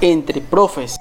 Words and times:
entre 0.00 0.42
profes. 0.42 0.98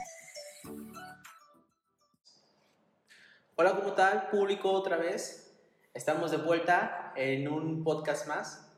Hola, 3.55 3.75
¿cómo 3.75 3.93
tal? 3.93 4.29
Público 4.29 4.71
otra 4.71 4.95
vez. 4.95 5.53
Estamos 5.93 6.31
de 6.31 6.37
vuelta 6.37 7.13
en 7.15 7.47
un 7.49 7.83
podcast 7.83 8.27
más. 8.27 8.71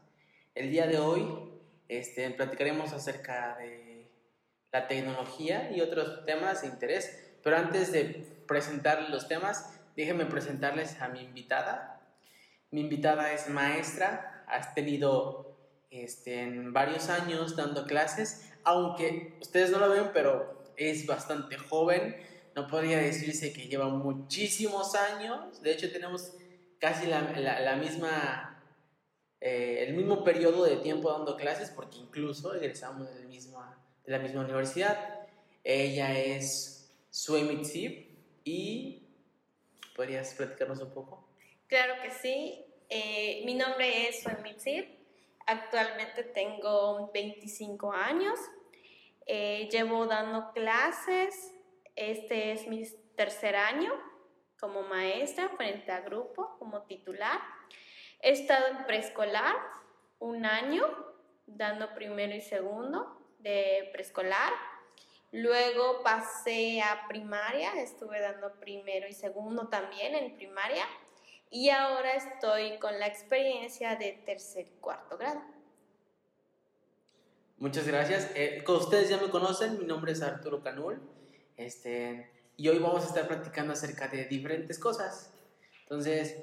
El 0.56 0.72
día 0.72 0.88
de 0.88 0.98
hoy 0.98 1.52
este, 1.88 2.32
platicaremos 2.32 2.94
acerca 2.94 3.58
de 3.58 4.12
la 4.72 4.88
tecnología 4.88 5.72
y 5.72 5.82
otros 5.82 6.26
temas 6.26 6.62
de 6.62 6.70
interés. 6.70 7.38
Pero 7.44 7.58
antes 7.58 7.92
de 7.92 8.44
presentar 8.48 9.10
los 9.10 9.28
temas, 9.28 9.80
déjenme 9.96 10.26
presentarles 10.26 11.00
a 11.00 11.10
mi 11.10 11.22
invitada. 11.22 12.02
Mi 12.72 12.82
invitada 12.82 13.34
es 13.34 13.50
maestra, 13.50 14.44
has 14.48 14.74
tenido 14.74 15.58
este, 15.92 16.42
en 16.42 16.74
varios 16.74 17.10
años 17.10 17.56
dando 17.56 17.86
clases, 17.86 18.47
aunque 18.68 19.38
ustedes 19.40 19.72
no 19.72 19.80
lo 19.80 19.90
ven, 19.90 20.12
pero 20.14 20.74
es 20.76 21.06
bastante 21.06 21.58
joven. 21.58 22.18
No 22.54 22.68
podría 22.68 22.98
decirse 22.98 23.54
que 23.54 23.70
lleva 23.70 23.88
muchísimos 23.88 24.94
años. 24.94 25.62
De 25.62 25.72
hecho, 25.72 25.90
tenemos 25.90 26.34
casi 26.78 27.08
la, 27.08 27.78
misma, 27.78 28.62
eh, 29.40 29.86
el 29.88 29.94
mismo 29.96 30.22
periodo 30.22 30.66
de 30.66 30.76
tiempo 30.76 31.14
dando 31.14 31.38
clases, 31.38 31.70
porque 31.70 31.98
incluso 31.98 32.54
egresamos 32.56 33.08
de 33.08 33.22
la 34.06 34.20
misma, 34.20 34.44
universidad. 34.44 34.98
Ella 35.64 36.20
es 36.20 36.92
Sue 37.10 37.40
y 38.44 39.08
¿podrías 39.96 40.34
platicarnos 40.34 40.82
un 40.82 40.92
poco? 40.92 41.26
Claro 41.68 42.02
que 42.04 42.12
sí. 42.12 42.66
Eh, 42.90 43.44
mi 43.46 43.54
nombre 43.54 44.10
es 44.10 44.24
Sue 44.24 44.98
Actualmente 45.46 46.24
tengo 46.24 47.10
25 47.14 47.94
años. 47.94 48.38
Eh, 49.28 49.68
llevo 49.70 50.06
dando 50.06 50.52
clases. 50.54 51.54
Este 51.96 52.54
es 52.54 52.66
mi 52.68 52.84
tercer 53.16 53.56
año 53.56 53.94
como 54.60 54.84
maestra 54.84 55.50
frente 55.50 55.92
a 55.92 56.00
grupo, 56.00 56.56
como 56.60 56.84
titular. 56.84 57.40
He 58.22 58.32
estado 58.32 58.68
en 58.68 58.86
preescolar 58.86 59.56
un 60.20 60.46
año, 60.46 60.86
dando 61.46 61.94
primero 61.94 62.34
y 62.34 62.42
segundo 62.42 63.36
de 63.40 63.90
preescolar. 63.92 64.54
Luego 65.32 66.02
pasé 66.04 66.82
a 66.82 67.06
primaria, 67.10 67.74
estuve 67.82 68.22
dando 68.22 68.54
primero 68.60 69.08
y 69.08 69.14
segundo 69.14 69.68
también 69.68 70.16
en 70.16 70.36
primaria 70.38 70.86
y 71.50 71.70
ahora 71.70 72.14
estoy 72.14 72.80
con 72.80 72.98
la 72.98 73.08
experiencia 73.08 73.98
de 73.98 74.14
tercer 74.26 74.68
y 74.68 74.80
cuarto 74.80 75.18
grado. 75.18 75.42
Muchas 77.60 77.88
gracias. 77.88 78.30
Eh, 78.36 78.64
ustedes 78.68 79.10
ya 79.10 79.18
me 79.18 79.30
conocen, 79.30 79.80
mi 79.80 79.86
nombre 79.86 80.12
es 80.12 80.22
Arturo 80.22 80.62
Canul 80.62 81.02
este, 81.56 82.30
y 82.56 82.68
hoy 82.68 82.78
vamos 82.78 83.04
a 83.04 83.08
estar 83.08 83.28
platicando 83.28 83.74
acerca 83.74 84.08
de 84.08 84.26
diferentes 84.26 84.78
cosas. 84.78 85.32
Entonces, 85.82 86.36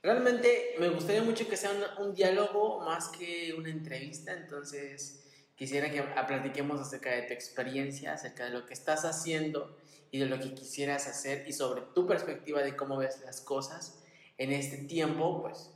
realmente 0.00 0.76
me 0.78 0.90
gustaría 0.90 1.22
mucho 1.22 1.48
que 1.48 1.56
sea 1.56 1.72
un, 1.72 2.06
un 2.06 2.14
diálogo 2.14 2.80
más 2.80 3.08
que 3.08 3.52
una 3.58 3.68
entrevista, 3.68 4.32
entonces 4.32 5.24
quisiera 5.56 5.90
que 5.90 6.02
platiquemos 6.02 6.80
acerca 6.80 7.10
de 7.10 7.22
tu 7.22 7.32
experiencia, 7.32 8.12
acerca 8.12 8.44
de 8.44 8.50
lo 8.50 8.64
que 8.64 8.74
estás 8.74 9.04
haciendo 9.04 9.76
y 10.12 10.20
de 10.20 10.26
lo 10.26 10.38
que 10.38 10.54
quisieras 10.54 11.08
hacer 11.08 11.48
y 11.48 11.52
sobre 11.52 11.82
tu 11.94 12.06
perspectiva 12.06 12.62
de 12.62 12.76
cómo 12.76 12.96
ves 12.96 13.20
las 13.24 13.40
cosas 13.40 14.04
en 14.38 14.52
este 14.52 14.78
tiempo, 14.78 15.42
pues, 15.42 15.72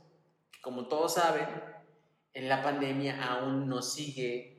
como 0.61 0.87
todos 0.87 1.15
saben, 1.15 1.47
en 2.33 2.47
la 2.47 2.63
pandemia 2.63 3.21
aún 3.21 3.67
nos 3.67 3.93
sigue, 3.93 4.58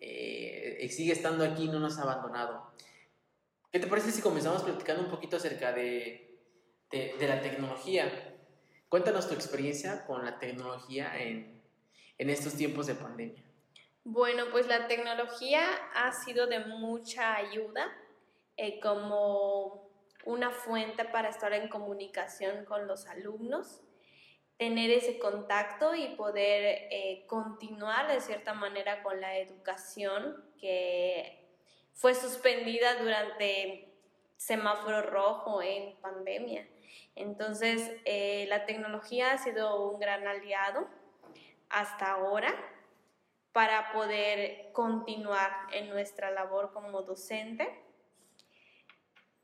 eh, 0.00 0.88
sigue 0.90 1.12
estando 1.12 1.44
aquí 1.44 1.68
no 1.68 1.78
nos 1.78 1.98
ha 1.98 2.02
abandonado. 2.02 2.72
¿Qué 3.70 3.78
te 3.78 3.86
parece 3.86 4.10
si 4.10 4.22
comenzamos 4.22 4.62
platicando 4.62 5.02
un 5.02 5.10
poquito 5.10 5.36
acerca 5.36 5.72
de, 5.72 6.40
de, 6.90 7.14
de 7.18 7.28
la 7.28 7.40
tecnología? 7.40 8.36
Cuéntanos 8.88 9.28
tu 9.28 9.34
experiencia 9.34 10.06
con 10.06 10.24
la 10.24 10.38
tecnología 10.38 11.12
en, 11.18 11.62
en 12.16 12.30
estos 12.30 12.54
tiempos 12.54 12.86
de 12.86 12.94
pandemia. 12.94 13.44
Bueno, 14.04 14.44
pues 14.50 14.66
la 14.66 14.86
tecnología 14.88 15.62
ha 15.94 16.12
sido 16.12 16.46
de 16.46 16.60
mucha 16.60 17.36
ayuda 17.36 17.92
eh, 18.56 18.80
como 18.80 19.90
una 20.24 20.50
fuente 20.50 21.04
para 21.04 21.28
estar 21.28 21.52
en 21.52 21.68
comunicación 21.68 22.64
con 22.64 22.86
los 22.86 23.06
alumnos, 23.06 23.82
tener 24.58 24.90
ese 24.90 25.18
contacto 25.18 25.94
y 25.94 26.08
poder 26.16 26.88
eh, 26.90 27.24
continuar 27.26 28.08
de 28.08 28.20
cierta 28.20 28.54
manera 28.54 29.02
con 29.02 29.20
la 29.20 29.38
educación 29.38 30.44
que 30.60 31.46
fue 31.94 32.14
suspendida 32.14 32.96
durante 32.96 33.94
semáforo 34.36 35.02
rojo 35.02 35.62
en 35.62 35.96
pandemia. 36.00 36.68
Entonces, 37.14 37.90
eh, 38.04 38.46
la 38.48 38.66
tecnología 38.66 39.32
ha 39.32 39.38
sido 39.38 39.90
un 39.90 39.98
gran 39.98 40.26
aliado 40.26 40.88
hasta 41.68 42.12
ahora 42.12 42.54
para 43.52 43.92
poder 43.92 44.70
continuar 44.72 45.50
en 45.72 45.88
nuestra 45.88 46.30
labor 46.30 46.72
como 46.72 47.02
docente 47.02 47.88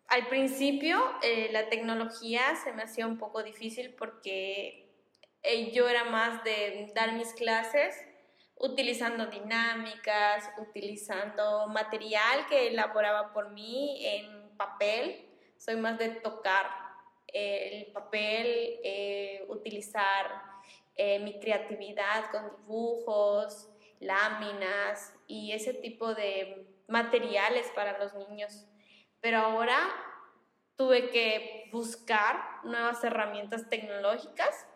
al 0.08 0.28
principio 0.28 1.02
eh, 1.22 1.48
la 1.50 1.68
tecnología 1.68 2.54
se 2.62 2.72
me 2.72 2.82
hacía 2.82 3.06
un 3.06 3.18
poco 3.18 3.42
difícil 3.42 3.94
porque 3.94 4.83
eh, 5.44 5.70
yo 5.72 5.88
era 5.88 6.04
más 6.04 6.42
de 6.42 6.90
dar 6.94 7.12
mis 7.12 7.32
clases 7.34 7.94
utilizando 8.56 9.26
dinámicas, 9.26 10.50
utilizando 10.58 11.68
material 11.68 12.46
que 12.48 12.68
elaboraba 12.68 13.32
por 13.32 13.50
mí 13.50 14.04
en 14.04 14.56
papel. 14.56 15.28
Soy 15.56 15.76
más 15.76 15.98
de 15.98 16.08
tocar 16.08 16.66
el 17.28 17.86
papel, 17.92 18.80
eh, 18.84 19.44
utilizar 19.48 20.42
mi 20.96 21.40
creatividad 21.40 22.30
con 22.30 22.56
dibujos, 22.56 23.68
láminas 23.98 25.12
y 25.26 25.50
ese 25.50 25.74
tipo 25.74 26.14
de 26.14 26.68
materiales 26.86 27.66
para 27.74 27.98
los 27.98 28.14
niños 28.14 28.66
pero 29.24 29.38
ahora 29.38 29.78
tuve 30.76 31.08
que 31.08 31.70
buscar 31.72 32.60
nuevas 32.62 33.02
herramientas 33.04 33.70
tecnológicas 33.70 34.66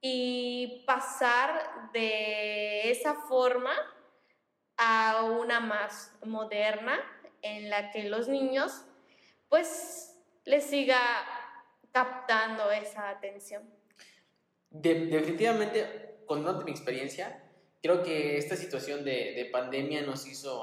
y 0.00 0.84
pasar 0.86 1.90
de 1.92 2.90
esa 2.90 3.14
forma 3.14 3.72
a 4.76 5.22
una 5.22 5.60
más 5.60 6.12
moderna 6.24 6.98
en 7.42 7.70
la 7.70 7.90
que 7.90 8.04
los 8.04 8.28
niños 8.28 8.84
pues 9.48 10.14
les 10.44 10.64
siga 10.64 10.98
captando 11.92 12.70
esa 12.70 13.08
atención. 13.08 13.62
definitivamente, 14.70 16.18
con 16.26 16.64
mi 16.64 16.70
experiencia, 16.70 17.42
creo 17.82 18.02
que 18.02 18.36
esta 18.36 18.56
situación 18.56 19.04
de, 19.04 19.32
de 19.32 19.46
pandemia 19.46 20.02
nos 20.02 20.26
hizo 20.26 20.62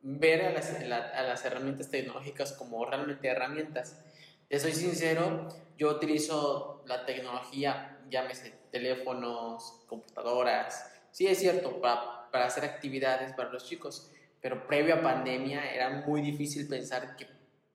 ver 0.00 0.42
a 0.42 0.52
las, 0.52 0.70
a 0.70 1.22
las 1.22 1.44
herramientas 1.44 1.90
tecnológicas 1.90 2.52
como 2.52 2.84
realmente 2.84 3.28
herramientas. 3.28 4.02
Te 4.48 4.58
soy 4.58 4.72
sincero, 4.72 5.48
yo 5.76 5.90
utilizo 5.90 6.82
la 6.86 7.06
tecnología, 7.06 7.98
llámese 8.10 8.52
teléfonos, 8.70 9.84
computadoras, 9.86 10.90
sí 11.10 11.26
es 11.26 11.38
cierto, 11.38 11.80
para, 11.80 12.30
para 12.30 12.46
hacer 12.46 12.64
actividades 12.64 13.32
para 13.34 13.50
los 13.50 13.66
chicos, 13.66 14.10
pero 14.40 14.66
previo 14.66 14.94
a 14.94 15.02
pandemia 15.02 15.72
era 15.72 15.90
muy 16.06 16.20
difícil 16.20 16.68
pensar 16.68 17.16
que 17.16 17.26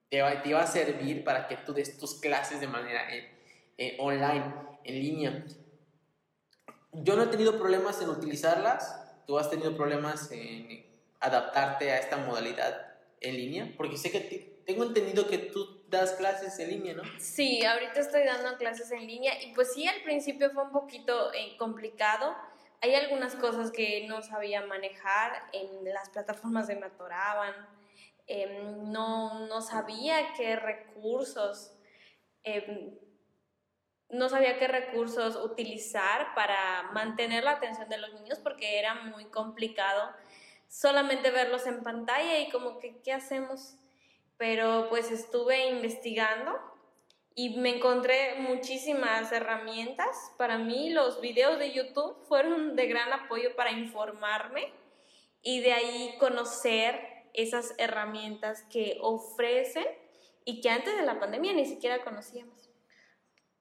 te, 0.10 0.22
te 0.22 0.50
iba 0.50 0.62
a 0.62 0.68
servir 0.68 1.24
para 1.24 1.48
que 1.48 1.58
tú 1.58 1.74
des 1.74 1.98
tus 1.98 2.20
clases 2.20 2.60
de 2.60 2.68
manera 2.68 3.14
eh, 3.16 3.30
eh, 3.78 3.98
online, 4.00 4.54
en 4.84 4.96
línea. 4.96 5.46
Yo 6.94 7.16
no 7.16 7.24
he 7.24 7.28
tenido 7.28 7.58
problemas 7.58 8.02
en 8.02 8.10
utilizarlas, 8.10 9.04
tú 9.26 9.38
has 9.38 9.50
tenido 9.50 9.76
problemas 9.76 10.32
en 10.32 10.86
adaptarte 11.20 11.92
a 11.92 12.00
esta 12.00 12.18
modalidad 12.18 12.88
en 13.22 13.36
línea? 13.36 13.74
Porque 13.78 13.98
sé 13.98 14.12
que 14.12 14.62
tengo 14.66 14.84
entendido 14.84 15.28
que 15.28 15.38
tú 15.38 15.77
das 15.90 16.14
clases 16.14 16.60
en 16.60 16.70
línea, 16.70 16.94
¿no? 16.96 17.04
Sí, 17.20 17.64
ahorita 17.66 18.00
estoy 18.00 18.24
dando 18.24 18.58
clases 18.58 18.92
en 18.92 19.08
línea 19.08 19.42
y 19.42 19.54
pues 19.54 19.74
sí, 19.74 19.88
al 19.88 20.02
principio 20.02 20.52
fue 20.52 20.64
un 20.64 20.72
poquito 20.72 21.34
eh, 21.34 21.56
complicado. 21.58 22.36
Hay 22.82 22.94
algunas 22.94 23.36
cosas 23.36 23.72
que 23.72 24.06
no 24.08 24.22
sabía 24.22 24.66
manejar, 24.66 25.32
en 25.54 25.84
las 25.86 26.10
plataformas 26.10 26.68
de 26.68 26.76
me 26.76 26.88
atoraban, 26.88 27.54
em, 28.28 28.92
no, 28.92 29.48
no 29.48 29.62
sabía 29.62 30.34
qué 30.36 30.56
recursos, 30.58 31.74
em, 32.44 32.98
no 34.10 34.30
sabía 34.30 34.60
qué 34.60 34.68
recursos 34.68 35.36
utilizar 35.38 36.36
para 36.36 36.84
mantener 36.94 37.44
la 37.44 37.52
atención 37.52 37.90
de 37.90 37.98
los 37.98 38.14
niños 38.14 38.40
porque 38.40 38.80
era 38.80 38.94
muy 38.94 39.26
complicado 39.26 40.14
solamente 40.68 41.32
verlos 41.32 41.66
en 41.66 41.82
pantalla 41.82 42.40
y 42.40 42.50
como 42.50 42.80
que, 42.80 43.02
¿qué 43.02 43.14
hacemos? 43.14 43.78
Pero 44.38 44.88
pues 44.90 45.12
estuve 45.12 45.70
investigando 45.70 46.60
y 47.36 47.58
me 47.58 47.76
encontré 47.76 48.36
muchísimas 48.40 49.32
herramientas. 49.32 50.16
Para 50.38 50.58
mí 50.58 50.90
los 50.90 51.22
videos 51.22 51.60
de 51.60 51.72
YouTube 51.72 52.18
fueron 52.28 52.76
de 52.76 52.88
gran 52.88 53.14
apoyo 53.14 53.56
para 53.56 53.72
informarme 53.72 54.74
y 55.42 55.62
de 55.62 55.74
ahí 55.74 56.16
conocer 56.20 57.00
esas 57.34 57.76
herramientas 57.78 58.64
que 58.72 58.98
ofrecen 59.02 59.86
y 60.46 60.62
que 60.62 60.70
antes 60.70 60.96
de 60.96 61.04
la 61.04 61.20
pandemia 61.20 61.54
ni 61.54 61.66
siquiera 61.66 62.04
conocíamos. 62.04 62.70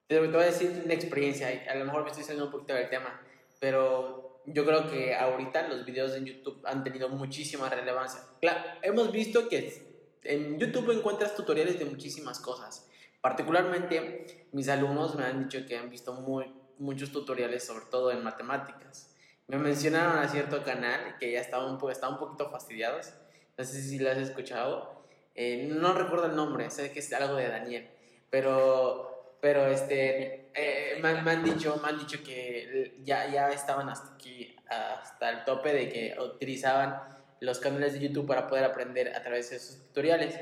Te 0.06 0.20
voy 0.20 0.34
a 0.34 0.46
decir 0.46 0.82
una 0.84 0.94
experiencia, 0.94 1.48
a 1.68 1.74
lo 1.74 1.84
mejor 1.84 2.04
me 2.04 2.10
estoy 2.10 2.22
saliendo 2.22 2.46
un 2.46 2.52
poquito 2.52 2.74
del 2.74 2.88
tema, 2.88 3.20
pero 3.60 4.40
yo 4.46 4.64
creo 4.64 4.88
que 4.88 5.14
ahorita 5.14 5.68
los 5.68 5.84
videos 5.84 6.14
en 6.14 6.24
YouTube 6.24 6.62
han 6.64 6.84
tenido 6.84 7.08
muchísima 7.08 7.68
relevancia. 7.68 8.20
Claro, 8.40 8.60
hemos 8.82 9.10
visto 9.10 9.48
que 9.48 9.85
en 10.28 10.58
YouTube 10.58 10.90
encuentras 10.90 11.34
tutoriales 11.34 11.78
de 11.78 11.84
muchísimas 11.84 12.40
cosas. 12.40 12.88
Particularmente, 13.20 14.46
mis 14.52 14.68
alumnos 14.68 15.14
me 15.16 15.24
han 15.24 15.48
dicho 15.48 15.66
que 15.66 15.76
han 15.76 15.90
visto 15.90 16.12
muy, 16.12 16.52
muchos 16.78 17.10
tutoriales, 17.10 17.64
sobre 17.64 17.86
todo 17.86 18.12
en 18.12 18.22
matemáticas. 18.22 19.14
Me 19.48 19.58
mencionaron 19.58 20.18
a 20.18 20.28
cierto 20.28 20.62
canal 20.62 21.16
que 21.18 21.32
ya 21.32 21.40
estaban 21.40 21.66
un, 21.66 21.82
un 21.82 22.18
poquito 22.18 22.50
fastidiados. 22.50 23.12
No 23.56 23.64
sé 23.64 23.80
si 23.82 23.98
lo 23.98 24.10
has 24.10 24.18
escuchado. 24.18 25.04
Eh, 25.34 25.68
no 25.70 25.92
recuerdo 25.92 26.26
el 26.26 26.36
nombre, 26.36 26.70
sé 26.70 26.92
que 26.92 27.00
es 27.00 27.12
algo 27.12 27.36
de 27.36 27.48
Daniel. 27.48 27.88
Pero, 28.30 29.36
pero 29.40 29.66
este, 29.66 30.50
eh, 30.54 30.98
me, 31.00 31.08
han 31.08 31.44
dicho, 31.44 31.80
me 31.82 31.88
han 31.88 31.98
dicho 31.98 32.22
que 32.24 32.96
ya, 33.04 33.28
ya 33.30 33.50
estaban 33.50 33.88
hasta 33.88 34.14
aquí, 34.14 34.56
hasta 34.68 35.30
el 35.30 35.44
tope 35.44 35.72
de 35.72 35.88
que 35.88 36.16
utilizaban 36.20 37.15
los 37.40 37.58
canales 37.58 37.94
de 37.94 38.00
YouTube 38.00 38.26
para 38.26 38.46
poder 38.46 38.64
aprender 38.64 39.14
a 39.14 39.22
través 39.22 39.50
de 39.50 39.56
esos 39.56 39.78
tutoriales. 39.86 40.38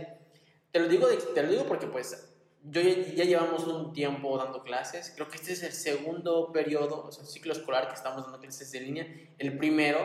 Te 0.70 0.80
lo 0.80 0.88
digo, 0.88 1.08
te 1.08 1.42
lo 1.42 1.50
digo 1.50 1.66
porque 1.66 1.86
pues 1.86 2.34
yo 2.64 2.80
ya, 2.80 3.24
llevamos 3.24 3.66
un 3.66 3.92
tiempo 3.92 4.38
dando 4.38 4.62
clases. 4.62 5.12
Creo 5.14 5.28
que 5.28 5.36
este 5.36 5.52
es 5.52 5.62
el 5.62 5.72
segundo 5.72 6.50
periodo, 6.52 7.04
o 7.06 7.12
sea, 7.12 7.24
ciclo 7.24 7.52
escolar 7.52 7.88
que 7.88 7.94
estamos 7.94 8.22
dando 8.22 8.40
clases 8.40 8.72
en 8.74 8.84
línea. 8.84 9.06
El 9.38 9.58
primero, 9.58 9.98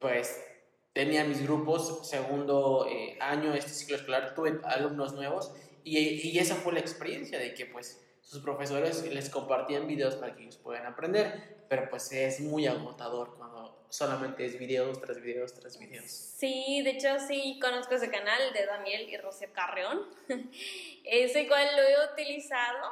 pues 0.00 0.44
tenía 0.92 1.24
mis 1.24 1.42
grupos, 1.42 2.08
segundo 2.08 2.86
eh, 2.90 3.16
año, 3.20 3.54
este 3.54 3.70
ciclo 3.70 3.96
escolar, 3.96 4.34
tuve 4.34 4.60
alumnos 4.64 5.12
nuevos 5.12 5.52
y, 5.84 5.98
y, 5.98 6.38
esa 6.38 6.56
fue 6.56 6.72
la 6.72 6.80
experiencia 6.80 7.38
de 7.38 7.54
que 7.54 7.66
pues 7.66 8.04
sus 8.20 8.42
profesores 8.42 9.04
les 9.10 9.30
compartían 9.30 9.86
videos 9.86 10.16
para 10.16 10.34
que 10.34 10.42
ellos 10.42 10.56
puedan 10.56 10.86
aprender, 10.86 11.64
pero 11.68 11.88
pues 11.88 12.10
es 12.12 12.40
muy 12.40 12.66
agotador 12.66 13.36
cuando 13.36 13.57
solamente 13.90 14.44
es 14.44 14.58
videos 14.58 15.00
tras 15.00 15.20
videos 15.20 15.54
tras 15.54 15.78
videos. 15.78 16.10
Sí, 16.10 16.82
de 16.82 16.90
hecho 16.90 17.18
sí 17.20 17.58
conozco 17.60 17.94
ese 17.94 18.10
canal 18.10 18.52
de 18.52 18.66
Daniel 18.66 19.08
y 19.08 19.16
Rocío 19.16 19.52
Carreón. 19.52 20.08
ese 21.04 21.42
igual 21.42 21.66
lo 21.76 21.82
he 21.82 22.12
utilizado. 22.12 22.90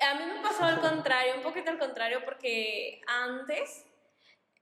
A 0.00 0.14
mí 0.14 0.24
me 0.26 0.42
pasó 0.42 0.64
al 0.64 0.80
contrario, 0.80 1.36
un 1.36 1.42
poquito 1.42 1.70
al 1.70 1.78
contrario, 1.78 2.22
porque 2.24 3.00
antes, 3.06 3.86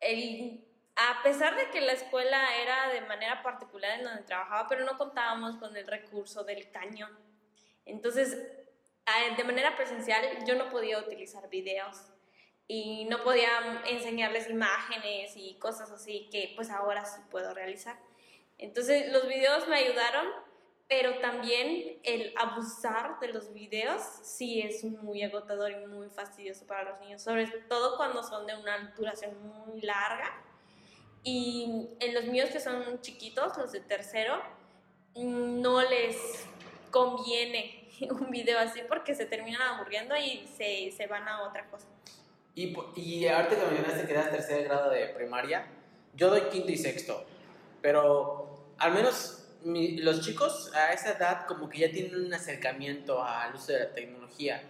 el, 0.01 0.65
a 0.95 1.23
pesar 1.23 1.57
de 1.57 1.71
que 1.71 1.81
la 1.81 1.93
escuela 1.93 2.57
era 2.57 2.93
de 2.93 3.01
manera 3.01 3.43
particular 3.43 3.99
en 3.99 4.05
donde 4.05 4.23
trabajaba, 4.23 4.69
pero 4.69 4.85
no 4.85 4.97
contábamos 4.97 5.57
con 5.57 5.77
el 5.77 5.87
recurso 5.87 6.45
del 6.45 6.71
cañón. 6.71 7.19
Entonces, 7.85 8.37
de 9.37 9.45
manera 9.45 9.75
presencial 9.75 10.23
yo 10.47 10.55
no 10.55 10.69
podía 10.69 10.99
utilizar 10.99 11.49
videos 11.49 11.97
y 12.69 13.07
no 13.07 13.25
podía 13.25 13.83
enseñarles 13.87 14.51
imágenes 14.51 15.33
y 15.37 15.55
cosas 15.55 15.91
así 15.91 16.29
que 16.31 16.53
pues 16.55 16.71
ahora 16.71 17.05
sí 17.07 17.21
puedo 17.31 17.55
realizar. 17.55 17.99
Entonces 18.59 19.11
los 19.11 19.27
videos 19.27 19.67
me 19.69 19.77
ayudaron, 19.77 20.27
pero 20.87 21.19
también 21.21 21.99
el 22.03 22.35
abusar 22.37 23.19
de 23.21 23.29
los 23.29 23.55
videos 23.55 24.03
sí 24.23 24.61
es 24.61 24.85
muy 24.85 25.23
agotador 25.23 25.73
y 25.73 25.87
muy 25.87 26.11
fastidioso 26.11 26.67
para 26.67 26.91
los 26.91 27.01
niños, 27.01 27.23
sobre 27.23 27.47
todo 27.47 27.97
cuando 27.97 28.23
son 28.23 28.47
de 28.47 28.55
una 28.55 28.93
duración 28.97 29.35
muy 29.43 29.81
larga. 29.81 30.45
Y 31.25 31.89
en 32.01 32.15
los 32.15 32.25
míos 32.25 32.51
que 32.51 32.61
son 32.61 33.01
chiquitos, 33.01 33.57
los 33.57 33.73
de 33.73 33.81
tercero, 33.81 34.43
no 35.15 35.83
les 35.83 36.47
conviene 36.91 37.89
un 38.11 38.31
video 38.31 38.59
así 38.59 38.81
porque 38.89 39.15
se 39.15 39.25
terminan 39.25 39.63
aburriendo 39.63 40.15
y 40.17 40.47
se, 40.47 40.91
se 40.91 41.07
van 41.07 41.27
a 41.29 41.43
otra 41.43 41.69
cosa. 41.71 41.89
Y, 42.59 42.77
y 42.97 43.29
ahorita 43.29 43.55
que 43.55 43.67
mencionaste 43.67 44.05
que 44.05 44.13
eras 44.15 44.33
tercer 44.33 44.65
grado 44.65 44.91
de 44.91 45.07
primaria, 45.11 45.65
yo 46.17 46.29
doy 46.29 46.41
quinto 46.51 46.73
y 46.73 46.77
sexto, 46.77 47.25
pero 47.81 48.75
al 48.79 48.95
menos 48.95 49.47
los 49.63 50.23
chicos 50.23 50.73
a 50.75 50.93
esa 50.93 51.13
edad 51.13 51.47
como 51.47 51.69
que 51.69 51.79
ya 51.79 51.91
tienen 51.93 52.17
un 52.17 52.35
acercamiento 52.35 53.23
al 53.23 53.55
uso 53.55 53.71
de 53.71 53.79
la 53.79 53.93
tecnología. 53.93 54.61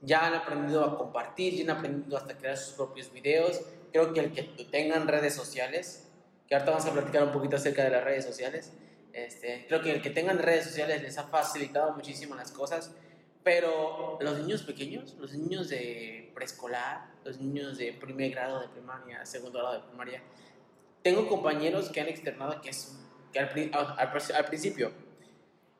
Ya 0.00 0.26
han 0.26 0.32
aprendido 0.32 0.82
a 0.82 0.96
compartir, 0.96 1.52
ya 1.52 1.70
han 1.70 1.76
aprendido 1.76 2.16
hasta 2.16 2.34
crear 2.34 2.56
sus 2.56 2.72
propios 2.72 3.12
videos. 3.12 3.60
Creo 3.92 4.14
que 4.14 4.20
el 4.20 4.32
que 4.32 4.64
tengan 4.64 5.06
redes 5.06 5.34
sociales, 5.34 6.08
que 6.48 6.54
ahorita 6.54 6.70
vamos 6.70 6.86
a 6.86 6.92
platicar 6.94 7.24
un 7.24 7.32
poquito 7.32 7.56
acerca 7.56 7.84
de 7.84 7.90
las 7.90 8.04
redes 8.04 8.24
sociales, 8.24 8.72
este, 9.12 9.66
creo 9.68 9.82
que 9.82 9.92
el 9.92 10.00
que 10.00 10.08
tengan 10.08 10.38
redes 10.38 10.64
sociales 10.64 11.02
les 11.02 11.18
ha 11.18 11.24
facilitado 11.24 11.92
muchísimo 11.92 12.34
las 12.36 12.52
cosas 12.52 12.94
pero 13.42 14.18
los 14.20 14.38
niños 14.38 14.62
pequeños, 14.62 15.14
los 15.18 15.32
niños 15.34 15.68
de 15.68 16.30
preescolar, 16.34 17.10
los 17.24 17.38
niños 17.38 17.78
de 17.78 17.92
primer 17.92 18.30
grado 18.32 18.60
de 18.60 18.68
primaria, 18.68 19.24
segundo 19.24 19.58
grado 19.58 19.74
de 19.74 19.88
primaria, 19.88 20.22
tengo 21.02 21.26
compañeros 21.28 21.88
que 21.90 22.00
han 22.00 22.08
externado 22.08 22.60
que, 22.60 22.70
es, 22.70 22.98
que 23.32 23.38
al, 23.38 23.48
principio 24.46 24.92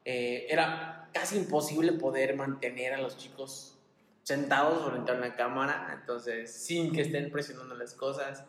eh, 0.04 0.46
era 0.48 1.08
casi 1.12 1.36
imposible 1.36 1.92
poder 1.92 2.36
mantener 2.36 2.94
a 2.94 2.98
los 2.98 3.16
chicos 3.16 3.78
sentados 4.22 4.88
frente 4.88 5.10
a 5.10 5.14
una 5.14 5.34
cámara, 5.34 5.96
entonces 5.98 6.52
sin 6.52 6.92
que 6.92 7.00
estén 7.00 7.30
presionando 7.30 7.74
las 7.74 7.94
cosas. 7.94 8.44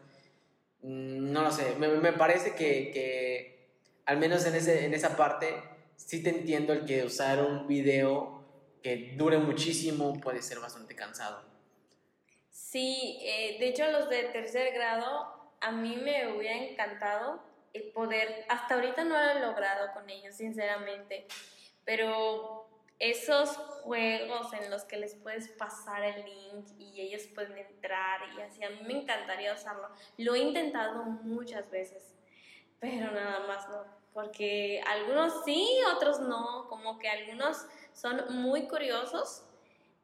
Mm, 0.81 1.31
no 1.31 1.44
lo 1.44 1.51
sé, 1.51 1.75
me, 1.79 1.88
me 1.88 2.13
parece 2.13 2.53
que, 2.53 2.91
que, 2.91 3.69
al 4.06 4.17
menos 4.17 4.45
en, 4.45 4.56
ese, 4.56 4.85
en 4.85 4.94
esa 4.94 5.15
parte 5.15 5.47
sí 5.95 6.23
te 6.23 6.29
entiendo 6.29 6.73
el 6.73 6.85
que 6.85 7.03
usar 7.03 7.44
un 7.44 7.67
video 7.67 8.38
que 8.81 9.13
dure 9.15 9.37
muchísimo 9.37 10.19
puede 10.19 10.41
ser 10.41 10.59
bastante 10.59 10.95
cansado. 10.95 11.43
Sí, 12.49 13.19
eh, 13.21 13.57
de 13.59 13.69
hecho 13.69 13.89
los 13.91 14.09
de 14.09 14.23
tercer 14.25 14.73
grado 14.73 15.39
a 15.61 15.71
mí 15.71 15.97
me 15.97 16.33
hubiera 16.33 16.55
encantado 16.55 17.41
el 17.73 17.91
poder, 17.91 18.45
hasta 18.49 18.75
ahorita 18.75 19.03
no 19.03 19.15
lo 19.17 19.31
he 19.31 19.39
logrado 19.39 19.93
con 19.93 20.09
ellos, 20.09 20.35
sinceramente, 20.35 21.27
pero 21.85 22.67
esos 22.99 23.49
juegos 23.83 24.51
en 24.53 24.69
los 24.69 24.83
que 24.83 24.97
les 24.97 25.15
puedes 25.15 25.47
pasar 25.49 26.03
el 26.03 26.25
link 26.25 26.67
y 26.77 26.99
ellos 27.01 27.23
pueden 27.33 27.57
entrar 27.57 28.21
y 28.37 28.41
así, 28.41 28.63
a 28.63 28.69
mí 28.69 28.81
me 28.85 29.01
encantaría 29.01 29.53
usarlo. 29.53 29.87
Lo 30.17 30.35
he 30.35 30.39
intentado 30.39 31.05
muchas 31.05 31.69
veces, 31.69 32.13
pero 32.80 33.11
nada 33.11 33.47
más 33.47 33.69
no, 33.69 33.85
porque 34.13 34.81
algunos 34.85 35.45
sí, 35.45 35.65
otros 35.95 36.19
no, 36.19 36.68
como 36.68 36.99
que 36.99 37.07
algunos 37.07 37.65
son 37.99 38.41
muy 38.41 38.68
curiosos 38.68 39.44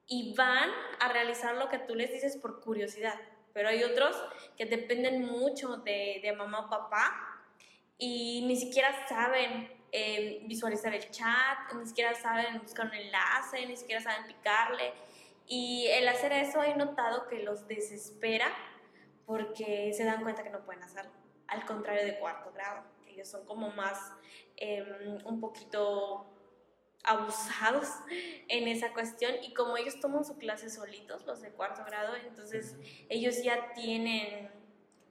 y 0.08 0.34
van 0.36 0.70
a 1.00 1.12
realizar 1.12 1.56
lo 1.56 1.70
que 1.70 1.80
tú 1.80 1.96
les 1.96 2.12
dices 2.12 2.38
por 2.38 2.62
curiosidad. 2.62 3.16
Pero 3.54 3.70
hay 3.70 3.84
otros 3.84 4.16
que 4.58 4.66
dependen 4.66 5.26
mucho 5.26 5.78
de, 5.78 6.34
mamá 6.38 6.66
o 6.66 6.70
papá 6.70 7.42
y 7.98 8.44
ni 8.48 8.58
siquiera 8.58 9.08
saben 9.08 9.72
eh, 9.92 10.44
visualizar 10.46 10.94
el 10.94 11.10
chat, 11.10 11.74
ni 11.74 11.88
siquiera 11.88 12.14
saben 12.16 12.62
buscar 12.62 12.88
un 12.88 12.94
enlace, 12.94 13.66
ni 13.66 13.78
siquiera 13.78 14.02
saben 14.02 14.28
picarle. 14.28 14.94
Y 15.48 15.88
el 15.88 16.08
hacer 16.08 16.34
eso 16.34 16.64
he 16.64 16.76
notado 16.76 17.28
que 17.28 17.44
los 17.44 17.68
desespera 17.68 18.48
porque 19.26 19.94
se 19.94 20.04
dan 20.04 20.22
cuenta 20.22 20.44
que 20.44 20.50
no 20.50 20.66
pueden 20.66 20.84
hacerlo. 20.84 21.12
Al 21.48 21.66
contrario 21.66 22.04
de 22.04 22.20
cuarto 22.20 22.52
grado, 22.52 22.84
ellos 23.08 23.30
son 23.30 23.46
como 23.46 23.70
más 23.70 24.12
em, 24.58 25.26
un 25.26 25.40
poquito 25.40 26.35
abusados 27.06 27.88
en 28.48 28.68
esa 28.68 28.94
cuestión 28.94 29.34
y 29.44 29.54
como 29.54 29.78
ellos 29.78 30.00
toman 30.00 30.26
su 30.26 30.38
clase 30.38 30.70
solitos, 30.70 31.26
los 31.26 31.42
de 31.42 31.52
cuarto 31.52 31.84
grado, 31.86 32.16
entonces 32.16 32.76
ellos 33.10 33.44
ya 33.44 33.74
tienen 33.74 34.50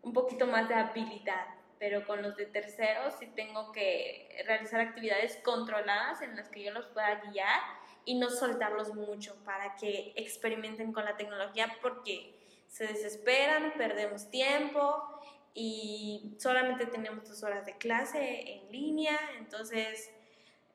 un 0.02 0.12
poquito 0.12 0.46
más 0.46 0.68
de 0.68 0.74
habilidad, 0.74 1.46
pero 1.78 2.06
con 2.06 2.22
los 2.22 2.36
de 2.36 2.46
tercero 2.46 3.10
sí 3.18 3.26
tengo 3.34 3.72
que 3.72 4.42
realizar 4.46 4.80
actividades 4.80 5.36
controladas 5.44 6.22
en 6.22 6.36
las 6.36 6.48
que 6.48 6.62
yo 6.62 6.72
los 6.72 6.86
pueda 6.86 7.20
guiar 7.30 7.60
y 8.04 8.16
no 8.16 8.30
soltarlos 8.30 8.94
mucho 8.94 9.34
para 9.44 9.76
que 9.76 10.12
experimenten 10.16 10.92
con 10.92 11.04
la 11.04 11.16
tecnología 11.16 11.76
porque 11.80 12.34
se 12.68 12.86
desesperan, 12.86 13.72
perdemos 13.76 14.30
tiempo 14.30 15.08
y 15.54 16.34
solamente 16.38 16.86
tenemos 16.86 17.28
dos 17.28 17.42
horas 17.44 17.64
de 17.64 17.78
clase 17.78 18.52
en 18.52 18.72
línea, 18.72 19.18
entonces 19.38 20.10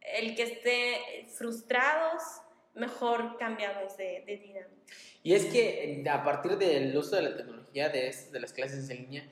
el 0.01 0.35
que 0.35 0.43
esté 0.43 1.27
frustrados, 1.37 2.21
mejor 2.73 3.37
cambiamos 3.37 3.97
de, 3.97 4.23
de 4.25 4.37
dinámica. 4.37 4.93
Y 5.23 5.33
es 5.33 5.45
que 5.45 6.03
a 6.09 6.23
partir 6.23 6.57
del 6.57 6.95
uso 6.95 7.15
de 7.15 7.23
la 7.23 7.35
tecnología 7.35 7.89
de, 7.89 8.15
de 8.31 8.39
las 8.39 8.53
clases 8.53 8.89
en 8.89 8.97
línea, 8.97 9.29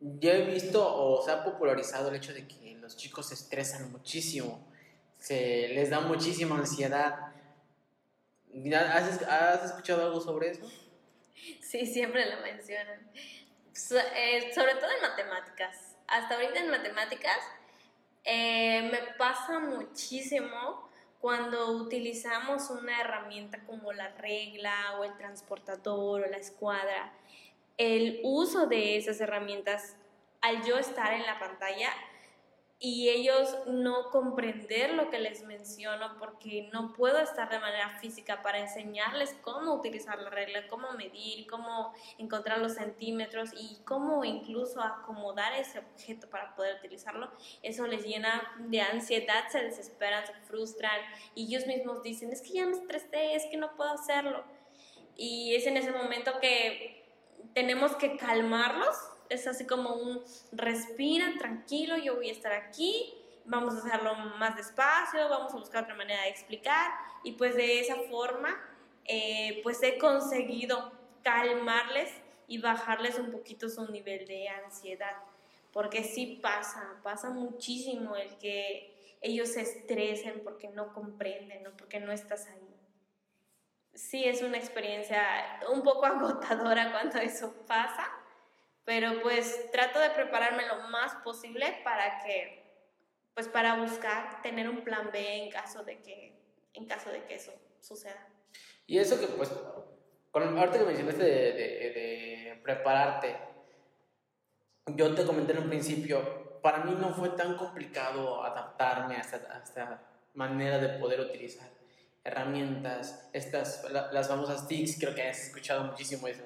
yo 0.00 0.30
he 0.30 0.44
visto 0.44 0.82
o 0.82 1.22
se 1.22 1.30
ha 1.30 1.44
popularizado 1.44 2.08
el 2.08 2.16
hecho 2.16 2.32
de 2.32 2.46
que 2.46 2.74
los 2.80 2.96
chicos 2.96 3.28
se 3.28 3.34
estresan 3.34 3.90
muchísimo, 3.92 4.66
se 5.18 5.68
les 5.68 5.90
da 5.90 6.00
muchísima 6.00 6.58
ansiedad. 6.58 7.34
¿Has, 8.74 9.22
has 9.22 9.64
escuchado 9.64 10.06
algo 10.06 10.20
sobre 10.20 10.50
eso? 10.50 10.70
Sí, 11.60 11.86
siempre 11.86 12.28
lo 12.34 12.40
mencionan. 12.42 13.10
Eh, 13.14 14.52
sobre 14.54 14.74
todo 14.74 14.90
en 14.90 15.02
matemáticas. 15.02 15.96
Hasta 16.08 16.34
ahorita 16.34 16.60
en 16.60 16.70
matemáticas 16.70 17.38
Eh, 18.24 18.88
me 18.90 19.14
pasa 19.16 19.58
muchísimo 19.58 20.88
cuando 21.20 21.72
utilizamos 21.72 22.70
una 22.70 23.00
herramienta 23.00 23.60
como 23.66 23.92
la 23.92 24.08
regla 24.08 24.98
o 24.98 25.04
el 25.04 25.16
transportador 25.16 26.22
o 26.22 26.26
la 26.26 26.36
escuadra. 26.36 27.12
El 27.76 28.20
uso 28.22 28.66
de 28.66 28.96
esas 28.96 29.20
herramientas 29.20 29.96
al 30.40 30.62
yo 30.64 30.78
estar 30.78 31.12
en 31.12 31.26
la 31.26 31.38
pantalla 31.38 31.90
y 32.82 33.10
ellos 33.10 33.54
no 33.66 34.10
comprender 34.10 34.94
lo 34.94 35.10
que 35.10 35.18
les 35.18 35.44
menciono 35.44 36.16
porque 36.18 36.70
no 36.72 36.94
puedo 36.94 37.18
estar 37.18 37.50
de 37.50 37.58
manera 37.58 37.90
física 38.00 38.42
para 38.42 38.58
enseñarles 38.58 39.36
cómo 39.42 39.74
utilizar 39.74 40.18
la 40.18 40.30
regla, 40.30 40.66
cómo 40.66 40.92
medir, 40.92 41.46
cómo 41.46 41.92
encontrar 42.16 42.56
los 42.56 42.76
centímetros 42.76 43.50
y 43.52 43.76
cómo 43.84 44.24
incluso 44.24 44.80
acomodar 44.80 45.52
ese 45.52 45.80
objeto 45.80 46.30
para 46.30 46.54
poder 46.54 46.78
utilizarlo, 46.78 47.30
eso 47.62 47.86
les 47.86 48.02
llena 48.02 48.50
de 48.60 48.80
ansiedad, 48.80 49.46
se 49.50 49.62
desesperan, 49.62 50.26
se 50.26 50.32
frustran 50.46 51.00
y 51.34 51.48
ellos 51.54 51.66
mismos 51.66 52.02
dicen, 52.02 52.32
es 52.32 52.40
que 52.40 52.54
ya 52.54 52.64
me 52.64 52.72
estresé, 52.72 53.34
es 53.34 53.44
que 53.50 53.58
no 53.58 53.76
puedo 53.76 53.90
hacerlo. 53.90 54.42
Y 55.16 55.54
es 55.54 55.66
en 55.66 55.76
ese 55.76 55.92
momento 55.92 56.40
que 56.40 57.04
tenemos 57.52 57.94
que 57.96 58.16
calmarlos 58.16 58.96
es 59.30 59.46
así 59.46 59.66
como 59.66 59.94
un 59.94 60.22
respira, 60.52 61.32
tranquilo, 61.38 61.96
yo 61.96 62.16
voy 62.16 62.28
a 62.28 62.32
estar 62.32 62.52
aquí, 62.52 63.14
vamos 63.44 63.74
a 63.74 63.78
hacerlo 63.78 64.14
más 64.14 64.56
despacio, 64.56 65.28
vamos 65.28 65.54
a 65.54 65.56
buscar 65.56 65.84
otra 65.84 65.94
manera 65.94 66.22
de 66.22 66.28
explicar 66.28 66.90
y 67.24 67.32
pues 67.32 67.56
de 67.56 67.80
esa 67.80 67.96
forma 68.10 68.60
eh, 69.04 69.60
pues 69.62 69.82
he 69.82 69.98
conseguido 69.98 70.92
calmarles 71.22 72.10
y 72.46 72.58
bajarles 72.58 73.18
un 73.18 73.30
poquito 73.30 73.68
su 73.68 73.90
nivel 73.90 74.26
de 74.26 74.48
ansiedad, 74.48 75.16
porque 75.72 76.02
sí 76.02 76.38
pasa, 76.42 77.00
pasa 77.02 77.30
muchísimo 77.30 78.16
el 78.16 78.36
que 78.38 79.16
ellos 79.20 79.50
se 79.50 79.62
estresen 79.62 80.42
porque 80.42 80.68
no 80.68 80.92
comprenden 80.92 81.66
o 81.66 81.76
porque 81.76 82.00
no 82.00 82.12
estás 82.12 82.48
ahí. 82.48 82.76
Sí, 83.94 84.24
es 84.24 84.42
una 84.42 84.56
experiencia 84.56 85.60
un 85.72 85.82
poco 85.82 86.06
agotadora 86.06 86.90
cuando 86.92 87.18
eso 87.18 87.52
pasa, 87.66 88.08
pero 88.90 89.22
pues 89.22 89.70
trato 89.70 90.00
de 90.00 90.10
prepararme 90.10 90.66
lo 90.66 90.88
más 90.88 91.14
posible 91.22 91.80
para 91.84 92.24
que, 92.24 92.60
pues 93.34 93.46
para 93.46 93.76
buscar 93.76 94.42
tener 94.42 94.68
un 94.68 94.82
plan 94.82 95.10
B 95.12 95.44
en 95.44 95.48
caso 95.48 95.84
de 95.84 96.00
que, 96.00 96.36
en 96.74 96.86
caso 96.88 97.12
de 97.12 97.22
que 97.22 97.36
eso 97.36 97.52
suceda. 97.78 98.26
Y 98.88 98.98
eso 98.98 99.20
que 99.20 99.28
pues, 99.28 99.48
con, 100.32 100.58
ahorita 100.58 100.80
que 100.80 100.84
mencionaste 100.86 101.22
de, 101.22 101.52
de, 101.52 102.60
prepararte, 102.64 103.36
yo 104.86 105.14
te 105.14 105.24
comenté 105.24 105.52
en 105.52 105.58
un 105.58 105.68
principio, 105.68 106.58
para 106.60 106.78
mí 106.78 106.96
no 106.98 107.14
fue 107.14 107.28
tan 107.28 107.56
complicado 107.56 108.42
adaptarme 108.42 109.14
a 109.14 109.20
esta, 109.20 109.36
a 109.54 109.62
esta 109.62 110.02
manera 110.34 110.78
de 110.78 110.98
poder 110.98 111.20
utilizar 111.20 111.68
herramientas, 112.24 113.30
estas, 113.32 113.86
las 113.92 114.26
famosas 114.26 114.66
TICs, 114.66 114.98
creo 114.98 115.14
que 115.14 115.28
has 115.28 115.46
escuchado 115.46 115.84
muchísimo 115.84 116.26
eso 116.26 116.42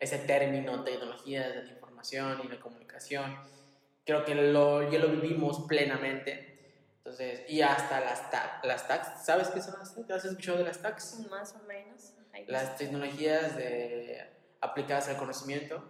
ese 0.00 0.18
término, 0.18 0.82
tecnologías 0.82 1.54
de 1.54 1.64
la 1.64 1.72
información 1.72 2.40
y 2.42 2.48
la 2.48 2.58
comunicación. 2.58 3.36
Creo 4.04 4.24
que 4.24 4.34
lo, 4.34 4.90
ya 4.90 4.98
lo 4.98 5.08
vivimos 5.08 5.66
plenamente. 5.68 6.48
Entonces, 6.96 7.42
y 7.48 7.60
hasta 7.60 8.00
las, 8.00 8.22
las 8.64 8.88
tags, 8.88 9.24
¿sabes 9.24 9.48
qué 9.48 9.60
son 9.60 9.78
las 9.78 9.94
tags? 9.94 10.10
¿Has 10.10 10.24
escuchado 10.24 10.58
de 10.58 10.64
las 10.64 10.80
tags? 10.80 11.20
Más 11.30 11.54
o 11.54 11.66
menos. 11.66 12.14
Las 12.46 12.78
tecnologías 12.78 13.56
de, 13.56 14.26
aplicadas 14.60 15.08
al 15.08 15.16
conocimiento. 15.16 15.84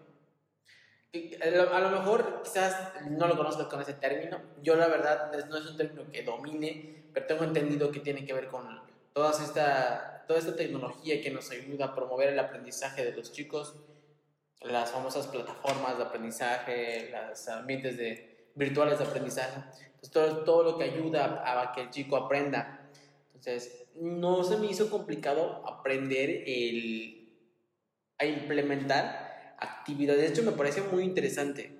A 1.43 1.81
lo 1.81 1.91
mejor 1.91 2.43
quizás 2.43 2.93
no 3.11 3.27
lo 3.27 3.37
conozco 3.37 3.69
con 3.69 3.81
ese 3.81 3.95
término. 3.95 4.41
Yo 4.63 4.77
la 4.77 4.89
verdad 4.89 5.33
no 5.49 5.57
es 5.57 5.67
un 5.67 5.77
término 5.77 6.11
que 6.11 6.23
domine, 6.23 7.05
pero 7.13 7.27
tengo 7.27 7.45
entendido 7.45 7.91
que 7.91 8.01
tiene 8.01 8.25
que 8.25 8.33
ver 8.33 8.47
con 8.47 8.81
toda 9.13 9.31
esta, 9.31 10.25
toda 10.27 10.39
esta 10.39 10.55
tecnología 10.55 11.21
que 11.21 11.31
nos 11.31 11.51
ayuda 11.51 11.87
a 11.87 11.95
promover 11.95 12.29
el 12.29 12.39
aprendizaje 12.39 13.05
de 13.05 13.13
los 13.13 13.33
chicos 13.33 13.75
las 14.63 14.91
famosas 14.91 15.27
plataformas 15.27 15.97
de 15.97 16.05
aprendizaje, 16.05 17.11
los 17.29 17.49
ambientes 17.49 17.97
de, 17.97 18.49
virtuales 18.55 18.99
de 18.99 19.05
aprendizaje. 19.05 19.63
Entonces, 19.95 20.13
todo, 20.13 20.45
todo 20.45 20.63
lo 20.63 20.79
que 20.79 20.85
ayuda 20.85 21.43
a, 21.45 21.73
que 21.73 21.83
el 21.83 21.91
chico 21.91 22.17
aprenda. 22.17 22.89
Entonces, 23.35 23.87
no 23.95 24.45
se 24.45 24.57
me 24.59 24.67
hizo 24.67 24.91
complicado 24.91 25.63
aprender 25.67 26.45
el, 26.47 27.33
a 28.19 28.27
implementar 28.27 29.57
actividades. 29.59 30.23
De 30.23 30.29
hecho, 30.29 30.43
me 30.43 30.53
parece 30.53 30.83
muy 30.83 31.05
interesante, 31.05 31.73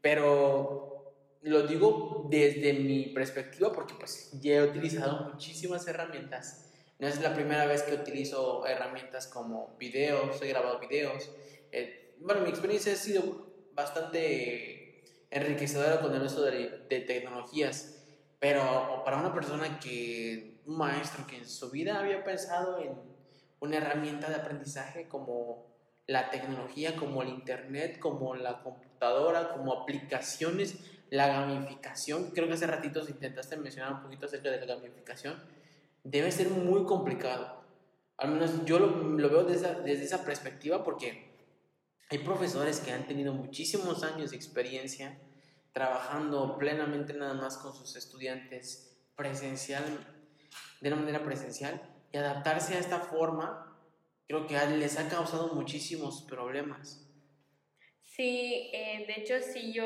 pero 0.00 1.14
lo 1.42 1.66
digo 1.66 2.26
desde 2.28 2.72
mi 2.72 3.04
perspectiva 3.06 3.72
porque 3.72 3.94
pues 3.94 4.30
ya 4.40 4.56
he 4.56 4.62
utilizado 4.62 5.30
muchísimas 5.30 5.86
herramientas. 5.86 6.70
No 6.98 7.06
es 7.06 7.20
la 7.20 7.34
primera 7.34 7.66
vez 7.66 7.82
que 7.82 7.94
utilizo 7.94 8.66
herramientas 8.66 9.26
como 9.26 9.76
videos, 9.78 10.40
he 10.42 10.48
grabado 10.48 10.80
videos, 10.80 11.30
eh, 11.70 12.05
bueno, 12.20 12.42
mi 12.42 12.50
experiencia 12.50 12.92
ha 12.92 12.96
sido 12.96 13.46
bastante 13.74 15.04
enriquecedora 15.30 16.00
con 16.00 16.14
el 16.14 16.22
uso 16.22 16.42
de, 16.42 16.66
tecnologías, 17.06 18.02
pero 18.38 19.02
para 19.04 19.18
una 19.18 19.34
persona 19.34 19.78
que, 19.78 20.60
un 20.66 20.78
maestro 20.78 21.26
que 21.26 21.36
en 21.36 21.46
su 21.46 21.70
vida 21.70 21.98
había 21.98 22.24
pensado 22.24 22.78
en 22.80 22.92
una 23.60 23.76
herramienta 23.76 24.28
de 24.28 24.36
aprendizaje 24.36 25.08
como 25.08 25.66
la 26.06 26.30
tecnología, 26.30 26.96
como 26.96 27.22
el 27.22 27.28
Internet, 27.28 27.98
como 27.98 28.34
la 28.34 28.62
computadora, 28.62 29.52
como 29.52 29.72
aplicaciones, 29.72 30.78
la 31.10 31.28
gamificación, 31.28 32.30
creo 32.32 32.48
que 32.48 32.54
hace 32.54 32.66
ratitos 32.66 33.08
intentaste 33.08 33.56
mencionar 33.56 33.92
un 33.92 34.02
poquito 34.02 34.26
acerca 34.26 34.50
de 34.50 34.64
la 34.64 34.74
gamificación, 34.74 35.40
debe 36.02 36.32
ser 36.32 36.48
muy 36.48 36.84
complicado. 36.84 37.64
Al 38.16 38.30
menos 38.30 38.64
yo 38.64 38.78
lo, 38.78 38.86
lo 38.86 39.28
veo 39.28 39.44
desde 39.44 39.82
desde 39.82 40.04
esa 40.04 40.24
perspectiva 40.24 40.82
porque 40.82 41.25
hay 42.08 42.18
profesores 42.18 42.80
que 42.80 42.92
han 42.92 43.06
tenido 43.06 43.32
muchísimos 43.32 44.02
años 44.02 44.30
de 44.30 44.36
experiencia 44.36 45.18
trabajando 45.72 46.56
plenamente 46.56 47.12
nada 47.12 47.34
más 47.34 47.58
con 47.58 47.74
sus 47.74 47.96
estudiantes 47.96 48.96
presencial, 49.16 49.84
de 50.80 50.88
una 50.88 50.96
manera 50.96 51.24
presencial, 51.24 51.82
y 52.12 52.16
adaptarse 52.16 52.74
a 52.74 52.78
esta 52.78 53.00
forma 53.00 53.76
creo 54.26 54.46
que 54.46 54.54
les 54.76 54.98
ha 54.98 55.08
causado 55.08 55.54
muchísimos 55.54 56.22
problemas. 56.22 57.06
Sí, 58.04 58.70
eh, 58.72 59.04
de 59.06 59.20
hecho 59.20 59.34
sí, 59.40 59.72
yo 59.72 59.84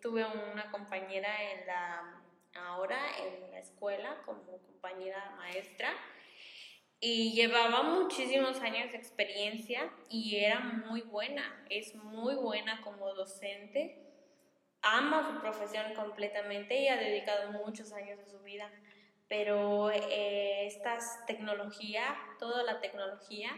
tuve 0.00 0.24
una 0.24 0.70
compañera 0.70 1.52
en 1.52 1.66
la, 1.66 2.22
ahora 2.54 2.98
en 3.18 3.50
la 3.50 3.58
escuela 3.58 4.22
como 4.24 4.58
compañera 4.62 5.34
maestra 5.36 5.92
y 7.00 7.32
llevaba 7.32 7.82
muchísimos 7.82 8.60
años 8.60 8.90
de 8.90 8.96
experiencia 8.96 9.90
y 10.08 10.36
era 10.36 10.60
muy 10.60 11.02
buena, 11.02 11.64
es 11.68 11.94
muy 11.94 12.34
buena 12.36 12.80
como 12.80 13.12
docente, 13.14 14.02
ama 14.82 15.32
su 15.32 15.40
profesión 15.40 15.94
completamente 15.94 16.80
y 16.80 16.88
ha 16.88 16.96
dedicado 16.96 17.52
muchos 17.52 17.92
años 17.92 18.18
de 18.18 18.26
su 18.30 18.38
vida, 18.40 18.70
pero 19.28 19.90
eh, 19.90 20.72
tecnología, 21.26 22.16
toda 22.38 22.62
la 22.62 22.80
tecnología, 22.80 23.50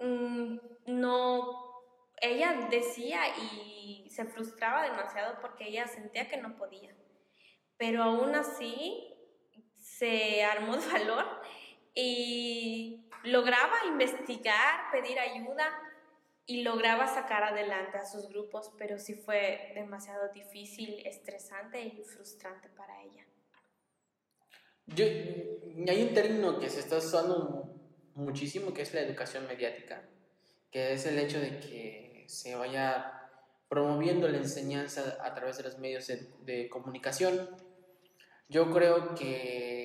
mm, 0.00 0.56
no, 0.86 1.82
ella 2.20 2.68
decía 2.70 3.20
y 3.36 4.08
se 4.08 4.24
frustraba 4.24 4.84
demasiado 4.84 5.38
porque 5.40 5.68
ella 5.68 5.86
sentía 5.86 6.28
que 6.28 6.38
no 6.38 6.56
podía, 6.56 6.94
pero 7.76 8.04
aún 8.04 8.34
así 8.34 9.12
se 9.76 10.44
armó 10.44 10.76
de 10.76 10.86
valor 10.92 11.42
y 11.94 13.06
lograba 13.24 13.76
investigar, 13.88 14.90
pedir 14.90 15.18
ayuda 15.18 15.68
y 16.46 16.62
lograba 16.62 17.06
sacar 17.06 17.44
adelante 17.44 17.98
a 17.98 18.04
sus 18.04 18.28
grupos, 18.28 18.72
pero 18.78 18.98
sí 18.98 19.14
fue 19.14 19.72
demasiado 19.74 20.32
difícil, 20.32 21.06
estresante 21.06 21.80
y 21.80 22.02
frustrante 22.02 22.68
para 22.70 23.02
ella. 23.02 23.24
Yo, 24.86 25.04
hay 25.04 26.02
un 26.02 26.14
término 26.14 26.58
que 26.58 26.68
se 26.68 26.80
está 26.80 26.98
usando 26.98 27.74
muchísimo 28.14 28.74
que 28.74 28.82
es 28.82 28.92
la 28.92 29.00
educación 29.00 29.46
mediática, 29.46 30.02
que 30.70 30.92
es 30.92 31.06
el 31.06 31.18
hecho 31.18 31.40
de 31.40 31.60
que 31.60 32.24
se 32.26 32.56
vaya 32.56 33.30
promoviendo 33.68 34.28
la 34.28 34.38
enseñanza 34.38 35.18
a 35.22 35.34
través 35.34 35.56
de 35.56 35.62
los 35.62 35.78
medios 35.78 36.10
de 36.40 36.68
comunicación. 36.68 37.48
Yo 38.48 38.70
creo 38.70 39.14
que 39.14 39.81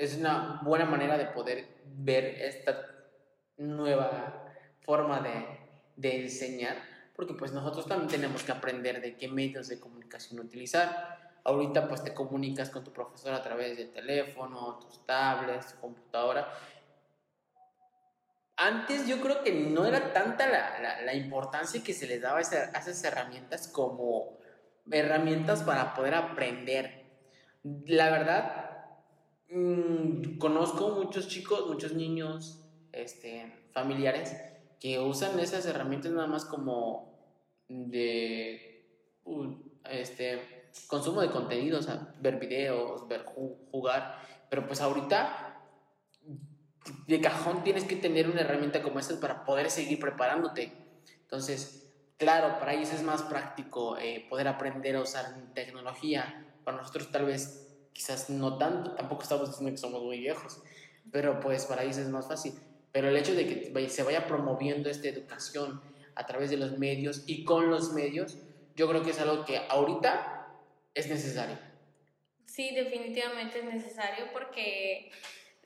es 0.00 0.16
una 0.16 0.60
buena 0.62 0.86
manera 0.86 1.18
de 1.18 1.26
poder 1.26 1.66
ver 1.84 2.24
esta 2.24 2.86
nueva 3.58 4.46
forma 4.80 5.20
de, 5.20 5.46
de 5.96 6.22
enseñar, 6.22 6.76
porque 7.14 7.34
pues 7.34 7.52
nosotros 7.52 7.86
también 7.86 8.08
tenemos 8.08 8.42
que 8.42 8.50
aprender 8.50 9.02
de 9.02 9.18
qué 9.18 9.28
medios 9.28 9.68
de 9.68 9.78
comunicación 9.78 10.40
utilizar. 10.40 11.36
Ahorita 11.44 11.86
pues 11.86 12.02
te 12.02 12.14
comunicas 12.14 12.70
con 12.70 12.82
tu 12.82 12.92
profesor 12.94 13.34
a 13.34 13.42
través 13.42 13.76
del 13.76 13.92
teléfono, 13.92 14.78
tus 14.78 15.04
tablets, 15.04 15.74
tu 15.74 15.80
computadora. 15.80 16.48
Antes 18.56 19.06
yo 19.06 19.20
creo 19.20 19.42
que 19.42 19.52
no 19.52 19.84
era 19.84 20.14
tanta 20.14 20.46
la, 20.48 21.02
la, 21.02 21.14
importancia 21.14 21.82
que 21.82 21.92
se 21.92 22.06
les 22.06 22.22
daba 22.22 22.38
a 22.38 22.40
esas 22.40 23.04
herramientas 23.04 23.68
como 23.68 24.38
herramientas 24.90 25.62
para 25.62 25.92
poder 25.94 26.14
aprender. 26.14 27.04
La 27.86 28.10
verdad, 28.10 28.69
mm, 29.50 30.38
conozco 30.38 30.90
muchos 30.90 31.28
chicos, 31.28 31.66
muchos 31.66 31.92
niños, 31.92 32.64
este, 32.92 33.68
familiares, 33.72 34.36
que 34.80 34.98
usan 34.98 35.38
esas 35.38 35.66
herramientas 35.66 36.12
nada 36.12 36.26
más 36.26 36.44
como 36.44 37.18
de 37.68 38.70
este, 39.90 40.70
consumo 40.86 41.20
de 41.20 41.30
contenidos, 41.30 41.88
ver 42.20 42.38
videos, 42.38 43.06
ver 43.08 43.24
jugar, 43.24 44.18
pero 44.48 44.66
pues 44.66 44.80
ahorita 44.80 45.50
de 47.06 47.20
cajón 47.20 47.62
tienes 47.62 47.84
que 47.84 47.96
tener 47.96 48.28
una 48.28 48.40
herramienta 48.40 48.82
como 48.82 48.98
esta 48.98 49.20
para 49.20 49.44
poder 49.44 49.70
seguir 49.70 50.00
preparándote. 50.00 50.72
Entonces, 51.20 51.92
claro, 52.16 52.58
para 52.58 52.74
ellos 52.74 52.92
es 52.92 53.02
más 53.02 53.22
práctico 53.22 53.98
eh, 53.98 54.26
poder 54.28 54.48
aprender 54.48 54.96
a 54.96 55.02
usar 55.02 55.52
tecnología. 55.54 56.46
Para 56.64 56.78
nosotros 56.78 57.10
tal 57.10 57.26
vez 57.26 57.69
quizás 57.92 58.30
no 58.30 58.58
tanto, 58.58 58.94
tampoco 58.94 59.22
estamos 59.22 59.48
diciendo 59.48 59.72
que 59.72 59.78
somos 59.78 60.02
muy 60.02 60.18
viejos, 60.18 60.62
pero 61.10 61.40
pues 61.40 61.66
para 61.66 61.82
ellos 61.82 61.98
es 61.98 62.08
más 62.08 62.28
fácil. 62.28 62.54
Pero 62.92 63.08
el 63.08 63.16
hecho 63.16 63.34
de 63.34 63.46
que 63.46 63.88
se 63.88 64.02
vaya 64.02 64.26
promoviendo 64.26 64.90
esta 64.90 65.08
educación 65.08 65.80
a 66.14 66.26
través 66.26 66.50
de 66.50 66.56
los 66.56 66.78
medios 66.78 67.22
y 67.26 67.44
con 67.44 67.70
los 67.70 67.92
medios, 67.92 68.38
yo 68.74 68.88
creo 68.88 69.02
que 69.02 69.10
es 69.10 69.20
algo 69.20 69.44
que 69.44 69.58
ahorita 69.68 70.48
es 70.94 71.08
necesario. 71.08 71.56
Sí, 72.46 72.74
definitivamente 72.74 73.60
es 73.60 73.64
necesario 73.64 74.26
porque 74.32 75.10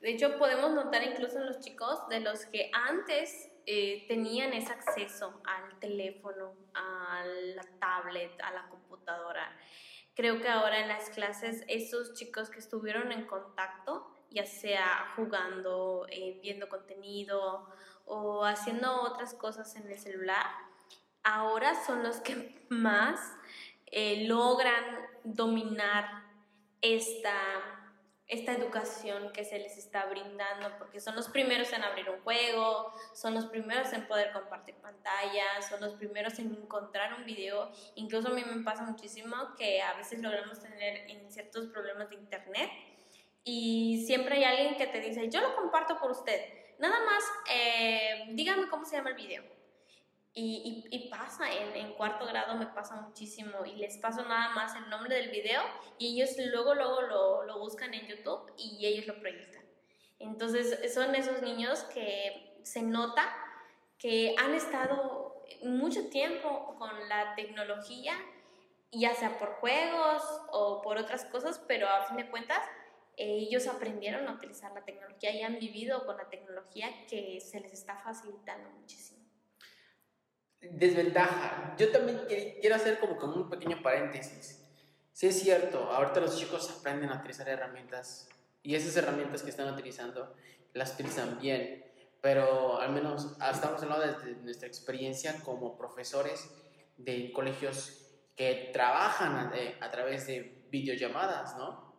de 0.01 0.11
hecho 0.11 0.37
podemos 0.37 0.71
notar 0.71 1.03
incluso 1.03 1.39
en 1.39 1.47
los 1.47 1.59
chicos 1.59 2.07
de 2.09 2.19
los 2.19 2.45
que 2.45 2.69
antes 2.73 3.49
eh, 3.65 4.05
tenían 4.07 4.53
ese 4.53 4.71
acceso 4.71 5.41
al 5.43 5.79
teléfono, 5.79 6.53
a 6.75 7.23
la 7.25 7.63
tablet, 7.79 8.31
a 8.43 8.51
la 8.51 8.69
computadora. 8.69 9.57
Creo 10.15 10.39
que 10.41 10.47
ahora 10.47 10.79
en 10.79 10.87
las 10.87 11.09
clases 11.09 11.65
esos 11.67 12.13
chicos 12.13 12.49
que 12.49 12.59
estuvieron 12.59 13.11
en 13.11 13.25
contacto, 13.25 14.09
ya 14.29 14.45
sea 14.45 15.13
jugando, 15.15 16.07
eh, 16.09 16.39
viendo 16.41 16.69
contenido 16.69 17.67
o 18.05 18.45
haciendo 18.45 19.01
otras 19.01 19.33
cosas 19.33 19.75
en 19.75 19.91
el 19.91 19.97
celular, 19.97 20.45
ahora 21.21 21.75
son 21.85 22.01
los 22.01 22.21
que 22.21 22.65
más 22.69 23.19
eh, 23.87 24.25
logran 24.25 24.83
dominar 25.25 26.23
esta, 26.81 27.35
esta 28.27 28.53
educación 28.53 29.31
que 29.33 29.45
se 29.45 29.59
les 29.59 29.77
está 29.77 30.05
brindando, 30.05 30.77
porque 30.79 30.99
son 30.99 31.15
los 31.15 31.29
primeros 31.29 31.71
en 31.73 31.83
abrir 31.83 32.09
un 32.09 32.21
juego, 32.21 32.91
son 33.13 33.35
los 33.35 33.45
primeros 33.45 33.93
en 33.93 34.07
poder 34.07 34.31
compartir 34.31 34.75
pantallas, 34.75 35.69
son 35.69 35.81
los 35.81 35.93
primeros 35.93 36.39
en 36.39 36.53
encontrar 36.53 37.13
un 37.13 37.25
video. 37.25 37.71
Incluso 37.95 38.29
a 38.29 38.31
mí 38.31 38.43
me 38.43 38.63
pasa 38.63 38.83
muchísimo 38.83 39.35
que 39.57 39.81
a 39.81 39.93
veces 39.93 40.21
logramos 40.21 40.59
tener 40.59 41.09
en 41.09 41.31
ciertos 41.31 41.67
problemas 41.67 42.09
de 42.09 42.15
internet 42.15 42.71
y 43.43 44.03
siempre 44.07 44.37
hay 44.37 44.43
alguien 44.43 44.75
que 44.75 44.87
te 44.87 44.99
dice, 44.99 45.29
yo 45.29 45.41
lo 45.41 45.55
comparto 45.55 45.99
por 45.99 46.09
usted, 46.09 46.41
nada 46.79 46.99
más 47.05 47.23
eh, 47.51 48.25
dígame 48.31 48.67
cómo 48.69 48.85
se 48.85 48.95
llama 48.95 49.11
el 49.11 49.15
video 49.15 49.54
y, 50.37 50.85
y, 50.91 51.07
pasa, 51.07 51.49
en, 51.49 51.73
en, 51.77 51.93
cuarto 51.93 52.25
grado 52.25 52.55
me 52.55 52.67
pasa 52.67 52.97
muchísimo 52.97 53.65
y 53.65 53.77
les 53.77 53.97
paso 53.99 54.21
nada 54.23 54.49
más 54.49 54.75
el 54.75 54.89
nombre 54.89 55.15
del 55.15 55.29
video 55.29 55.61
y 55.97 56.21
ellos 56.21 56.35
luego, 56.51 56.75
luego 56.75 57.01
lo, 57.03 57.43
lo 57.43 57.59
buscan 57.59 57.93
en 57.93 58.05
YouTube 58.05 58.51
y 58.57 58.85
ellos 58.85 59.07
lo 59.07 59.17
proyectan. 59.21 59.63
Entonces 60.19 60.93
son 60.93 61.15
esos 61.15 61.41
niños 61.41 61.85
que 61.85 62.59
se 62.63 62.81
nota 62.81 63.33
que 63.97 64.35
han 64.37 64.53
estado 64.53 65.41
mucho 65.63 66.09
tiempo 66.09 66.75
con 66.77 67.07
la 67.07 67.33
tecnología, 67.35 68.13
ya 68.91 69.13
sea 69.13 69.39
por 69.39 69.53
juegos 69.61 70.21
o 70.51 70.81
por 70.81 70.97
otras 70.97 71.23
cosas, 71.23 71.61
pero 71.65 71.87
a 71.87 72.07
fin 72.07 72.17
de 72.17 72.29
cuentas 72.29 72.59
ellos 73.15 73.67
aprendieron 73.67 74.27
a 74.27 74.33
utilizar 74.33 74.73
la 74.73 74.83
tecnología 74.83 75.31
y 75.31 75.43
han 75.43 75.59
vivido 75.59 76.05
con 76.05 76.17
la 76.17 76.29
tecnología 76.29 76.89
que 77.07 77.39
se 77.39 77.61
les 77.61 77.71
está 77.71 77.95
facilitando 77.95 78.69
muchísimo 78.71 79.24
desventaja. 80.71 81.75
Yo 81.77 81.91
también 81.91 82.21
quiero 82.27 82.75
hacer 82.75 82.99
como, 82.99 83.17
como 83.17 83.35
un 83.35 83.49
pequeño 83.49 83.81
paréntesis. 83.81 84.61
Sí 85.11 85.27
es 85.27 85.39
cierto, 85.39 85.79
ahorita 85.91 86.19
los 86.19 86.37
chicos 86.37 86.69
aprenden 86.77 87.09
a 87.09 87.19
utilizar 87.19 87.47
herramientas 87.47 88.27
y 88.61 88.75
esas 88.75 88.97
herramientas 88.97 89.43
que 89.43 89.49
están 89.49 89.71
utilizando 89.71 90.35
las 90.73 90.93
utilizan 90.95 91.39
bien, 91.39 91.85
pero 92.21 92.81
al 92.81 92.91
menos 92.91 93.37
estamos 93.53 93.81
hablando 93.81 94.19
de 94.19 94.35
nuestra 94.43 94.67
experiencia 94.67 95.41
como 95.43 95.77
profesores 95.77 96.49
de 96.97 97.31
colegios 97.31 98.01
que 98.35 98.71
trabajan 98.73 99.53
a, 99.79 99.91
través 99.91 100.27
de 100.27 100.65
videollamadas, 100.69 101.55
¿no? 101.57 101.95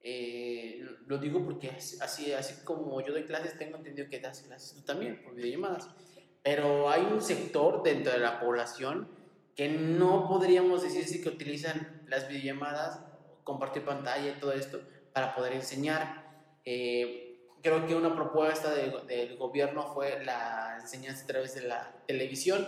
Eh, 0.00 0.84
lo 1.06 1.18
digo 1.18 1.44
porque 1.44 1.70
así, 1.70 2.32
así 2.32 2.64
como 2.64 3.00
yo 3.02 3.12
doy 3.12 3.24
clases, 3.24 3.56
tengo 3.56 3.76
entendido 3.76 4.10
que 4.10 4.18
das 4.18 4.40
clases 4.40 4.74
tú 4.74 4.82
también 4.82 5.22
por 5.22 5.34
videollamadas. 5.34 5.88
Pero 6.42 6.90
hay 6.90 7.02
un 7.02 7.22
sector 7.22 7.82
dentro 7.82 8.12
de 8.12 8.18
la 8.18 8.40
población 8.40 9.08
que 9.54 9.68
no 9.68 10.26
podríamos 10.28 10.82
decir 10.82 11.22
que 11.22 11.28
utilizan 11.28 12.02
las 12.08 12.28
videollamadas, 12.28 13.00
compartir 13.44 13.84
pantalla 13.84 14.30
y 14.30 14.40
todo 14.40 14.52
esto 14.52 14.80
para 15.12 15.34
poder 15.34 15.52
enseñar. 15.52 16.24
Eh, 16.64 17.48
creo 17.62 17.86
que 17.86 17.94
una 17.94 18.14
propuesta 18.14 18.74
del 18.74 19.36
gobierno 19.36 19.92
fue 19.94 20.24
la 20.24 20.78
enseñanza 20.80 21.24
a 21.24 21.26
través 21.26 21.54
de 21.54 21.62
la 21.62 21.94
televisión. 22.06 22.66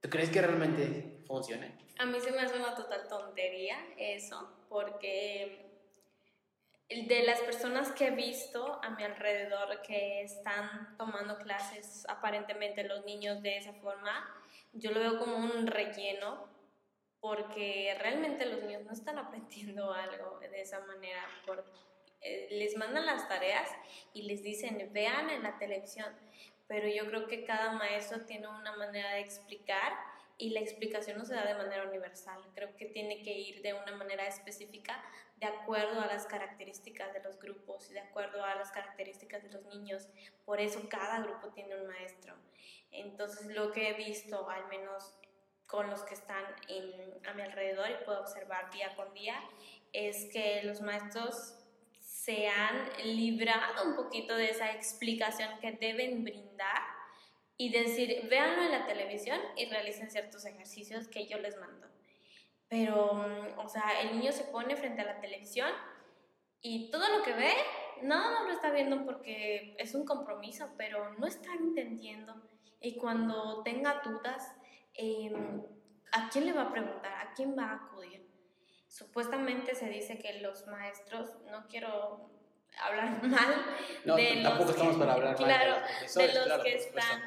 ¿Tú 0.00 0.08
crees 0.08 0.30
que 0.30 0.40
realmente 0.40 1.22
funcione? 1.26 1.76
A 1.98 2.06
mí 2.06 2.20
se 2.20 2.30
me 2.30 2.38
hace 2.38 2.56
una 2.56 2.74
total 2.74 3.08
tontería 3.08 3.76
eso, 3.98 4.48
porque 4.68 5.67
de 6.88 7.22
las 7.24 7.40
personas 7.40 7.92
que 7.92 8.06
he 8.06 8.10
visto 8.10 8.80
a 8.82 8.90
mi 8.90 9.04
alrededor 9.04 9.82
que 9.82 10.22
están 10.22 10.96
tomando 10.96 11.36
clases, 11.38 12.06
aparentemente 12.08 12.82
los 12.84 13.04
niños 13.04 13.42
de 13.42 13.58
esa 13.58 13.74
forma, 13.74 14.26
yo 14.72 14.90
lo 14.92 15.00
veo 15.00 15.18
como 15.18 15.36
un 15.36 15.66
relleno 15.66 16.48
porque 17.20 17.94
realmente 18.00 18.46
los 18.46 18.62
niños 18.62 18.84
no 18.84 18.92
están 18.92 19.18
aprendiendo 19.18 19.92
algo 19.92 20.38
de 20.38 20.60
esa 20.60 20.80
manera. 20.80 21.26
Eh, 22.20 22.48
les 22.52 22.76
mandan 22.76 23.06
las 23.06 23.28
tareas 23.28 23.68
y 24.12 24.22
les 24.22 24.42
dicen, 24.42 24.90
vean 24.92 25.30
en 25.30 25.42
la 25.42 25.58
televisión, 25.58 26.12
pero 26.66 26.88
yo 26.88 27.06
creo 27.06 27.28
que 27.28 27.44
cada 27.44 27.72
maestro 27.72 28.24
tiene 28.24 28.48
una 28.48 28.76
manera 28.76 29.12
de 29.12 29.20
explicar 29.20 29.92
y 30.36 30.50
la 30.50 30.60
explicación 30.60 31.18
no 31.18 31.24
se 31.24 31.34
da 31.34 31.44
de 31.44 31.54
manera 31.54 31.86
universal. 31.86 32.40
Creo 32.54 32.74
que 32.76 32.86
tiene 32.86 33.22
que 33.22 33.32
ir 33.32 33.62
de 33.62 33.74
una 33.74 33.94
manera 33.96 34.26
específica 34.26 35.02
de 35.38 35.46
acuerdo 35.46 36.00
a 36.00 36.06
las 36.06 36.26
características 36.26 37.12
de 37.12 37.22
los 37.22 37.38
grupos 37.38 37.90
y 37.90 37.94
de 37.94 38.00
acuerdo 38.00 38.44
a 38.44 38.54
las 38.54 38.70
características 38.70 39.42
de 39.42 39.50
los 39.50 39.64
niños. 39.66 40.08
Por 40.44 40.60
eso 40.60 40.80
cada 40.88 41.20
grupo 41.20 41.48
tiene 41.48 41.76
un 41.76 41.86
maestro. 41.86 42.34
Entonces 42.90 43.46
lo 43.46 43.72
que 43.72 43.90
he 43.90 43.92
visto, 43.94 44.48
al 44.48 44.66
menos 44.68 45.14
con 45.66 45.90
los 45.90 46.02
que 46.02 46.14
están 46.14 46.44
a 47.26 47.34
mi 47.34 47.42
alrededor 47.42 47.90
y 47.90 48.04
puedo 48.04 48.20
observar 48.20 48.70
día 48.70 48.96
con 48.96 49.12
día, 49.12 49.38
es 49.92 50.30
que 50.32 50.62
los 50.64 50.80
maestros 50.80 51.54
se 52.00 52.48
han 52.48 52.88
librado 53.04 53.84
un 53.84 53.96
poquito 53.96 54.34
de 54.34 54.50
esa 54.50 54.72
explicación 54.72 55.60
que 55.60 55.72
deben 55.72 56.24
brindar 56.24 56.82
y 57.56 57.70
decir, 57.70 58.26
véanlo 58.28 58.62
en 58.62 58.72
la 58.72 58.86
televisión 58.86 59.40
y 59.56 59.66
realicen 59.66 60.10
ciertos 60.10 60.44
ejercicios 60.44 61.08
que 61.08 61.26
yo 61.26 61.38
les 61.38 61.56
mando. 61.58 61.88
Pero, 62.68 63.14
mm, 63.14 63.58
o 63.58 63.68
sea, 63.68 64.00
el 64.02 64.18
niño 64.18 64.32
se 64.32 64.44
pone 64.44 64.76
frente 64.76 65.02
a 65.02 65.06
la 65.06 65.20
televisión 65.20 65.70
y 66.60 66.90
todo 66.90 67.08
lo 67.16 67.22
que 67.22 67.32
ve, 67.32 67.52
no, 68.02 68.32
no 68.32 68.44
lo 68.44 68.52
está 68.52 68.70
viendo 68.70 69.04
porque 69.04 69.74
es 69.78 69.94
un 69.94 70.04
compromiso, 70.04 70.68
pero 70.76 71.14
no 71.14 71.26
está 71.26 71.52
entendiendo. 71.54 72.34
Y 72.80 72.96
cuando 72.96 73.62
tenga 73.62 74.02
dudas, 74.04 74.54
em, 74.94 75.62
¿a 76.12 76.28
quién 76.28 76.46
le 76.46 76.52
va 76.52 76.62
a 76.62 76.72
preguntar? 76.72 77.12
¿A 77.26 77.32
quién 77.34 77.56
va 77.56 77.64
a 77.64 77.74
acudir? 77.74 78.28
Supuestamente 78.88 79.74
se 79.74 79.88
dice 79.88 80.18
que 80.18 80.40
los 80.40 80.66
maestros, 80.66 81.32
no 81.50 81.66
quiero 81.68 82.30
hablar 82.80 83.22
mal 83.22 83.64
no, 84.04 84.16
de 84.16 84.40
tampoco 84.42 84.66
los 84.66 84.76
estamos 84.76 84.96
para 84.96 85.14
hablar 85.14 85.36
claro, 85.36 85.72
mal 85.72 86.32
de, 86.32 86.48
los 86.48 86.62
que 86.62 86.74
están 86.74 87.22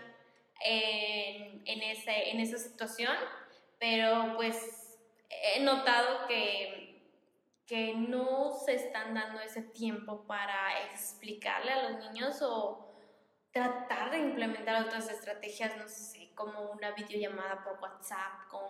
en, 0.63 1.61
en, 1.65 1.81
ese, 1.83 2.31
en 2.31 2.39
esa 2.39 2.57
situación, 2.57 3.15
pero 3.79 4.33
pues 4.35 4.80
he 5.43 5.59
notado 5.61 6.27
que, 6.27 7.01
que 7.65 7.93
no 7.93 8.51
se 8.51 8.75
están 8.75 9.13
dando 9.13 9.39
ese 9.39 9.61
tiempo 9.61 10.25
para 10.27 10.85
explicarle 10.91 11.71
a 11.71 11.89
los 11.89 11.99
niños 11.99 12.41
o 12.41 12.91
tratar 13.51 14.11
de 14.11 14.19
implementar 14.19 14.85
otras 14.85 15.09
estrategias, 15.09 15.77
no 15.77 15.87
sé, 15.87 16.31
como 16.35 16.71
una 16.71 16.91
videollamada 16.91 17.63
por 17.63 17.79
WhatsApp 17.81 18.47
con, 18.49 18.69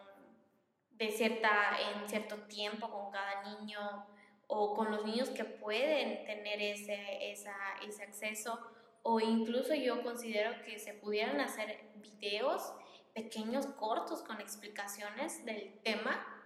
de 0.91 1.11
cierta, 1.11 1.77
en 1.79 2.07
cierto 2.09 2.37
tiempo 2.47 2.89
con 2.89 3.11
cada 3.11 3.43
niño 3.43 4.07
o 4.47 4.75
con 4.75 4.91
los 4.91 5.05
niños 5.05 5.29
que 5.29 5.45
pueden 5.45 6.25
tener 6.25 6.61
ese, 6.61 7.31
esa, 7.31 7.55
ese 7.87 8.03
acceso. 8.03 8.59
O 9.03 9.19
incluso 9.19 9.73
yo 9.73 10.03
considero 10.03 10.61
que 10.63 10.77
se 10.77 10.93
pudieran 10.93 11.39
hacer 11.39 11.91
videos 11.95 12.73
pequeños, 13.13 13.65
cortos, 13.65 14.21
con 14.21 14.39
explicaciones 14.39 15.43
del 15.45 15.79
tema 15.83 16.40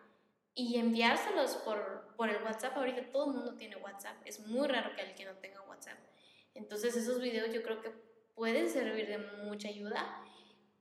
y 0.56 0.80
enviárselos 0.80 1.58
por, 1.58 2.16
por 2.16 2.30
el 2.30 2.42
WhatsApp. 2.42 2.78
Ahorita 2.78 3.12
todo 3.12 3.28
el 3.28 3.38
mundo 3.38 3.56
tiene 3.56 3.76
WhatsApp. 3.76 4.16
Es 4.26 4.40
muy 4.40 4.68
raro 4.68 4.96
que 4.96 5.02
alguien 5.02 5.28
no 5.28 5.36
tenga 5.36 5.62
WhatsApp. 5.62 6.00
Entonces 6.54 6.96
esos 6.96 7.22
videos 7.22 7.54
yo 7.54 7.62
creo 7.62 7.82
que 7.82 7.92
pueden 8.34 8.70
servir 8.70 9.08
de 9.08 9.18
mucha 9.18 9.68
ayuda, 9.68 10.24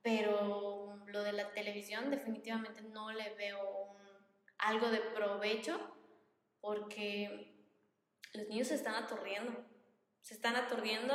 pero 0.02 1.02
lo 1.06 1.22
de 1.22 1.32
la 1.32 1.52
televisión 1.52 2.10
definitivamente 2.10 2.82
no 2.82 3.12
le 3.12 3.34
veo 3.34 3.96
algo 4.58 4.90
de 4.90 5.00
provecho 5.00 5.78
porque 6.60 7.54
los 8.32 8.48
niños 8.48 8.68
se 8.68 8.76
están 8.76 8.94
aturdiendo. 8.94 9.52
Se 10.20 10.34
están 10.34 10.56
aturdiendo, 10.56 11.14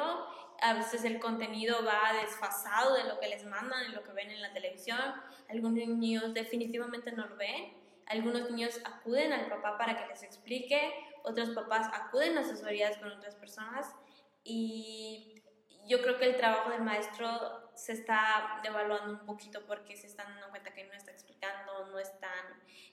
a 0.61 0.73
veces 0.73 1.03
el 1.03 1.19
contenido 1.19 1.83
va 1.83 2.13
desfasado 2.21 2.93
de 2.95 3.05
lo 3.05 3.19
que 3.19 3.27
les 3.27 3.43
mandan, 3.45 3.87
de 3.87 3.95
lo 3.95 4.03
que 4.03 4.11
ven 4.11 4.29
en 4.29 4.41
la 4.41 4.53
televisión. 4.53 4.99
Algunos 5.47 5.73
niños 5.73 6.33
definitivamente 6.33 7.11
no 7.11 7.25
lo 7.25 7.35
ven. 7.35 7.78
Algunos 8.09 8.49
niños 8.51 8.81
acuden 8.83 9.31
al 9.31 9.47
papá 9.47 9.77
para 9.77 9.95
que 9.95 10.07
les 10.07 10.23
explique. 10.23 10.91
Otros 11.23 11.51
papás 11.51 11.87
acuden 11.93 12.37
a 12.37 12.41
asesorías 12.41 12.97
con 12.97 13.11
otras 13.11 13.35
personas. 13.35 13.87
Y 14.43 15.43
yo 15.87 16.01
creo 16.01 16.17
que 16.17 16.25
el 16.25 16.35
trabajo 16.35 16.69
del 16.71 16.81
maestro 16.81 17.71
se 17.75 17.93
está 17.93 18.59
devaluando 18.63 19.13
un 19.13 19.25
poquito 19.25 19.65
porque 19.65 19.95
se 19.95 20.07
están 20.07 20.27
dando 20.33 20.49
cuenta 20.49 20.73
que 20.73 20.83
no 20.83 20.93
está 20.93 21.11
explicando, 21.11 21.87
no 21.87 21.99
están 21.99 22.45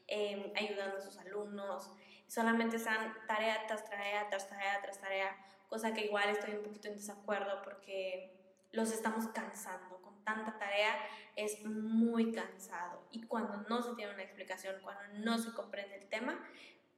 em, 0.06 0.52
ayudando 0.56 0.98
a 0.98 1.00
sus 1.00 1.18
alumnos, 1.18 1.90
solamente 2.26 2.76
están 2.76 3.14
tarea 3.26 3.66
tras 3.66 3.84
tarea, 3.84 4.28
tras 4.28 4.48
tarea, 4.48 4.80
tras 4.80 5.00
tarea, 5.00 5.36
cosa 5.68 5.92
que 5.92 6.06
igual 6.06 6.28
estoy 6.28 6.54
un 6.54 6.62
poquito 6.62 6.88
en 6.88 6.96
desacuerdo 6.96 7.62
porque 7.62 8.35
los 8.76 8.92
estamos 8.92 9.26
cansando. 9.28 10.00
Con 10.02 10.22
tanta 10.22 10.56
tarea 10.58 10.94
es 11.34 11.64
muy 11.64 12.32
cansado 12.32 13.08
y 13.10 13.22
cuando 13.22 13.56
no 13.68 13.82
se 13.82 13.94
tiene 13.94 14.12
una 14.12 14.22
explicación, 14.22 14.76
cuando 14.82 15.02
no 15.18 15.38
se 15.38 15.52
comprende 15.52 15.96
el 15.96 16.08
tema, 16.08 16.38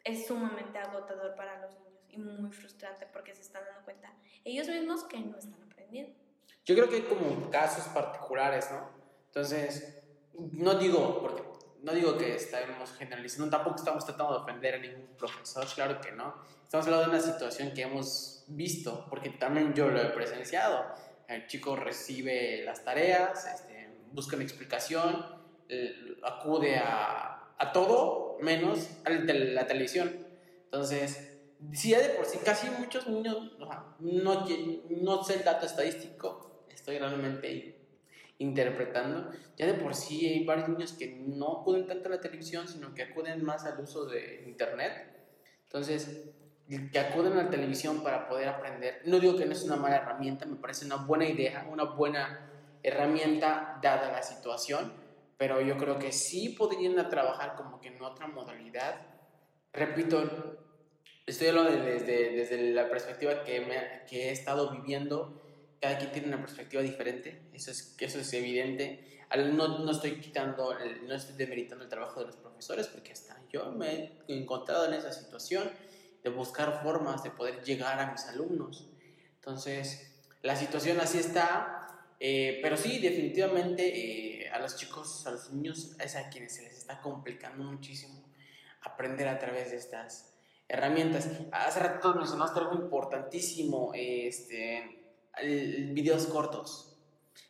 es 0.04 0.26
sumamente 0.26 0.78
agotador 0.78 1.34
para 1.36 1.60
los 1.60 1.78
niños 1.78 1.88
y 2.08 2.18
muy 2.18 2.50
frustrante 2.50 3.06
porque 3.06 3.34
se 3.34 3.42
están 3.42 3.64
dando 3.64 3.84
cuenta 3.84 4.12
ellos 4.44 4.68
mismos 4.68 5.04
que 5.04 5.20
no 5.20 5.38
están 5.38 5.62
aprendiendo. 5.62 6.18
Yo 6.64 6.74
creo 6.74 6.88
que 6.88 6.96
hay 6.96 7.02
como 7.02 7.50
casos 7.50 7.86
particulares, 7.88 8.70
¿no? 8.70 8.90
Entonces, 9.26 10.02
no 10.34 10.74
digo, 10.74 11.20
porque 11.20 11.42
no 11.82 11.92
digo 11.92 12.16
que 12.16 12.34
estemos 12.34 12.92
generalizando, 12.94 13.50
tampoco 13.50 13.76
estamos 13.76 14.04
tratando 14.04 14.34
de 14.34 14.40
ofender 14.40 14.74
a 14.74 14.78
ningún 14.78 15.16
profesor, 15.16 15.66
claro 15.74 16.00
que 16.00 16.12
no. 16.12 16.34
Estamos 16.62 16.86
hablando 16.86 17.10
de 17.10 17.16
una 17.16 17.20
situación 17.20 17.72
que 17.72 17.82
hemos 17.82 18.44
visto, 18.48 19.06
porque 19.08 19.30
también 19.30 19.74
yo 19.74 19.88
lo 19.88 20.00
he 20.00 20.10
presenciado. 20.10 20.84
El 21.28 21.46
chico 21.46 21.76
recibe 21.76 22.62
las 22.64 22.84
tareas, 22.84 23.46
este, 23.46 23.88
busca 24.12 24.36
una 24.36 24.44
explicación, 24.44 25.24
acude 26.22 26.76
a, 26.76 27.54
a 27.58 27.72
todo 27.72 28.38
menos 28.40 28.88
a 29.04 29.10
la 29.10 29.66
televisión. 29.66 30.26
Entonces, 30.64 31.38
si 31.72 31.90
ya 31.90 32.00
de 32.00 32.10
por 32.10 32.24
sí 32.24 32.38
casi 32.44 32.68
muchos 32.70 33.06
niños, 33.08 33.52
no, 34.00 34.46
no 34.90 35.24
sé 35.24 35.34
el 35.34 35.44
dato 35.44 35.66
estadístico, 35.66 36.64
estoy 36.70 36.98
realmente 36.98 37.74
interpretando, 38.38 39.32
ya 39.56 39.66
de 39.66 39.74
por 39.74 39.94
sí 39.94 40.26
hay 40.26 40.44
varios 40.44 40.68
niños 40.68 40.92
que 40.92 41.08
no 41.26 41.60
acuden 41.60 41.86
tanto 41.86 42.08
a 42.08 42.12
la 42.12 42.20
televisión, 42.20 42.68
sino 42.68 42.94
que 42.94 43.02
acuden 43.02 43.44
más 43.44 43.64
al 43.64 43.80
uso 43.80 44.06
de 44.06 44.44
internet. 44.46 44.92
Entonces, 45.64 46.30
que 46.68 46.98
acuden 46.98 47.32
a 47.32 47.44
la 47.44 47.50
televisión 47.50 48.02
para 48.02 48.28
poder 48.28 48.48
aprender, 48.48 49.00
no 49.06 49.18
digo 49.18 49.36
que 49.36 49.46
no 49.46 49.52
es 49.52 49.64
una 49.64 49.76
mala 49.76 49.96
herramienta, 49.96 50.44
me 50.44 50.56
parece 50.56 50.84
una 50.84 50.96
buena 50.96 51.26
idea, 51.26 51.66
una 51.70 51.84
buena 51.84 52.50
herramienta 52.82 53.78
dada 53.82 54.12
la 54.12 54.22
situación, 54.22 54.92
pero 55.38 55.60
yo 55.62 55.78
creo 55.78 55.98
que 55.98 56.12
sí 56.12 56.50
podrían 56.50 57.08
trabajar 57.08 57.54
como 57.54 57.80
que 57.80 57.88
en 57.88 58.02
otra 58.02 58.26
modalidad. 58.26 59.00
Repito, 59.72 60.58
estoy 61.26 61.48
hablando 61.48 61.70
desde, 61.70 62.30
desde 62.30 62.72
la 62.72 62.90
perspectiva 62.90 63.44
que, 63.44 63.60
me, 63.60 64.04
que 64.06 64.28
he 64.28 64.32
estado 64.32 64.70
viviendo. 64.70 65.42
Cada 65.80 65.96
quien 65.96 66.10
tiene 66.10 66.28
una 66.28 66.40
perspectiva 66.40 66.82
diferente, 66.82 67.40
eso 67.52 67.70
es, 67.70 67.96
eso 67.98 68.18
es 68.18 68.32
evidente. 68.32 69.04
No, 69.54 69.78
no 69.78 69.90
estoy 69.92 70.20
quitando, 70.20 70.74
no 71.06 71.14
estoy 71.14 71.36
demeritando 71.36 71.84
el 71.84 71.90
trabajo 71.90 72.20
de 72.20 72.26
los 72.26 72.36
profesores, 72.36 72.88
porque 72.88 73.12
hasta 73.12 73.40
yo 73.52 73.70
me 73.70 73.92
he 74.26 74.38
encontrado 74.38 74.86
en 74.86 74.94
esa 74.94 75.12
situación 75.12 75.70
de 76.28 76.36
buscar 76.36 76.82
formas 76.82 77.22
de 77.22 77.30
poder 77.30 77.62
llegar 77.62 77.98
a 77.98 78.12
mis 78.12 78.26
alumnos. 78.26 78.88
Entonces, 79.36 80.12
la 80.42 80.56
situación 80.56 81.00
así 81.00 81.18
está, 81.18 81.88
eh, 82.20 82.60
pero 82.62 82.76
sí, 82.76 82.98
definitivamente 82.98 84.42
eh, 84.42 84.50
a 84.50 84.58
los 84.58 84.76
chicos, 84.76 85.26
a 85.26 85.30
los 85.30 85.50
niños, 85.52 85.96
es 86.00 86.16
a 86.16 86.28
quienes 86.28 86.54
se 86.54 86.62
les 86.62 86.76
está 86.76 87.00
complicando 87.00 87.64
muchísimo 87.64 88.28
aprender 88.82 89.28
a 89.28 89.38
través 89.38 89.70
de 89.70 89.76
estas 89.76 90.34
herramientas. 90.68 91.28
Hace 91.52 91.80
rato 91.80 92.14
mencionaste 92.14 92.60
algo 92.60 92.74
importantísimo, 92.74 93.92
este, 93.94 95.16
el, 95.38 95.92
videos 95.92 96.26
cortos. 96.26 96.96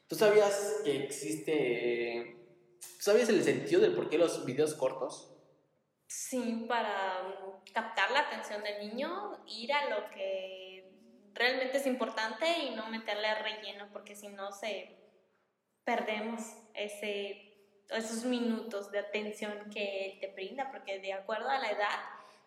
¿Tú 0.07 0.14
sabías 0.14 0.77
que 0.85 1.05
existe, 1.05 2.37
sabías 2.99 3.29
el 3.29 3.43
sentido 3.43 3.81
del 3.81 3.95
por 3.95 4.09
qué 4.09 4.19
los 4.19 4.45
videos 4.45 4.75
cortos? 4.75 5.38
Sí, 6.09 6.64
para 6.66 7.23
captar 7.75 8.11
la 8.12 8.21
atención 8.21 8.62
del 8.62 8.88
niño, 8.88 9.44
ir 9.47 9.71
a 9.75 9.90
lo 9.90 10.09
que 10.09 10.90
realmente 11.35 11.77
es 11.77 11.87
importante 11.87 12.47
y 12.64 12.75
no 12.75 12.88
meterle 12.88 13.35
relleno, 13.35 13.90
porque 13.92 14.16
si 14.16 14.29
no 14.29 14.51
se 14.51 14.97
perdemos 15.85 16.40
ese, 16.73 17.83
esos 17.90 18.25
minutos 18.25 18.90
de 18.90 19.01
atención 19.01 19.53
que 19.71 20.16
te 20.18 20.29
brinda, 20.29 20.71
porque 20.71 20.99
de 20.99 21.12
acuerdo 21.12 21.51
a 21.51 21.59
la 21.59 21.73
edad 21.73 22.01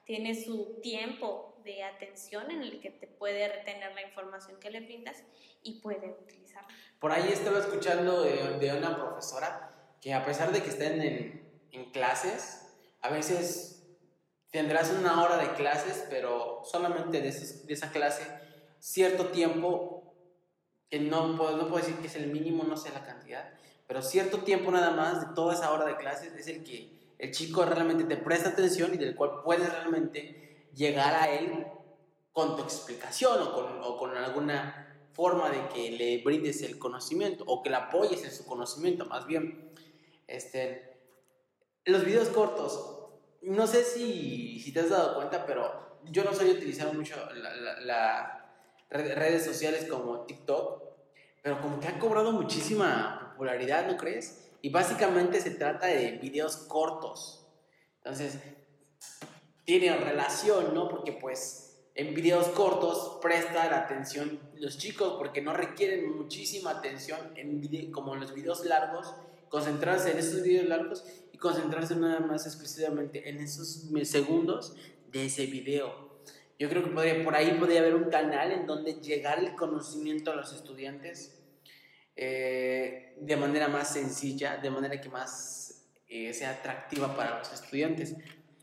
tiene 0.06 0.34
su 0.34 0.80
tiempo 0.82 1.62
de 1.63 1.84
atención 1.84 2.50
en 2.50 2.63
el 2.63 2.82
que 2.82 2.89
te 2.89 3.06
puede 3.06 3.47
retener 3.47 3.93
la 3.93 4.02
información 4.02 4.60
que 4.60 4.71
le 4.71 4.80
brindas 4.80 5.24
y 5.62 5.82
puede 5.82 6.17
utilizarla. 6.19 6.67
Por 7.00 7.12
ahí 7.12 7.30
estaba 7.32 7.60
escuchando 7.60 8.24
de, 8.24 8.74
una 8.76 8.97
profesora 8.97 9.95
que 10.02 10.15
a 10.15 10.26
pesar 10.26 10.52
de 10.52 10.63
que 10.63 10.69
estén 10.69 11.00
en, 11.00 11.67
en 11.71 11.91
clases, 11.91 12.61
a 13.02 13.10
veces 13.10 13.84
tendrás 14.52 14.92
una 14.92 15.24
hora 15.24 15.38
de 15.38 15.54
clases, 15.54 16.06
pero 16.10 16.62
solamente 16.64 17.22
de, 17.22 17.30
esa 17.30 17.92
clase 17.92 18.26
cierto 18.80 19.28
tiempo, 19.28 20.14
que 20.90 21.00
no 21.00 21.38
puedo, 21.38 21.58
no 21.58 21.76
decir 21.76 21.96
que 21.96 22.08
es 22.08 22.16
el 22.16 22.28
mínimo, 22.28 22.64
no 22.64 22.76
sé 22.76 22.92
la 22.92 23.06
cantidad, 23.06 23.54
pero 23.88 24.02
cierto 24.02 24.40
tiempo 24.40 24.72
nada 24.72 24.92
más 24.92 25.22
de 25.22 25.34
toda 25.36 25.54
esa 25.54 25.72
hora 25.72 25.86
de 25.86 25.98
clases 25.98 26.34
es 26.34 26.48
el 26.48 26.64
que 26.64 27.16
el 27.18 27.32
chico 27.32 27.64
realmente 27.66 28.04
te 28.04 28.18
presta 28.18 28.50
atención 28.50 28.94
y 28.94 28.98
del 28.98 29.16
cual 29.16 29.42
puedes 29.44 29.72
realmente 29.72 30.70
llegar 30.74 31.14
a 31.14 31.30
él 31.30 31.68
con 32.34 32.56
tu 32.56 32.64
explicación 32.64 33.42
o 33.42 33.54
con, 33.54 33.82
o 33.84 33.98
con 33.98 34.18
alguna 34.18 34.88
forma 35.14 35.50
de 35.50 35.68
que 35.70 35.92
le 35.92 36.24
brindes 36.24 36.62
el 36.62 36.80
conocimiento 36.80 37.44
o 37.48 37.62
que 37.62 37.70
le 37.70 37.76
apoyes 37.76 38.24
en 38.24 38.32
su 38.32 38.46
conocimiento, 38.46 39.06
más 39.06 39.28
bien. 39.28 39.72
Este, 40.28 40.90
los 41.86 42.06
videos 42.06 42.30
cortos, 42.30 42.98
no 43.41 43.65
sé 43.67 43.84
si, 43.84 44.72
te 44.72 44.80
has 44.82 44.89
dado 44.89 45.15
cuenta, 45.15 45.46
pero 45.46 46.00
yo 46.06 46.24
no 46.24 46.34
soy 46.34 46.52
utilizar 46.52 46.94
mucho 46.94 47.15
las 47.84 48.28
redes 48.89 49.44
sociales 49.44 49.88
como 49.89 50.26
TikTok, 50.26 50.84
pero 51.41 51.60
como 51.62 51.80
que 51.80 51.88
ha 51.88 51.98
cobrado 51.98 52.32
muchísima 52.32 53.32
popularidad, 53.32 53.88
¿no 53.88 53.98
crees? 53.98 54.50
Y 54.62 54.70
básicamente 54.70 55.41
se 55.41 55.52
trata 55.52 55.88
de 55.88 56.20
videos 56.22 56.58
cortos. 56.58 57.48
Entonces, 57.98 58.38
tiene 59.65 59.96
relación, 59.98 60.74
¿no? 60.74 60.88
Porque 60.88 61.13
pues 61.13 61.72
en 61.96 62.13
videos 62.13 62.48
cortos 62.50 63.20
presta 63.22 63.70
la 63.70 63.80
atención 63.80 64.39
los 64.56 64.78
chicos 64.78 65.15
porque 65.17 65.41
no 65.41 65.54
requieren 65.54 66.15
muchísima 66.17 66.72
atención 66.72 67.20
en 67.36 67.91
como 67.91 68.13
en 68.13 68.22
los 68.22 68.34
videos 68.34 68.65
largos, 68.65 69.13
concentrarse 69.50 70.12
en 70.12 70.20
esos 70.20 70.44
videos 70.44 70.67
largos 70.67 71.04
concentrarse 71.41 71.95
nada 71.95 72.19
más 72.19 72.45
exclusivamente 72.45 73.27
en 73.27 73.39
esos 73.39 73.89
segundos 74.04 74.75
de 75.12 75.25
ese 75.25 75.47
video. 75.47 76.21
Yo 76.58 76.69
creo 76.69 76.84
que 76.84 77.23
por 77.23 77.36
ahí 77.36 77.58
podría 77.60 77.80
haber 77.80 77.95
un 77.95 78.10
canal 78.10 78.51
en 78.51 78.67
donde 78.67 79.01
llegar 79.01 79.39
el 79.39 79.56
conocimiento 79.56 80.32
a 80.32 80.36
los 80.36 80.54
estudiantes 80.54 81.41
eh, 82.15 83.15
de 83.19 83.36
manera 83.36 83.67
más 83.67 83.91
sencilla, 83.91 84.58
de 84.58 84.69
manera 84.69 85.01
que 85.01 85.10
más 85.10 85.89
eh, 86.08 86.32
sea 86.34 86.51
atractiva 86.51 87.15
para 87.15 87.39
los 87.39 87.51
estudiantes. 87.51 88.15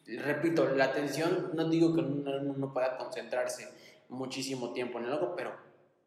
Repito, 0.07 0.69
la 0.77 0.85
atención, 0.85 1.51
no 1.55 1.69
digo 1.69 1.93
que 1.95 2.01
uno 2.01 2.41
no 2.41 2.73
pueda 2.73 2.97
concentrarse 2.97 3.69
muchísimo 4.09 4.73
tiempo 4.73 5.01
en 5.01 5.07
algo, 5.07 5.35
pero 5.35 5.53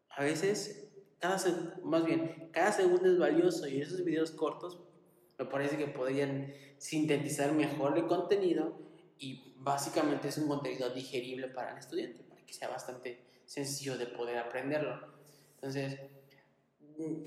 a 0.08 0.24
veces, 0.24 0.88
cada 1.20 1.36
más 1.84 2.04
bien, 2.06 2.48
cada 2.52 2.72
segundo 2.72 3.12
es 3.12 3.18
valioso 3.18 3.68
y 3.68 3.82
esos 3.82 4.02
videos 4.02 4.30
cortos 4.30 4.80
me 5.44 5.50
parece 5.50 5.76
que 5.76 5.86
podrían 5.86 6.52
sintetizar 6.78 7.52
mejor 7.52 7.96
el 7.98 8.06
contenido 8.06 8.78
y 9.18 9.54
básicamente 9.56 10.28
es 10.28 10.38
un 10.38 10.48
contenido 10.48 10.90
digerible 10.90 11.48
para 11.48 11.72
el 11.72 11.78
estudiante, 11.78 12.22
para 12.24 12.44
que 12.44 12.52
sea 12.52 12.68
bastante 12.68 13.20
sencillo 13.44 13.96
de 13.96 14.06
poder 14.06 14.38
aprenderlo. 14.38 15.00
Entonces, 15.54 15.98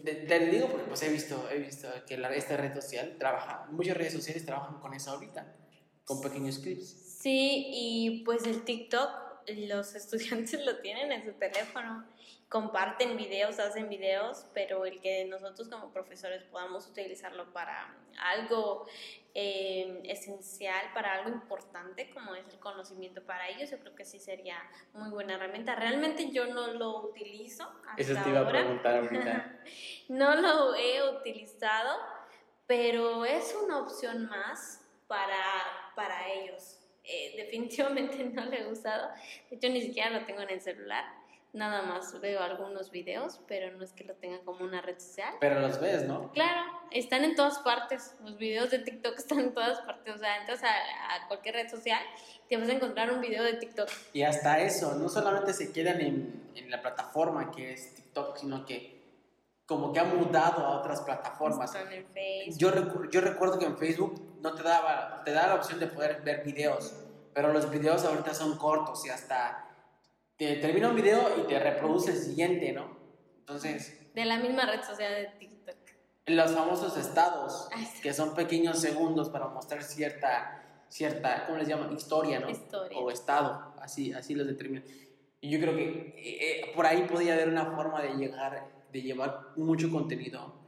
te, 0.04 0.40
digo 0.52 0.68
porque 0.70 0.86
pues 0.86 1.04
he 1.04 1.10
visto, 1.10 1.50
he 1.50 1.60
visto 1.60 1.88
que 2.08 2.16
esta 2.36 2.58
red 2.58 2.74
social 2.74 3.16
trabaja, 3.18 3.68
muchas 3.72 3.98
redes 3.98 4.14
sociales 4.14 4.46
trabajan 4.46 4.80
con 4.80 4.94
eso 4.94 5.12
ahorita. 5.12 5.56
con 6.06 6.22
pequeños 6.22 6.60
clips. 6.60 7.18
Sí, 7.20 7.66
y 7.72 8.24
pues 8.24 8.46
el 8.46 8.64
TikTok, 8.64 9.10
los 9.48 9.96
estudiantes 10.02 10.64
lo 10.64 10.78
tienen 10.80 11.12
en 11.12 11.24
su 11.24 11.34
teléfono, 11.34 12.06
comparten 12.56 13.18
videos, 13.18 13.60
hacen 13.60 13.90
videos, 13.90 14.46
pero 14.54 14.86
el 14.86 15.02
que 15.02 15.26
nosotros 15.26 15.68
como 15.68 15.92
profesores 15.92 16.42
podamos 16.44 16.88
utilizarlo 16.88 17.52
para 17.52 17.94
algo 18.18 18.88
eh, 19.34 20.00
esencial, 20.06 20.86
para 20.94 21.16
algo 21.16 21.32
importante 21.32 22.10
como 22.12 22.34
es 22.34 22.48
el 22.48 22.58
conocimiento 22.60 23.22
para 23.26 23.50
ellos, 23.50 23.72
yo 23.72 23.80
creo 23.80 23.94
que 23.94 24.06
sí 24.06 24.22
sería 24.22 24.56
muy 24.94 25.10
buena 25.10 25.34
herramienta. 25.34 25.76
Realmente 25.76 26.32
yo 26.32 26.46
no 26.46 26.68
lo 26.68 27.02
utilizo. 27.02 27.70
Hasta 27.90 28.02
Eso 28.02 28.24
te 28.24 28.30
iba 28.30 28.40
ahora. 28.40 28.60
a 28.60 28.64
preguntar 28.64 28.96
ahorita. 29.00 29.60
no 30.08 30.36
lo 30.36 30.76
he 30.76 31.10
utilizado, 31.10 32.00
pero 32.68 33.26
es 33.26 33.54
una 33.66 33.80
opción 33.80 34.30
más 34.30 34.82
para, 35.08 35.44
para 35.94 36.30
ellos. 36.30 36.80
Eh, 37.04 37.34
definitivamente 37.36 38.24
no 38.34 38.46
lo 38.46 38.54
he 38.54 38.66
usado. 38.66 39.10
De 39.50 39.58
hecho, 39.58 39.68
ni 39.68 39.82
siquiera 39.82 40.10
lo 40.10 40.26
tengo 40.26 40.40
en 40.40 40.52
el 40.52 40.62
celular. 40.62 41.25
Nada 41.56 41.84
más 41.84 42.20
veo 42.20 42.42
algunos 42.42 42.92
videos, 42.92 43.40
pero 43.48 43.72
no 43.78 43.84
es 43.84 43.94
que 43.94 44.04
lo 44.04 44.14
tenga 44.16 44.40
como 44.44 44.66
una 44.66 44.82
red 44.82 45.00
social. 45.00 45.34
Pero 45.40 45.60
los 45.62 45.80
ves, 45.80 46.04
¿no? 46.04 46.30
Claro, 46.34 46.62
están 46.92 47.24
en 47.24 47.34
todas 47.36 47.60
partes. 47.60 48.14
Los 48.24 48.38
videos 48.38 48.70
de 48.72 48.80
TikTok 48.80 49.14
están 49.18 49.40
en 49.40 49.54
todas 49.54 49.80
partes. 49.82 50.16
O 50.16 50.18
sea, 50.18 50.38
entras 50.42 50.62
a, 50.64 50.68
a 50.68 51.28
cualquier 51.30 51.56
red 51.56 51.70
social 51.70 52.02
y 52.46 52.50
te 52.50 52.58
vas 52.58 52.68
a 52.68 52.74
encontrar 52.74 53.10
un 53.12 53.22
video 53.22 53.42
de 53.44 53.54
TikTok. 53.54 53.90
Y 54.12 54.24
hasta 54.24 54.60
eso, 54.60 54.96
no 54.96 55.08
solamente 55.08 55.54
se 55.54 55.72
quedan 55.72 56.02
en, 56.02 56.52
en 56.56 56.70
la 56.70 56.82
plataforma 56.82 57.50
que 57.52 57.72
es 57.74 57.96
TikTok, 57.96 58.36
sino 58.38 58.66
que 58.66 58.94
como 59.66 59.94
que 59.94 60.00
ha 60.00 60.04
mudado 60.04 60.64
a 60.66 60.78
otras 60.80 61.02
plataformas. 61.02 61.74
Están 61.74 61.92
en 61.92 62.06
Facebook. 62.08 62.58
Yo, 62.60 62.72
recu- 62.72 63.10
yo 63.10 63.22
recuerdo 63.22 63.58
que 63.58 63.66
en 63.66 63.78
Facebook 63.78 64.22
no 64.42 64.54
te 64.54 64.62
daba, 64.62 65.24
te 65.24 65.32
daba 65.32 65.48
la 65.48 65.56
opción 65.56 65.80
de 65.80 65.88
poder 65.88 66.22
ver 66.22 66.44
videos, 66.44 66.94
pero 67.34 67.52
los 67.54 67.70
videos 67.72 68.04
ahorita 68.06 68.34
son 68.34 68.58
cortos 68.58 69.06
y 69.06 69.10
hasta 69.10 69.65
te 70.38 70.56
termina 70.58 70.90
un 70.90 70.96
video 70.96 71.40
y 71.40 71.48
te 71.48 71.60
reproduce 71.60 72.12
el 72.12 72.18
siguiente, 72.18 72.72
¿no? 72.74 72.98
Entonces, 73.40 74.14
De 74.14 74.26
la 74.26 74.38
misma 74.38 74.66
red 74.66 74.82
social 74.84 75.14
de 75.14 75.28
TikTok. 75.40 75.76
los 76.28 76.52
famosos 76.54 76.98
estados, 76.98 77.68
Ay, 77.74 77.86
sí. 77.86 78.02
que 78.02 78.14
son 78.14 78.34
pequeños 78.34 78.80
segundos 78.80 79.30
para 79.30 79.48
mostrar 79.48 79.84
cierta, 79.84 80.84
cierta, 80.90 81.46
¿cómo 81.46 81.58
les 81.58 81.68
llaman? 81.68 81.94
Historia, 81.94 82.40
¿no? 82.40 82.50
Historia. 82.50 82.98
O 82.98 83.12
estado, 83.12 83.74
así, 83.80 84.12
así 84.14 84.34
los 84.36 84.48
determinan. 84.48 84.84
Y 85.42 85.50
yo 85.52 85.60
creo 85.60 85.76
que 85.76 85.84
eh, 85.84 86.16
eh, 86.68 86.72
por 86.76 86.86
ahí 86.86 87.04
podría 87.08 87.34
haber 87.34 87.50
una 87.50 87.66
forma 87.76 88.02
de 88.02 88.16
llegar, 88.16 88.68
de 88.92 89.02
llevar 89.02 89.52
mucho 89.56 89.92
contenido 89.92 90.66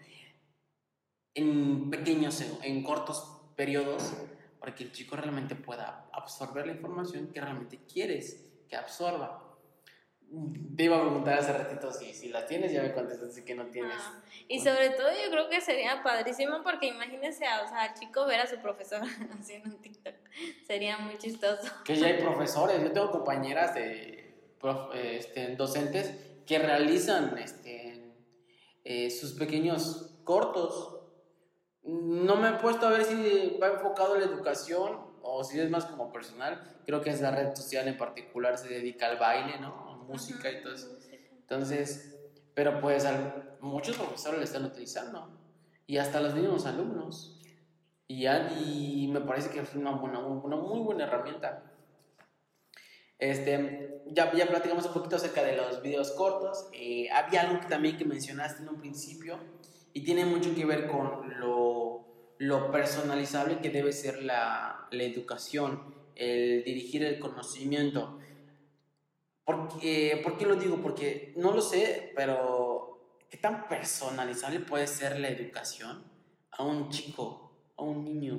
en 1.34 1.90
pequeños, 1.90 2.42
en 2.64 2.84
cortos 2.84 3.42
periodos, 3.56 4.14
para 4.60 4.74
que 4.76 4.84
el 4.84 4.92
chico 4.92 5.16
realmente 5.16 5.56
pueda 5.56 6.10
absorber 6.12 6.66
la 6.68 6.74
información 6.74 7.28
que 7.28 7.40
realmente 7.42 7.80
quieres 7.92 8.44
que 8.68 8.76
absorba. 8.76 9.47
Te 10.76 10.84
iba 10.84 10.98
a 10.98 11.02
preguntar 11.02 11.40
hace 11.40 11.54
ratito 11.54 11.92
si, 11.92 12.14
si 12.14 12.28
la 12.30 12.46
tienes, 12.46 12.72
ya 12.74 12.84
me 12.84 12.94
contestaste 12.94 13.46
que 13.46 13.56
no 13.56 13.66
tienes. 13.68 13.96
Ah, 13.98 14.22
y 14.50 14.60
sobre 14.60 14.90
todo 14.90 15.08
yo 15.10 15.32
creo 15.32 15.50
que 15.50 15.62
sería 15.62 16.04
padrísimo 16.04 16.62
porque 16.64 16.88
imagínense, 16.88 17.46
a- 17.46 17.64
o 17.64 17.68
sea, 17.68 17.84
al 17.84 17.94
chico 17.94 18.26
ver 18.26 18.42
a 18.42 18.48
su 18.48 18.58
profesor 18.58 19.02
haciendo 19.40 19.70
un 19.70 19.82
TikTok. 19.82 20.14
Sería 20.66 20.98
muy 20.98 21.18
chistoso. 21.18 21.72
Que 21.86 21.96
ya 21.96 22.08
hay 22.08 22.18
profesores, 22.22 22.82
yo 22.82 22.92
tengo 22.92 23.10
compañeras 23.10 23.74
de 23.74 24.36
prof- 24.60 24.94
este, 24.96 25.56
docentes 25.56 26.14
que 26.46 26.60
realizan 26.60 27.38
este, 27.38 28.14
eh, 28.84 29.10
sus 29.10 29.32
pequeños 29.34 30.20
cortos. 30.26 30.94
No 31.84 32.36
me 32.36 32.50
he 32.50 32.54
puesto 32.54 32.86
a 32.86 32.90
ver 32.90 33.06
si 33.06 33.58
va 33.62 33.68
enfocado 33.68 34.16
en 34.16 34.22
la 34.22 34.28
educación 34.28 35.00
o 35.22 35.44
si 35.46 35.58
es 35.60 35.70
más 35.70 35.86
como 35.86 36.12
personal. 36.12 36.76
Creo 36.86 37.02
que 37.02 37.10
es 37.12 37.22
la 37.22 37.32
red 37.32 37.56
social 37.56 37.88
en 37.88 37.98
particular, 37.98 38.58
se 38.58 38.68
dedica 38.68 39.08
al 39.08 39.18
baile, 39.18 39.58
¿no? 39.60 39.87
Música 40.08 40.52
y 40.52 40.62
todo 40.62 40.74
eso. 40.74 40.98
Entonces, 41.42 42.16
pero 42.54 42.80
pues 42.82 43.06
al- 43.06 43.58
muchos 43.62 43.98
profesores 43.98 44.38
lo 44.40 44.44
están 44.44 44.66
utilizando 44.66 45.30
y 45.86 45.98
hasta 45.98 46.20
los 46.22 46.34
mismos 46.36 46.66
alumnos. 46.66 47.34
Y, 48.08 48.26
y 48.26 49.08
me 49.12 49.22
parece 49.22 49.50
que 49.50 49.60
es 49.60 49.76
una, 49.76 49.92
buena, 49.92 50.20
una 50.20 50.56
muy 50.56 50.80
buena 50.80 51.04
herramienta. 51.06 51.64
Este, 53.20 54.02
ya, 54.08 54.32
ya 54.34 54.48
platicamos 54.48 54.86
un 54.86 54.94
poquito 54.94 55.16
acerca 55.16 55.44
de 55.44 55.58
los 55.58 55.82
videos 55.82 56.12
cortos. 56.12 56.70
Eh, 56.74 57.10
había 57.12 57.42
algo 57.42 57.60
que 57.60 57.68
también 57.68 57.98
que 57.98 58.06
mencionaste 58.06 58.64
en 58.64 58.70
un 58.70 58.80
principio 58.80 59.40
y 59.94 60.04
tiene 60.04 60.26
mucho 60.26 60.54
que 60.56 60.66
ver 60.66 60.88
con 60.88 61.40
lo, 61.40 62.06
lo 62.38 62.72
personalizable 62.72 63.60
que 63.60 63.70
debe 63.72 63.92
ser 63.92 64.22
la, 64.24 64.88
la 64.92 65.04
educación, 65.04 65.96
el 66.16 66.64
dirigir 66.64 67.04
el 67.04 67.20
conocimiento. 67.20 68.20
Porque, 69.48 70.20
¿Por 70.26 70.38
qué 70.38 70.46
lo 70.46 70.58
digo? 70.58 70.76
Porque 70.82 71.32
no 71.38 71.54
lo 71.54 71.62
sé, 71.62 72.12
pero 72.18 73.16
¿qué 73.30 73.38
tan 73.38 73.70
personalizable 73.70 74.60
puede 74.60 74.88
ser 74.88 75.18
la 75.22 75.30
educación 75.30 76.04
a 76.52 76.66
un 76.66 76.90
chico, 76.90 77.54
a 77.78 77.84
un 77.84 78.04
niño, 78.04 78.38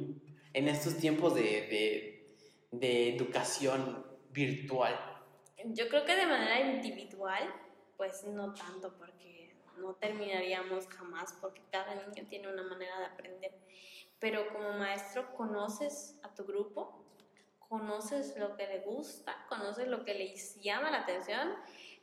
en 0.53 0.68
estos 0.68 0.99
tiempos 0.99 1.35
de, 1.35 1.42
de, 1.42 2.37
de 2.73 3.16
educación 3.16 4.05
virtual? 4.33 4.94
Yo 5.64 5.88
creo 5.88 6.05
que 6.05 6.14
de 6.14 6.27
manera 6.27 6.61
individual, 6.61 7.55
pues 7.97 8.25
no 8.25 8.53
tanto 8.53 8.94
porque 8.99 9.57
no 9.79 9.94
terminaríamos 9.94 10.88
jamás 10.88 11.33
porque 11.40 11.62
cada 11.73 11.94
niño 11.94 12.29
tiene 12.29 12.53
una 12.53 12.64
manera 12.64 12.99
de 12.99 13.07
aprender. 13.07 13.59
Pero 14.18 14.53
como 14.53 14.75
maestro 14.75 15.35
conoces 15.35 16.21
a 16.23 16.35
tu 16.35 16.44
grupo, 16.44 17.03
conoces 17.68 18.37
lo 18.37 18.57
que 18.57 18.66
le 18.66 18.81
gusta, 18.81 19.44
conoces 19.48 19.88
lo 19.88 20.04
que 20.04 20.14
les 20.14 20.61
llama 20.61 20.90
la 20.90 21.00
atención. 21.00 21.54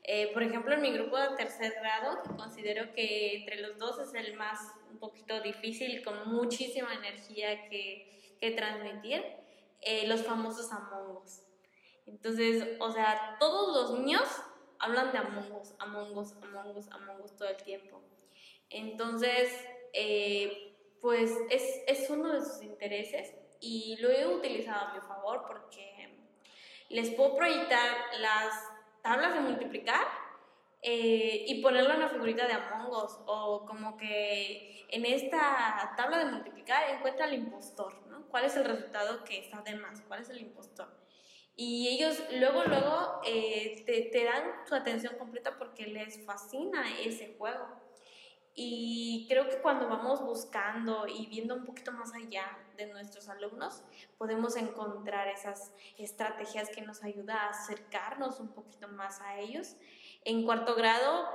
Eh, 0.03 0.31
por 0.33 0.43
ejemplo, 0.43 0.73
en 0.75 0.81
mi 0.81 0.91
grupo 0.91 1.17
de 1.17 1.35
tercer 1.35 1.73
grado, 1.79 2.21
que 2.21 2.29
considero 2.35 2.93
que 2.93 3.37
entre 3.37 3.59
los 3.61 3.77
dos 3.79 3.99
es 3.99 4.13
el 4.13 4.35
más 4.35 4.59
un 4.91 4.99
poquito 4.99 5.41
difícil 5.41 6.03
con 6.03 6.29
muchísima 6.29 6.93
energía 6.93 7.67
que, 7.69 8.35
que 8.39 8.51
transmitir, 8.51 9.23
eh, 9.81 10.07
los 10.07 10.23
famosos 10.23 10.71
Among 10.71 11.17
Us. 11.17 11.41
Entonces, 12.05 12.77
o 12.79 12.91
sea, 12.91 13.37
todos 13.39 13.91
los 13.91 13.99
niños 13.99 14.23
hablan 14.77 15.11
de 15.11 15.17
Among 15.17 15.51
Us, 15.53 15.73
Among 15.79 16.15
Us, 16.15 16.33
Among 16.43 16.77
Us, 16.77 16.87
Among 16.91 17.21
Us 17.21 17.35
todo 17.35 17.49
el 17.49 17.57
tiempo. 17.57 18.01
Entonces, 18.69 19.51
eh, 19.93 20.75
pues 21.01 21.31
es, 21.49 21.81
es 21.87 22.09
uno 22.11 22.31
de 22.31 22.41
sus 22.41 22.61
intereses 22.61 23.33
y 23.65 23.97
lo 23.97 24.11
he 24.11 24.27
utilizado 24.27 24.89
a 24.89 24.93
mi 24.93 25.01
favor 25.01 25.43
porque 25.47 26.09
les 26.89 27.09
puedo 27.11 27.35
proyectar 27.35 27.97
las 28.19 28.53
tablas 29.01 29.33
de 29.33 29.39
multiplicar 29.39 30.05
eh, 30.81 31.45
y 31.47 31.61
ponerle 31.63 31.95
una 31.95 32.09
figurita 32.09 32.45
de 32.45 32.53
Among 32.53 32.91
Us 32.91 33.17
o 33.25 33.65
como 33.65 33.97
que 33.97 34.85
en 34.89 35.05
esta 35.05 35.93
tabla 35.97 36.19
de 36.19 36.25
multiplicar 36.25 36.91
encuentra 36.91 37.25
al 37.25 37.33
impostor, 37.33 38.05
¿no? 38.07 38.27
¿Cuál 38.27 38.45
es 38.45 38.55
el 38.55 38.65
resultado 38.65 39.23
que 39.23 39.39
está 39.39 39.61
de 39.63 39.75
más? 39.75 40.01
¿Cuál 40.07 40.21
es 40.21 40.29
el 40.29 40.39
impostor? 40.39 40.87
Y 41.55 41.87
ellos 41.87 42.21
luego, 42.33 42.65
luego 42.65 43.21
eh, 43.25 43.81
te, 43.85 44.03
te 44.11 44.25
dan 44.25 44.43
su 44.67 44.75
atención 44.75 45.15
completa 45.17 45.57
porque 45.57 45.87
les 45.87 46.23
fascina 46.23 46.83
ese 46.99 47.33
juego. 47.37 47.65
Y 48.57 49.25
creo 49.27 49.49
que 49.49 49.57
cuando 49.57 49.89
vamos 49.89 50.21
buscando 50.21 51.05
y 51.07 51.25
viendo 51.25 51.55
un 51.55 51.65
poquito 51.65 51.91
más 51.91 52.13
allá 52.13 52.57
de 52.77 52.85
nuestros 52.87 53.27
alumnos, 53.27 53.83
podemos 54.17 54.55
encontrar 54.55 55.27
esas 55.27 55.73
estrategias 55.97 56.69
que 56.69 56.81
nos 56.81 57.03
ayudan 57.03 57.37
a 57.37 57.49
acercarnos 57.49 58.39
un 58.39 58.53
poquito 58.53 58.87
más 58.87 59.19
a 59.19 59.39
ellos. 59.39 59.75
En 60.23 60.45
cuarto 60.45 60.73
grado 60.75 61.27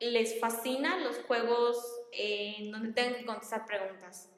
les 0.00 0.40
fascinan 0.40 1.04
los 1.04 1.18
juegos 1.24 1.76
eh, 2.12 2.56
en 2.58 2.72
donde 2.72 2.92
tengan 2.92 3.14
que 3.16 3.26
contestar 3.26 3.66
preguntas. 3.66 4.30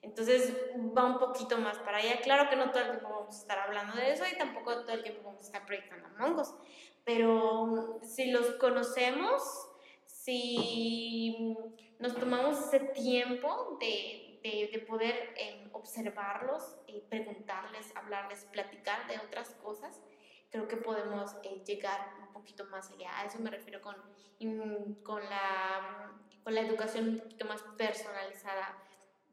Entonces 0.00 0.54
va 0.96 1.04
un 1.04 1.18
poquito 1.18 1.58
más 1.58 1.78
para 1.78 1.98
allá. 1.98 2.20
Claro 2.22 2.48
que 2.48 2.56
no 2.56 2.70
todo 2.70 2.82
el 2.82 2.90
tiempo 2.90 3.08
vamos 3.10 3.36
a 3.36 3.40
estar 3.40 3.58
hablando 3.58 3.94
de 3.96 4.12
eso 4.12 4.24
y 4.30 4.36
tampoco 4.36 4.82
todo 4.82 4.92
el 4.92 5.02
tiempo 5.02 5.22
vamos 5.24 5.40
a 5.40 5.46
estar 5.46 5.66
proyectando 5.66 6.08
Among 6.08 6.40
Us. 6.40 6.54
Pero 7.04 8.00
si 8.02 8.30
los 8.30 8.52
conocemos, 8.52 9.42
si 10.24 11.54
nos 11.98 12.14
tomamos 12.14 12.58
ese 12.58 12.80
tiempo 12.80 13.76
de, 13.78 14.40
de, 14.42 14.70
de 14.72 14.78
poder 14.78 15.34
eh, 15.36 15.68
observarlos, 15.72 16.76
eh, 16.88 17.04
preguntarles, 17.10 17.94
hablarles, 17.94 18.46
platicar 18.46 19.06
de 19.06 19.18
otras 19.18 19.50
cosas, 19.56 20.00
creo 20.50 20.66
que 20.66 20.78
podemos 20.78 21.36
eh, 21.42 21.62
llegar 21.66 22.14
un 22.22 22.32
poquito 22.32 22.64
más 22.66 22.90
allá. 22.90 23.18
A 23.18 23.26
eso 23.26 23.38
me 23.38 23.50
refiero 23.50 23.82
con, 23.82 23.96
con, 25.02 25.22
la, 25.28 26.18
con 26.42 26.54
la 26.54 26.62
educación 26.62 27.10
un 27.10 27.18
poquito 27.18 27.44
más 27.44 27.62
personalizada, 27.76 28.78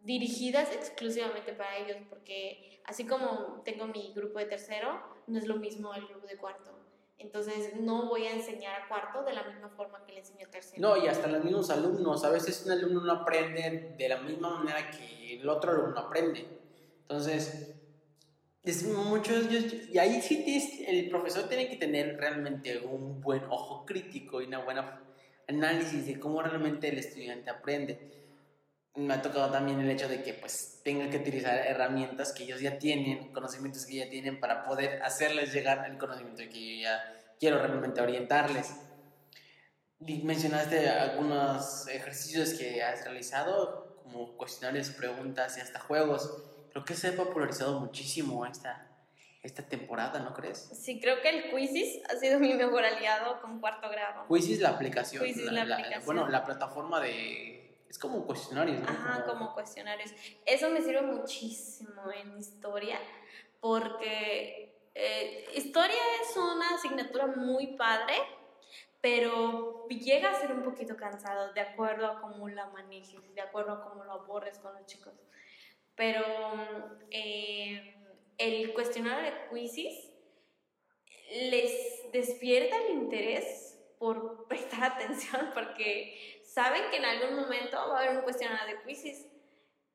dirigidas 0.03 0.75
exclusivamente 0.75 1.53
para 1.53 1.77
ellos, 1.77 1.99
porque 2.09 2.81
así 2.83 3.07
como 3.07 3.61
tengo 3.63 3.87
mi 3.87 4.11
grupo 4.13 4.39
de 4.39 4.45
tercero, 4.45 5.01
no 5.27 5.39
es 5.39 5.47
lo 5.47 5.55
mismo 5.55 5.93
el 5.93 6.05
grupo 6.05 6.27
de 6.27 6.35
cuarto. 6.35 6.80
Entonces 7.21 7.75
no 7.79 8.07
voy 8.07 8.25
a 8.25 8.33
enseñar 8.33 8.81
a 8.81 8.87
cuarto 8.87 9.23
de 9.23 9.33
la 9.33 9.43
misma 9.43 9.69
forma 9.69 10.03
que 10.05 10.13
le 10.13 10.19
enseño 10.19 10.47
a 10.47 10.49
tercero. 10.49 10.81
No, 10.81 10.97
y 10.97 11.07
hasta 11.07 11.27
los 11.27 11.43
mismos 11.43 11.69
alumnos. 11.69 12.23
A 12.23 12.29
veces 12.29 12.63
un 12.65 12.71
alumno 12.71 13.01
no 13.01 13.13
aprende 13.13 13.93
de 13.97 14.09
la 14.09 14.17
misma 14.17 14.57
manera 14.57 14.89
que 14.89 15.39
el 15.39 15.47
otro 15.47 15.71
alumno 15.71 15.99
aprende. 15.99 16.47
Entonces, 17.01 17.75
Es 18.63 18.83
mucho, 18.83 19.33
y 19.91 19.97
ahí 19.97 20.21
sí 20.21 20.85
el 20.87 21.09
profesor 21.09 21.49
tiene 21.49 21.67
que 21.67 21.77
tener 21.77 22.15
realmente 22.17 22.77
un 22.77 23.19
buen 23.19 23.43
ojo 23.49 23.85
crítico 23.87 24.39
y 24.39 24.45
una 24.45 24.59
buena 24.59 25.01
análisis 25.47 26.05
de 26.05 26.19
cómo 26.19 26.43
realmente 26.43 26.89
el 26.89 26.99
estudiante 26.99 27.49
aprende. 27.49 28.20
Me 28.95 29.13
ha 29.13 29.21
tocado 29.21 29.49
también 29.51 29.79
el 29.79 29.89
hecho 29.89 30.09
de 30.09 30.21
que 30.21 30.33
pues 30.33 30.81
tenga 30.83 31.09
que 31.09 31.17
utilizar 31.17 31.55
herramientas 31.55 32.33
que 32.33 32.43
ellos 32.43 32.59
ya 32.59 32.77
tienen, 32.77 33.31
conocimientos 33.31 33.85
que 33.85 33.95
ya 33.95 34.09
tienen 34.09 34.39
para 34.39 34.65
poder 34.65 35.01
hacerles 35.01 35.53
llegar 35.53 35.89
el 35.89 35.97
conocimiento 35.97 36.43
que 36.51 36.77
yo 36.77 36.83
ya 36.83 37.35
quiero 37.39 37.59
realmente 37.59 38.01
orientarles. 38.01 38.75
Y 40.05 40.23
mencionaste 40.23 40.89
algunos 40.89 41.87
ejercicios 41.87 42.53
que 42.53 42.83
has 42.83 43.03
realizado, 43.05 44.01
como 44.03 44.35
cuestionarios, 44.35 44.89
preguntas 44.89 45.57
y 45.57 45.61
hasta 45.61 45.79
juegos 45.79 46.51
creo 46.71 46.85
que 46.85 46.95
se 46.95 47.09
ha 47.09 47.15
popularizado 47.15 47.79
muchísimo 47.79 48.45
esta, 48.45 48.87
esta 49.43 49.63
temporada, 49.63 50.19
¿no 50.19 50.33
crees? 50.33 50.69
Sí, 50.73 50.99
creo 50.99 51.21
que 51.21 51.29
el 51.29 51.51
Quizzes 51.51 52.01
ha 52.09 52.17
sido 52.17 52.39
mi 52.39 52.53
mejor 52.53 52.85
aliado 52.85 53.41
con 53.41 53.59
cuarto 53.59 53.89
grado. 53.89 54.25
Quizzes, 54.27 54.59
la 54.59 54.69
aplicación. 54.69 55.23
Quizzes, 55.25 55.51
la, 55.51 55.63
aplicación. 55.63 56.05
bueno, 56.05 56.27
la 56.27 56.43
plataforma 56.45 56.99
de... 56.99 57.60
Es 57.91 57.99
como 57.99 58.25
cuestionarios, 58.25 58.79
¿no? 58.79 58.87
Ajá, 58.87 59.25
como... 59.25 59.53
cuestionarios. 59.53 60.11
Eso 60.45 60.69
me 60.69 60.81
sirve 60.81 61.01
muchísimo 61.01 62.09
en 62.11 62.37
historia 62.37 62.97
porque 63.59 64.89
eh, 64.95 65.45
historia 65.55 66.01
es 66.21 66.37
una 66.37 66.75
asignatura 66.75 67.27
muy 67.27 67.75
padre, 67.75 68.15
pero 69.01 69.85
llega 69.89 70.31
a 70.31 70.39
ser 70.39 70.53
un 70.53 70.63
poquito 70.63 70.95
cansado 70.95 71.51
de 71.53 71.61
acuerdo 71.61 72.07
a 72.07 72.21
cómo 72.21 72.47
la 72.47 72.67
manejes, 72.67 73.21
de 73.35 73.41
acuerdo 73.41 73.73
a 73.73 73.83
cómo 73.83 74.05
lo 74.05 74.13
abordes 74.13 74.57
con 74.59 74.73
los 74.73 74.85
chicos 74.85 75.13
pero 76.01 76.25
eh, 77.11 77.93
el 78.37 78.73
cuestionario 78.73 79.31
de 79.31 79.37
quizzes 79.49 80.11
les 81.51 82.11
despierta 82.11 82.75
el 82.77 82.93
interés 82.93 83.79
por 83.99 84.47
prestar 84.49 84.83
atención 84.83 85.51
porque 85.53 86.40
saben 86.53 86.89
que 86.89 86.97
en 86.97 87.05
algún 87.05 87.39
momento 87.39 87.77
va 87.89 87.99
a 87.99 88.03
haber 88.03 88.17
un 88.17 88.23
cuestionario 88.23 88.75
de 88.75 88.83
quizzes 88.83 89.27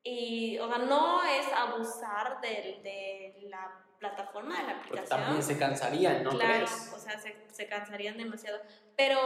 y 0.03 0.57
o 0.59 0.67
sea 0.67 0.77
no 0.79 1.23
es 1.23 1.45
abusar 1.53 2.39
de, 2.41 2.79
de 2.83 3.47
la 3.49 3.85
plataforma 3.99 4.57
de 4.59 4.63
la 4.63 4.71
aplicación. 4.77 5.05
porque 5.07 5.09
también 5.09 5.43
se 5.43 5.57
cansarían 5.57 6.23
no 6.23 6.29
claro 6.31 6.65
o 6.65 6.99
sea 6.99 7.19
se, 7.19 7.35
se 7.51 7.67
cansarían 7.67 8.17
demasiado. 8.17 8.61
Pero 8.95 9.19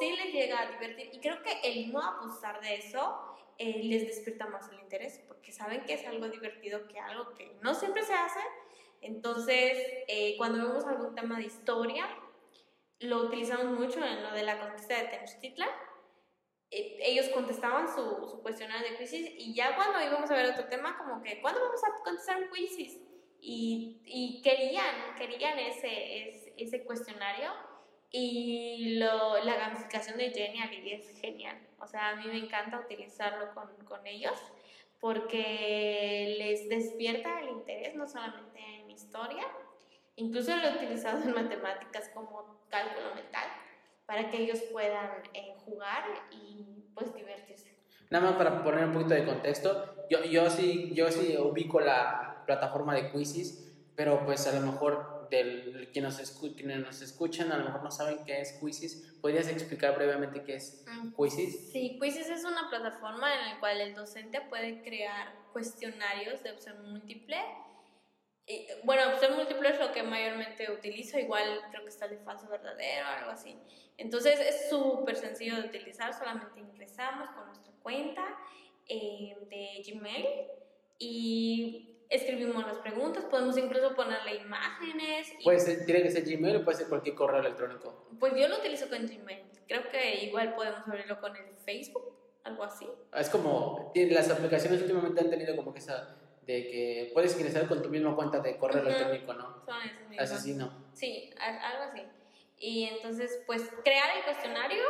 sí 0.00 0.16
les 0.16 0.32
llega 0.32 0.60
a 0.60 0.66
divertir. 0.72 1.10
Y 1.12 1.20
creo 1.20 1.42
que 1.42 1.60
el 1.64 1.92
no 1.92 2.02
abusar 2.02 2.60
de 2.60 2.74
eso 2.74 3.36
eh, 3.58 3.82
les 3.84 4.06
despierta 4.06 4.46
más 4.46 4.68
el 4.70 4.80
interés, 4.80 5.20
porque 5.26 5.52
saben 5.52 5.84
que 5.84 5.94
es 5.94 6.06
algo 6.06 6.28
divertido, 6.28 6.86
que 6.88 6.98
algo 6.98 7.32
que 7.34 7.56
no 7.62 7.74
siempre 7.74 8.02
se 8.02 8.14
hace. 8.14 8.40
Entonces, 9.00 9.78
eh, 10.08 10.34
cuando 10.36 10.66
vemos 10.66 10.84
algún 10.84 11.14
tema 11.14 11.38
de 11.38 11.44
historia, 11.44 12.06
lo 12.98 13.22
utilizamos 13.22 13.78
mucho 13.78 14.04
en 14.04 14.22
lo 14.22 14.32
de 14.32 14.42
la 14.42 14.58
conquista 14.58 14.96
de 14.96 15.08
Tenochtitlan. 15.08 15.70
Eh, 16.70 16.98
ellos 17.00 17.28
contestaban 17.28 17.88
su, 17.88 18.28
su, 18.28 18.42
cuestionario 18.42 18.90
de 18.90 18.96
crisis 18.96 19.30
y 19.38 19.54
ya 19.54 19.76
cuando 19.76 20.04
íbamos 20.04 20.30
a 20.30 20.34
ver 20.34 20.50
otro 20.50 20.64
tema, 20.66 20.98
como 20.98 21.22
que, 21.22 21.40
¿cuándo 21.40 21.60
vamos 21.60 21.80
a 21.84 22.02
contestar 22.02 22.42
un 22.42 22.48
crisis? 22.48 22.98
Y, 23.40 24.00
y, 24.04 24.42
querían, 24.42 25.14
querían 25.16 25.58
ese, 25.58 26.28
ese, 26.28 26.54
ese 26.56 26.84
cuestionario 26.84 27.52
y 28.10 28.96
lo, 28.98 29.44
la 29.44 29.56
gamificación 29.56 30.16
de 30.16 30.30
Jenny 30.30 30.92
es 30.92 31.20
genial. 31.20 31.56
O 31.78 31.86
sea, 31.86 32.10
a 32.10 32.16
mí 32.16 32.26
me 32.26 32.38
encanta 32.38 32.80
utilizarlo 32.80 33.54
con, 33.54 33.68
con 33.84 34.04
ellos 34.06 34.40
porque 34.98 36.34
les 36.38 36.68
despierta 36.68 37.40
el 37.40 37.50
interés 37.50 37.94
no 37.94 38.08
solamente 38.08 38.58
en 38.58 38.90
historia, 38.90 39.46
incluso 40.16 40.56
lo 40.56 40.68
he 40.68 40.76
utilizado 40.76 41.22
en 41.22 41.34
matemáticas 41.34 42.10
como 42.14 42.58
cálculo 42.70 43.14
mental 43.14 43.48
para 44.06 44.30
que 44.30 44.38
ellos 44.38 44.60
puedan 44.72 45.10
eh, 45.34 45.54
jugar 45.64 46.04
y 46.30 46.84
pues 46.94 47.14
divertirse. 47.14 47.76
Nada 48.08 48.30
más 48.30 48.36
para 48.36 48.62
poner 48.62 48.84
un 48.84 48.92
poquito 48.92 49.14
de 49.14 49.24
contexto, 49.24 50.06
yo, 50.08 50.22
yo, 50.24 50.48
sí, 50.48 50.92
yo 50.94 51.10
sí 51.10 51.36
ubico 51.36 51.80
la 51.80 52.42
plataforma 52.46 52.94
de 52.94 53.10
Quizzes, 53.10 53.72
pero 53.96 54.24
pues 54.24 54.46
a 54.46 54.58
lo 54.58 54.64
mejor 54.64 55.28
de 55.28 55.88
quienes 55.92 56.18
nos, 56.18 56.30
quienes 56.54 56.78
nos 56.78 57.02
escuchan 57.02 57.50
a 57.50 57.58
lo 57.58 57.64
mejor 57.64 57.82
no 57.82 57.90
saben 57.90 58.24
qué 58.24 58.40
es 58.40 58.52
Quizzes, 58.60 59.18
¿podrías 59.20 59.48
explicar 59.48 59.96
brevemente 59.96 60.44
qué 60.44 60.54
es 60.54 60.84
mm, 60.86 61.14
Quizzes? 61.20 61.72
Sí, 61.72 61.98
Quizzes 62.00 62.30
es 62.30 62.44
una 62.44 62.68
plataforma 62.70 63.34
en 63.34 63.44
la 63.50 63.60
cual 63.60 63.80
el 63.80 63.94
docente 63.94 64.40
puede 64.42 64.82
crear 64.82 65.34
cuestionarios 65.52 66.42
de 66.44 66.52
opción 66.52 66.90
múltiple. 66.90 67.38
Y, 68.46 68.68
bueno, 68.84 69.02
opción 69.12 69.34
múltiple 69.36 69.70
es 69.70 69.80
lo 69.80 69.92
que 69.92 70.04
mayormente 70.04 70.70
utilizo, 70.70 71.18
igual 71.18 71.60
creo 71.70 71.82
que 71.82 71.88
está 71.88 72.04
el 72.04 72.12
de 72.12 72.18
falso 72.18 72.48
verdadero, 72.48 73.06
algo 73.06 73.30
así. 73.32 73.58
Entonces 73.98 74.38
es 74.38 74.70
súper 74.70 75.16
sencillo 75.16 75.56
de 75.56 75.68
utilizar, 75.68 76.14
solamente 76.14 76.60
ingresamos 76.60 77.30
con 77.30 77.46
nuestra 77.46 77.72
cuenta 77.82 78.24
eh, 78.88 79.36
de 79.50 79.82
Gmail 79.84 80.26
y 80.98 81.96
escribimos 82.08 82.64
las 82.64 82.78
preguntas, 82.78 83.24
podemos 83.24 83.58
incluso 83.58 83.96
ponerle 83.96 84.36
imágenes. 84.36 85.32
Puede 85.42 85.58
ser, 85.58 85.84
tiene 85.84 86.02
que 86.02 86.10
ser 86.10 86.24
Gmail 86.24 86.56
o 86.56 86.64
puede 86.64 86.78
ser 86.78 86.88
cualquier 86.88 87.16
correo 87.16 87.40
electrónico. 87.40 88.06
Pues 88.20 88.32
yo 88.36 88.46
lo 88.46 88.58
utilizo 88.58 88.88
con 88.88 89.06
Gmail. 89.06 89.42
Creo 89.66 89.90
que 89.90 90.24
igual 90.24 90.54
podemos 90.54 90.86
abrirlo 90.86 91.20
con 91.20 91.34
el 91.34 91.52
Facebook, 91.64 92.14
algo 92.44 92.62
así. 92.62 92.86
Es 93.12 93.28
como, 93.28 93.92
las 93.92 94.30
aplicaciones 94.30 94.80
últimamente 94.82 95.20
han 95.20 95.30
tenido 95.30 95.56
como 95.56 95.72
que 95.72 95.80
esa 95.80 96.16
de 96.46 96.68
que 96.68 97.10
puedes 97.12 97.34
ingresar 97.36 97.66
con 97.66 97.82
tu 97.82 97.88
misma 97.88 98.14
cuenta 98.14 98.40
de 98.40 98.56
correo 98.56 98.82
electrónico, 98.82 99.34
¿no? 99.34 99.64
Son 99.64 99.76
esas 99.82 100.08
mismas. 100.08 100.32
Así 100.32 100.54
no. 100.54 100.72
Sí, 100.94 101.30
algo 101.38 101.82
así. 101.84 102.02
Y 102.58 102.84
entonces, 102.84 103.42
pues 103.46 103.68
crear 103.84 104.16
el 104.16 104.24
cuestionario, 104.24 104.82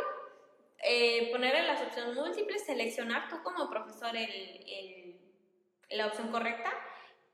eh, 0.85 1.31
ponerle 1.33 1.63
las 1.67 1.81
opciones 1.83 2.15
múltiples, 2.15 2.65
seleccionar 2.65 3.29
tú 3.29 3.43
como 3.43 3.69
profesor 3.71 4.15
el, 4.15 4.31
el, 4.67 5.17
la 5.91 6.07
opción 6.07 6.31
correcta 6.31 6.73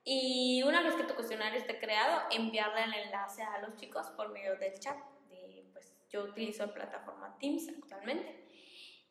y 0.05 0.63
una 0.65 0.83
vez 0.83 0.95
que 0.95 1.05
tu 1.05 1.15
cuestionario 1.15 1.59
esté 1.59 1.79
creado, 1.79 2.23
enviarle 2.31 2.85
el 2.85 2.95
enlace 3.07 3.43
a 3.43 3.61
los 3.61 3.77
chicos 3.77 4.07
por 4.17 4.31
medio 4.31 4.57
del 4.57 4.79
chat. 4.79 4.97
De, 5.31 5.65
pues, 5.73 5.95
yo 6.11 6.25
utilizo 6.25 6.67
la 6.67 6.75
plataforma 6.75 7.37
Teams 7.39 7.69
actualmente. 7.69 8.45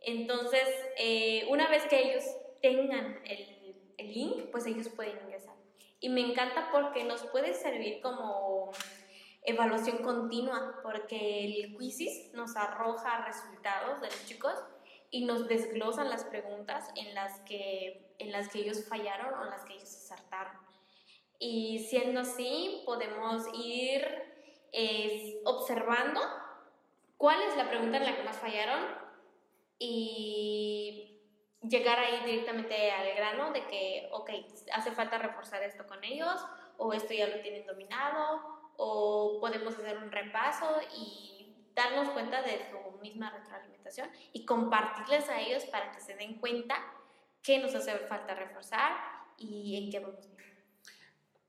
Entonces, 0.02 0.68
eh, 0.98 1.46
una 1.50 1.70
vez 1.70 1.84
que 1.86 2.10
ellos 2.10 2.24
tengan 2.62 3.22
el, 3.26 3.61
el, 4.02 4.14
link, 4.14 4.52
pues 4.52 4.66
ellos 4.66 4.90
pueden 4.90 5.18
ingresar. 5.24 5.56
Y 6.00 6.10
me 6.10 6.22
encanta 6.22 6.70
porque 6.72 7.04
nos 7.04 7.24
puede 7.28 7.54
servir 7.54 8.02
como 8.02 8.72
evaluación 9.44 10.00
continua, 10.00 10.80
porque 10.84 11.46
el 11.46 11.78
quizzes 11.78 12.34
nos 12.34 12.56
arroja 12.56 13.26
resultados 13.26 14.02
de 14.02 14.08
los 14.08 14.26
chicos 14.26 14.56
y 15.10 15.26
nos 15.26 15.48
desglosan 15.48 16.10
las 16.10 16.24
preguntas 16.24 16.90
en 16.96 17.14
las 17.14 17.40
que, 17.42 18.16
en 18.18 18.32
las 18.32 18.50
que 18.50 18.60
ellos 18.60 18.86
fallaron 18.88 19.34
o 19.40 19.44
en 19.44 19.50
las 19.50 19.66
que 19.66 19.74
ellos 19.74 19.94
acertaron. 19.96 20.54
Y 21.38 21.80
siendo 21.90 22.22
así, 22.22 22.84
podemos 22.86 23.44
ir 23.54 24.06
eh, 24.72 25.42
observando 25.44 26.22
cuál 27.18 27.42
es 27.42 27.58
la 27.58 27.70
pregunta 27.70 27.98
en 27.98 28.06
la 28.06 28.16
que 28.16 28.24
más 28.24 28.38
fallaron 28.38 28.84
y 29.78 31.01
llegar 31.68 32.00
ahí 32.00 32.26
directamente 32.26 32.92
al 32.92 33.16
grano 33.16 33.52
de 33.52 33.66
que, 33.68 34.10
ok, 34.12 34.30
hace 34.74 34.92
falta 34.92 35.18
reforzar 35.18 35.62
esto 35.64 35.86
con 35.86 36.04
ellos, 36.04 36.36
o 36.78 36.94
esto 36.94 37.14
ya 37.14 37.28
lo 37.28 37.42
tienen 37.42 37.66
dominado, 37.66 38.42
o 38.78 39.38
podemos 39.40 39.78
hacer 39.78 39.98
un 39.98 40.12
repaso 40.12 40.80
y 40.98 41.56
darnos 41.76 42.10
cuenta 42.10 42.42
de 42.42 42.60
su 42.70 43.00
misma 43.00 43.30
retroalimentación 43.30 44.10
y 44.34 44.46
compartirles 44.46 45.30
a 45.30 45.40
ellos 45.40 45.66
para 45.66 45.92
que 45.92 46.02
se 46.02 46.16
den 46.16 46.40
cuenta 46.40 46.76
qué 47.44 47.60
nos 47.60 47.74
hace 47.76 47.92
falta 48.08 48.34
reforzar 48.36 48.94
y 49.38 49.84
en 49.84 49.92
qué 49.92 50.00
vamos 50.00 50.28
bien. 50.28 50.42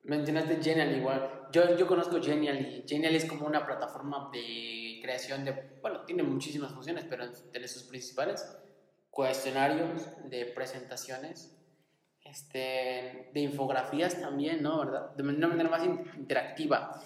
Mencionaste 0.05 0.63
Genial 0.63 0.97
igual. 0.97 1.49
Yo, 1.53 1.77
yo 1.77 1.87
conozco 1.87 2.21
Genial 2.21 2.61
y 2.61 2.89
Genial 2.89 3.15
es 3.15 3.25
como 3.25 3.47
una 3.47 3.65
plataforma 3.65 4.31
de 4.33 4.99
creación 5.01 5.45
de, 5.45 5.79
bueno, 5.81 6.05
tiene 6.05 6.23
muchísimas 6.23 6.73
funciones, 6.73 7.05
pero 7.09 7.31
tiene 7.31 7.69
sus 7.69 7.85
principales 7.85 8.62
cuestionarios 9.13 10.09
de 10.25 10.47
presentaciones, 10.47 11.55
este, 12.25 13.31
de 13.35 13.41
infografías 13.41 14.19
también, 14.19 14.63
¿no? 14.63 14.79
¿Verdad? 14.79 15.11
De 15.11 15.23
una 15.23 15.49
manera 15.49 15.69
más 15.69 15.85
interactiva. 15.85 16.99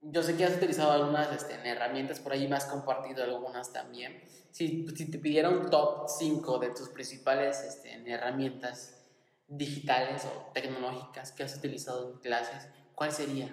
Yo 0.00 0.22
sé 0.22 0.36
que 0.36 0.44
has 0.44 0.56
utilizado 0.56 0.92
algunas 0.92 1.32
este, 1.34 1.54
herramientas 1.68 2.20
por 2.20 2.32
ahí, 2.32 2.46
me 2.46 2.54
has 2.54 2.66
compartido 2.66 3.24
algunas 3.24 3.72
también. 3.72 4.22
Si, 4.52 4.86
si 4.94 5.10
te 5.10 5.18
pidiera 5.18 5.48
un 5.50 5.68
top 5.68 6.08
5 6.08 6.58
de 6.60 6.70
tus 6.70 6.88
principales 6.90 7.60
este, 7.62 7.92
herramientas 8.08 9.04
digitales 9.48 10.24
o 10.24 10.52
tecnológicas 10.52 11.32
que 11.32 11.42
has 11.42 11.56
utilizado 11.56 12.12
en 12.12 12.18
clases, 12.20 12.68
¿cuál 12.94 13.10
sería? 13.10 13.52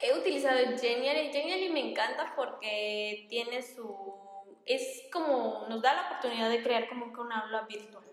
He 0.00 0.18
utilizado 0.18 0.58
Genial 0.76 1.16
y 1.16 1.32
Genial 1.32 1.72
me 1.72 1.90
encanta 1.90 2.32
porque 2.34 3.26
tiene 3.30 3.62
su... 3.62 4.25
es 4.66 5.04
como, 5.12 5.66
nos 5.68 5.80
da 5.80 5.94
la 5.94 6.06
oportunidad 6.08 6.50
de 6.50 6.62
crear 6.62 6.88
como 6.88 7.12
que 7.12 7.20
una 7.20 7.40
aula 7.40 7.62
virtual. 7.62 8.04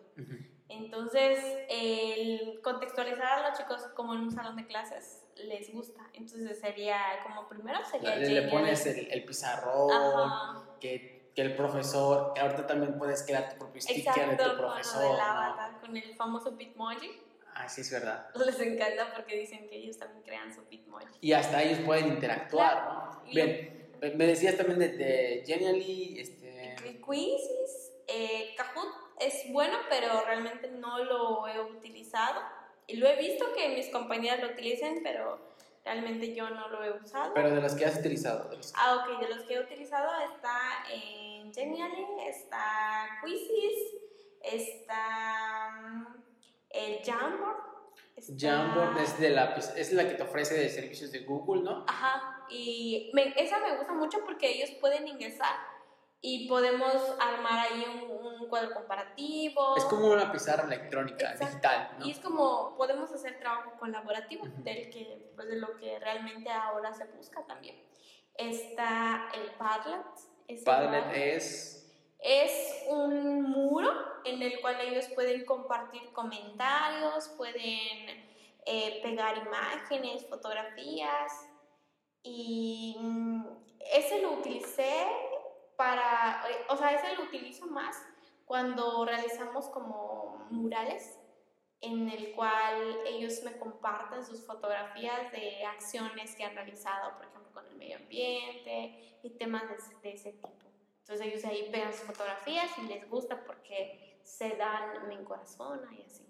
Entonces, 0.69 1.39
el 1.69 2.59
contextualizar 2.63 3.25
a 3.25 3.49
los 3.49 3.57
chicos 3.57 3.81
como 3.95 4.13
en 4.13 4.21
un 4.21 4.31
salón 4.31 4.55
de 4.55 4.65
clases 4.65 5.23
les 5.35 5.71
gusta. 5.73 6.01
Entonces 6.13 6.59
sería 6.59 6.97
como 7.23 7.47
primero 7.47 7.79
sería... 7.85 8.15
Le, 8.15 8.29
le 8.29 8.41
pones 8.43 8.85
el, 8.85 9.11
el 9.11 9.25
pizarrón, 9.25 10.63
que, 10.79 11.31
que, 11.35 11.41
el 11.41 11.55
profesor, 11.55 12.33
ahorita 12.39 12.67
también 12.67 12.97
puedes 12.97 13.23
crear 13.23 13.49
tu 13.49 13.57
propio 13.57 13.81
sticker 13.81 14.37
de 14.37 14.43
tu 14.43 14.57
profesor. 14.57 15.07
Con, 15.07 15.19
avatar, 15.19 15.79
con 15.81 15.97
el 15.97 16.15
famoso 16.15 16.51
Bitmoji. 16.51 17.11
Ah, 17.55 17.69
sí, 17.69 17.81
es 17.81 17.91
verdad. 17.91 18.29
Les 18.45 18.59
encanta 18.59 19.13
porque 19.13 19.37
dicen 19.37 19.67
que 19.69 19.77
ellos 19.77 19.97
también 19.97 20.23
crean 20.23 20.53
su 20.53 20.63
Bitmoji. 20.65 21.05
Y 21.21 21.33
hasta 21.33 21.61
ellos 21.61 21.79
pueden 21.85 22.07
interactuar, 22.07 22.85
¿no? 22.85 23.23
Bien, 23.25 23.89
me 24.15 24.25
decías 24.25 24.57
también 24.57 24.79
de, 24.79 24.89
de 24.89 25.43
Genially, 25.45 26.19
este... 26.19 26.42
Quizzes, 26.75 27.93
eh, 28.07 28.53
Kahoot 28.57 28.93
es 29.19 29.51
bueno, 29.51 29.77
pero 29.89 30.21
realmente 30.25 30.69
no 30.69 31.03
lo 31.03 31.47
he 31.47 31.59
utilizado 31.59 32.41
y 32.87 32.97
lo 32.97 33.07
he 33.07 33.15
visto 33.15 33.45
que 33.53 33.69
mis 33.69 33.89
compañeras 33.89 34.41
lo 34.41 34.49
utilicen, 34.49 35.01
pero 35.03 35.39
realmente 35.85 36.33
yo 36.33 36.49
no 36.49 36.67
lo 36.69 36.83
he 36.83 36.91
usado. 36.91 37.33
Pero 37.33 37.51
de 37.51 37.61
los 37.61 37.73
que 37.75 37.85
has 37.85 37.97
utilizado. 37.97 38.49
Ah, 38.75 39.03
ok, 39.03 39.19
de 39.21 39.35
los 39.35 39.45
que 39.45 39.55
he 39.55 39.59
utilizado 39.59 40.09
está 40.33 40.85
en 40.91 41.53
Genially, 41.53 42.05
está 42.27 43.21
Quizzes, 43.23 43.95
está 44.41 45.71
mm, 45.81 46.23
el 46.69 46.99
Jamboard. 47.03 47.73
Jamboard 48.37 48.99
es, 48.99 49.19
de 49.19 49.29
la, 49.29 49.53
pues, 49.53 49.73
es 49.75 49.91
la 49.91 50.07
que 50.07 50.15
te 50.15 50.23
ofrece 50.23 50.55
de 50.55 50.69
servicios 50.69 51.11
de 51.11 51.19
Google, 51.19 51.63
¿no? 51.63 51.85
Ajá, 51.87 52.45
y 52.49 53.11
esa 53.35 53.59
me 53.59 53.75
gusta 53.77 53.93
mucho 53.93 54.23
porque 54.23 54.49
ellos 54.49 54.71
pueden 54.79 55.07
ingresar 55.07 55.55
y 56.25 56.47
podemos 56.47 56.95
armar 57.19 57.67
ahí 57.67 57.85
un, 58.09 58.47
cuadro 58.47 58.73
comparativo. 58.73 59.75
Es 59.75 59.83
como 59.85 60.07
una 60.07 60.31
pizarra 60.31 60.63
electrónica, 60.63 61.33
digital, 61.33 61.95
¿no? 61.99 62.05
Y 62.05 62.11
es 62.11 62.19
como 62.19 62.75
podemos 62.77 63.11
hacer 63.11 63.39
trabajo 63.39 63.73
colaborativo, 63.79 64.45
del 64.59 64.89
que, 64.89 65.31
pues 65.35 65.49
de 65.49 65.57
lo 65.57 65.75
que 65.77 65.99
realmente 65.99 66.49
ahora 66.49 66.93
se 66.93 67.05
busca 67.05 67.43
también. 67.45 67.75
Está 68.35 69.27
el 69.33 69.51
Padlet. 69.51 70.63
Padlet 70.63 71.05
es... 71.13 71.79
Es 72.19 72.85
un 72.87 73.41
muro 73.41 73.91
en 74.23 74.41
el 74.41 74.61
cual 74.61 74.79
ellos 74.79 75.07
pueden 75.13 75.43
compartir 75.43 76.13
comentarios, 76.13 77.27
pueden 77.35 78.07
eh, 78.65 79.01
pegar 79.03 79.37
imágenes, 79.39 80.25
fotografías. 80.29 81.49
Y 82.21 82.95
mm, 82.97 83.45
ese 83.93 84.21
lo 84.21 84.33
utilicé 84.33 85.05
para, 85.77 86.43
eh, 86.49 86.65
o 86.69 86.77
sea, 86.77 86.93
ese 86.93 87.15
lo 87.15 87.23
utilizo 87.23 87.67
más 87.67 87.95
cuando 88.45 89.05
realizamos 89.05 89.67
como 89.69 90.47
murales 90.49 91.17
en 91.83 92.09
el 92.09 92.31
cual 92.31 92.97
ellos 93.05 93.41
me 93.43 93.57
comparten 93.57 94.25
sus 94.25 94.45
fotografías 94.45 95.31
de 95.33 95.65
acciones 95.65 96.33
que 96.35 96.43
han 96.45 96.55
realizado, 96.55 97.13
por 97.17 97.25
ejemplo, 97.25 97.51
con 97.51 97.67
el 97.67 97.75
medio 97.75 97.97
ambiente 97.97 99.19
y 99.21 99.31
temas 99.31 99.63
de, 100.01 100.13
ese 100.13 100.31
tipo. 100.31 100.49
Entonces 100.99 101.27
ellos 101.27 101.43
ahí 101.43 101.67
pegan 101.71 101.91
sus 101.91 102.03
fotografías 102.03 102.71
y 102.77 102.87
les 102.87 103.09
gusta 103.09 103.43
porque 103.43 104.17
se 104.23 104.55
dan 104.55 105.09
mi 105.09 105.17
corazón 105.25 105.81
y 105.91 106.03
así. 106.03 106.25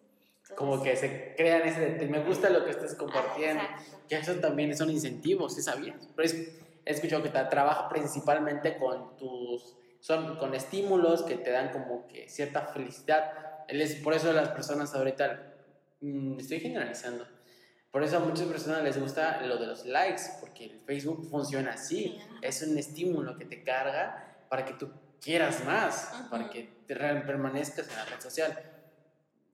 como 0.55 0.81
que 0.81 0.95
se 0.95 1.35
crean 1.35 1.61
ese 1.67 2.07
me 2.07 2.23
gusta 2.23 2.49
lo 2.49 2.65
que 2.65 2.71
estás 2.71 2.95
compartiendo. 2.95 3.63
que 4.09 4.15
eso 4.15 4.33
también 4.39 4.75
son 4.75 4.89
incentivos, 4.89 5.53
¿sí 5.53 5.61
sabías? 5.61 6.09
Pero 6.15 6.25
es, 6.25 6.62
he 6.85 6.91
escuchado 6.91 7.23
que 7.23 7.29
trabaja 7.29 7.89
principalmente 7.89 8.77
con 8.77 9.15
tus, 9.17 9.77
son 9.99 10.37
con 10.37 10.53
estímulos 10.53 11.23
que 11.23 11.35
te 11.35 11.51
dan 11.51 11.71
como 11.71 12.07
que 12.07 12.29
cierta 12.29 12.61
felicidad. 12.67 13.31
Él 13.67 13.81
es, 13.81 13.95
por 13.95 14.13
eso 14.13 14.31
las 14.33 14.49
personas 14.49 14.93
ahorita, 14.93 15.53
mm, 16.01 16.39
estoy 16.39 16.59
generalizando, 16.59 17.25
por 17.93 18.03
eso 18.03 18.17
a 18.17 18.19
muchas 18.21 18.47
personas 18.47 18.81
les 18.81 18.99
gusta 18.99 19.41
lo 19.45 19.57
de 19.57 19.67
los 19.67 19.85
likes, 19.85 20.23
porque 20.39 20.65
el 20.65 20.79
Facebook 20.79 21.29
funciona 21.29 21.73
así, 21.73 22.19
es 22.41 22.63
un 22.63 22.75
estímulo 22.75 23.37
que 23.37 23.45
te 23.45 23.63
carga 23.63 24.45
para 24.49 24.65
que 24.65 24.73
tú 24.73 24.89
quieras 25.21 25.63
más, 25.63 26.11
para 26.31 26.49
que 26.49 26.63
te 26.87 26.95
permanezcas 26.95 27.87
en 27.87 27.95
la 27.95 28.05
red 28.05 28.19
social. 28.19 28.59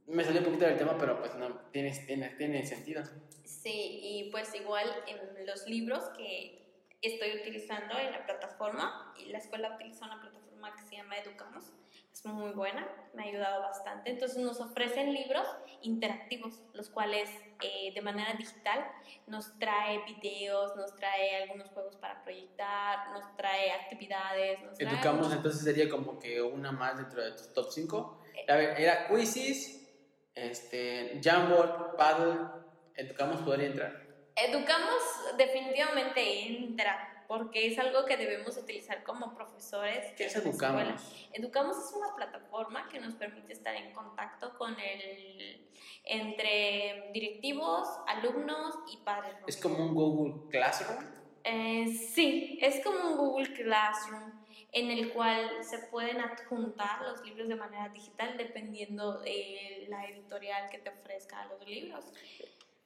Me 0.07 0.23
salió 0.23 0.39
un 0.39 0.45
poquito 0.45 0.65
del 0.65 0.77
tema, 0.77 0.97
pero 0.97 1.19
pues 1.19 1.35
no, 1.35 1.49
tiene, 1.71 1.91
tiene, 2.07 2.29
tiene 2.29 2.65
sentido. 2.65 3.03
Sí, 3.43 3.99
y 4.01 4.29
pues 4.31 4.55
igual 4.55 4.87
en 5.07 5.45
los 5.45 5.67
libros 5.67 6.05
que 6.17 6.68
estoy 7.01 7.39
utilizando 7.39 7.97
en 7.97 8.11
la 8.11 8.25
plataforma 8.25 9.13
y 9.17 9.25
la 9.25 9.37
escuela 9.37 9.75
utiliza 9.75 10.05
una 10.05 10.21
plataforma 10.21 10.75
que 10.75 10.83
se 10.83 10.95
llama 10.95 11.17
Educamos. 11.17 11.73
Es 12.11 12.25
muy 12.25 12.51
buena, 12.51 12.87
me 13.13 13.23
ha 13.23 13.25
ayudado 13.27 13.61
bastante. 13.61 14.09
Entonces 14.09 14.39
nos 14.39 14.59
ofrecen 14.59 15.13
libros 15.13 15.47
interactivos, 15.81 16.61
los 16.73 16.89
cuales 16.89 17.29
eh, 17.61 17.93
de 17.93 18.01
manera 18.01 18.33
digital 18.33 18.85
nos 19.27 19.57
trae 19.59 20.03
videos, 20.05 20.75
nos 20.75 20.95
trae 20.95 21.43
algunos 21.43 21.69
juegos 21.69 21.95
para 21.97 22.21
proyectar, 22.23 23.11
nos 23.11 23.35
trae 23.37 23.71
actividades. 23.71 24.59
Educamos 24.79 25.31
entonces 25.31 25.63
sería 25.63 25.87
como 25.89 26.19
que 26.19 26.41
una 26.41 26.71
más 26.71 26.97
dentro 26.97 27.23
de 27.23 27.31
tus 27.31 27.53
top 27.53 27.71
5. 27.71 28.23
A 28.47 28.55
ver, 28.55 28.81
era 28.81 29.07
Quizzes, 29.07 29.87
este, 30.35 31.21
Jamboard, 31.23 31.95
Paddle, 31.95 32.59
Educamos 32.95 33.41
podría 33.41 33.67
entrar. 33.67 34.08
Educamos 34.41 35.01
definitivamente 35.37 36.47
entra, 36.47 37.25
porque 37.27 37.67
es 37.67 37.77
algo 37.77 38.05
que 38.05 38.15
debemos 38.15 38.57
utilizar 38.57 39.03
como 39.03 39.35
profesores. 39.35 40.13
¿Qué 40.15 40.25
es 40.25 40.35
Educamos? 40.35 41.13
Educamos 41.33 41.77
es 41.77 41.93
una 41.93 42.15
plataforma 42.15 42.87
que 42.89 42.99
nos 42.99 43.15
permite 43.15 43.53
estar 43.53 43.75
en 43.75 43.91
contacto 43.93 44.57
con 44.57 44.75
el 44.79 45.67
entre 46.05 47.11
directivos, 47.13 47.87
alumnos 48.07 48.75
y 48.91 48.97
padres. 48.97 49.35
¿Es 49.47 49.57
como 49.57 49.85
un 49.85 49.93
Google 49.93 50.49
Classroom? 50.49 51.03
Eh, 51.43 51.87
sí, 51.87 52.57
es 52.61 52.83
como 52.83 53.11
un 53.11 53.17
Google 53.17 53.53
Classroom 53.53 54.39
en 54.71 54.91
el 54.91 55.11
cual 55.13 55.63
se 55.63 55.79
pueden 55.87 56.21
adjuntar 56.21 57.01
los 57.01 57.23
libros 57.23 57.47
de 57.47 57.55
manera 57.55 57.89
digital 57.89 58.37
dependiendo 58.37 59.19
de 59.19 59.85
la 59.89 60.05
editorial 60.05 60.69
que 60.69 60.77
te 60.77 60.91
ofrezca 60.91 61.45
los 61.45 61.67
libros 61.67 62.05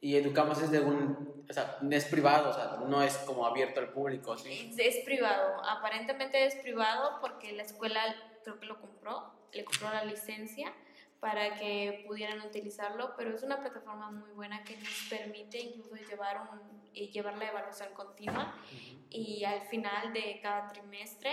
y 0.04 0.18
Educamos 0.18 0.62
es 0.62 0.70
de 0.70 0.82
un, 0.82 1.46
o 1.50 1.54
sea, 1.54 1.80
es 1.90 2.06
privado, 2.06 2.50
o 2.50 2.54
sea, 2.54 2.78
no 2.86 3.02
es 3.02 3.16
como 3.20 3.46
abierto 3.46 3.80
al 3.80 3.88
público, 3.88 4.38
¿sí? 4.38 4.70
Es 4.78 4.98
privado, 5.06 5.64
aparentemente 5.64 6.46
es 6.46 6.56
privado 6.56 7.20
porque 7.22 7.54
la 7.54 7.64
escuela 7.64 8.02
creo 8.44 8.60
que 8.60 8.66
lo 8.66 8.82
compró, 8.82 9.32
le 9.54 9.64
compró 9.64 9.90
la 9.92 10.04
licencia 10.04 10.74
para 11.22 11.56
que 11.56 12.04
pudieran 12.06 12.42
utilizarlo, 12.42 13.14
pero 13.16 13.34
es 13.34 13.44
una 13.44 13.62
plataforma 13.62 14.12
muy 14.12 14.30
buena 14.32 14.62
que 14.66 14.76
nos 14.76 15.08
permite 15.10 15.58
incluso 15.62 15.96
llevar, 15.96 16.50
un, 16.52 16.92
llevar 16.92 17.38
la 17.38 17.48
evaluación 17.48 17.94
continua 17.94 18.54
y 19.10 19.46
al 19.46 19.62
final 19.68 20.12
de 20.12 20.42
cada 20.44 20.68
trimestre 20.68 21.32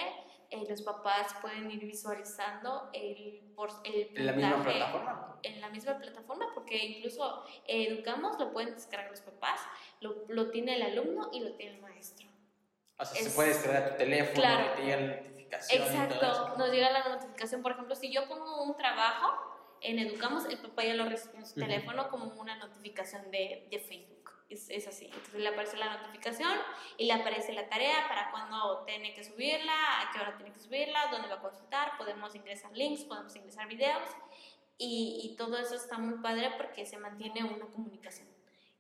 eh, 0.51 0.67
los 0.69 0.83
papás 0.83 1.35
pueden 1.41 1.71
ir 1.71 1.87
visualizando 1.87 2.91
el, 2.93 3.53
por, 3.55 3.71
el 3.85 4.11
¿En 4.17 4.27
la 4.27 4.33
misma 4.33 4.63
plataforma? 4.65 5.39
En 5.45 5.61
la 5.61 5.69
misma 5.69 5.99
plataforma, 5.99 6.47
porque 6.55 6.77
incluso 6.77 7.45
Educamos 7.69 8.37
lo 8.39 8.53
pueden 8.53 8.75
descargar 8.75 9.11
los 9.11 9.21
papás, 9.21 9.61
lo, 10.01 10.25
lo 10.29 10.51
tiene 10.51 10.75
el 10.75 10.83
alumno 10.83 11.31
y 11.33 11.41
lo 11.41 11.55
tiene 11.55 11.77
el 11.77 11.81
maestro. 11.81 12.27
O 12.99 13.05
sea, 13.05 13.23
se 13.23 13.31
puede 13.31 13.51
descargar 13.51 13.83
a 13.85 13.91
tu 13.91 13.97
teléfono 13.99 14.35
claro, 14.35 14.73
te 14.75 14.83
llega 14.83 14.97
la 15.01 15.17
notificación. 15.17 15.83
Exacto, 15.83 16.59
nos 16.59 16.71
llega 16.71 16.91
la 16.91 17.09
notificación. 17.09 17.63
Por 17.63 17.73
ejemplo, 17.73 17.95
si 17.95 18.13
yo 18.13 18.27
pongo 18.29 18.65
un 18.65 18.77
trabajo 18.77 19.39
en 19.81 20.01
Educamos, 20.01 20.47
el 20.47 20.59
papá 20.59 20.85
ya 20.85 20.95
lo 20.95 21.09
recibe 21.09 21.39
en 21.39 21.47
su 21.47 21.55
teléfono 21.55 22.11
como 22.11 22.27
una 22.41 22.57
notificación 22.57 23.31
de, 23.31 23.69
de 23.71 23.79
Facebook 23.79 24.20
es, 24.51 24.87
así. 24.87 25.07
Entonces 25.07 25.41
le 25.41 25.49
aparece 25.49 25.77
la 25.77 25.97
notificación 25.97 26.53
y 26.99 27.07
le 27.07 27.13
aparece 27.13 27.53
la 27.53 27.69
tarea 27.69 28.07
para 28.09 28.31
cuándo 28.31 28.83
tiene 28.85 29.15
que 29.15 29.25
subirla, 29.25 30.03
a 30.03 30.13
qué 30.13 30.21
hora 30.21 30.37
tiene 30.37 30.53
que 30.53 30.61
subirla, 30.61 31.09
dónde 31.11 31.29
va 31.29 31.37
a 31.37 31.41
consultar, 31.41 31.97
podemos 31.97 32.35
ingresar 32.35 32.73
links, 32.77 33.05
podemos 33.05 33.35
ingresar 33.37 33.69
videos 33.69 34.09
y, 34.77 35.21
y 35.23 35.37
todo 35.37 35.59
eso 35.59 35.75
está 35.75 35.99
muy 35.99 36.19
padre 36.19 36.53
porque 36.57 36.85
se 36.85 36.99
mantiene 36.99 37.45
una 37.45 37.67
comunicación 37.67 38.29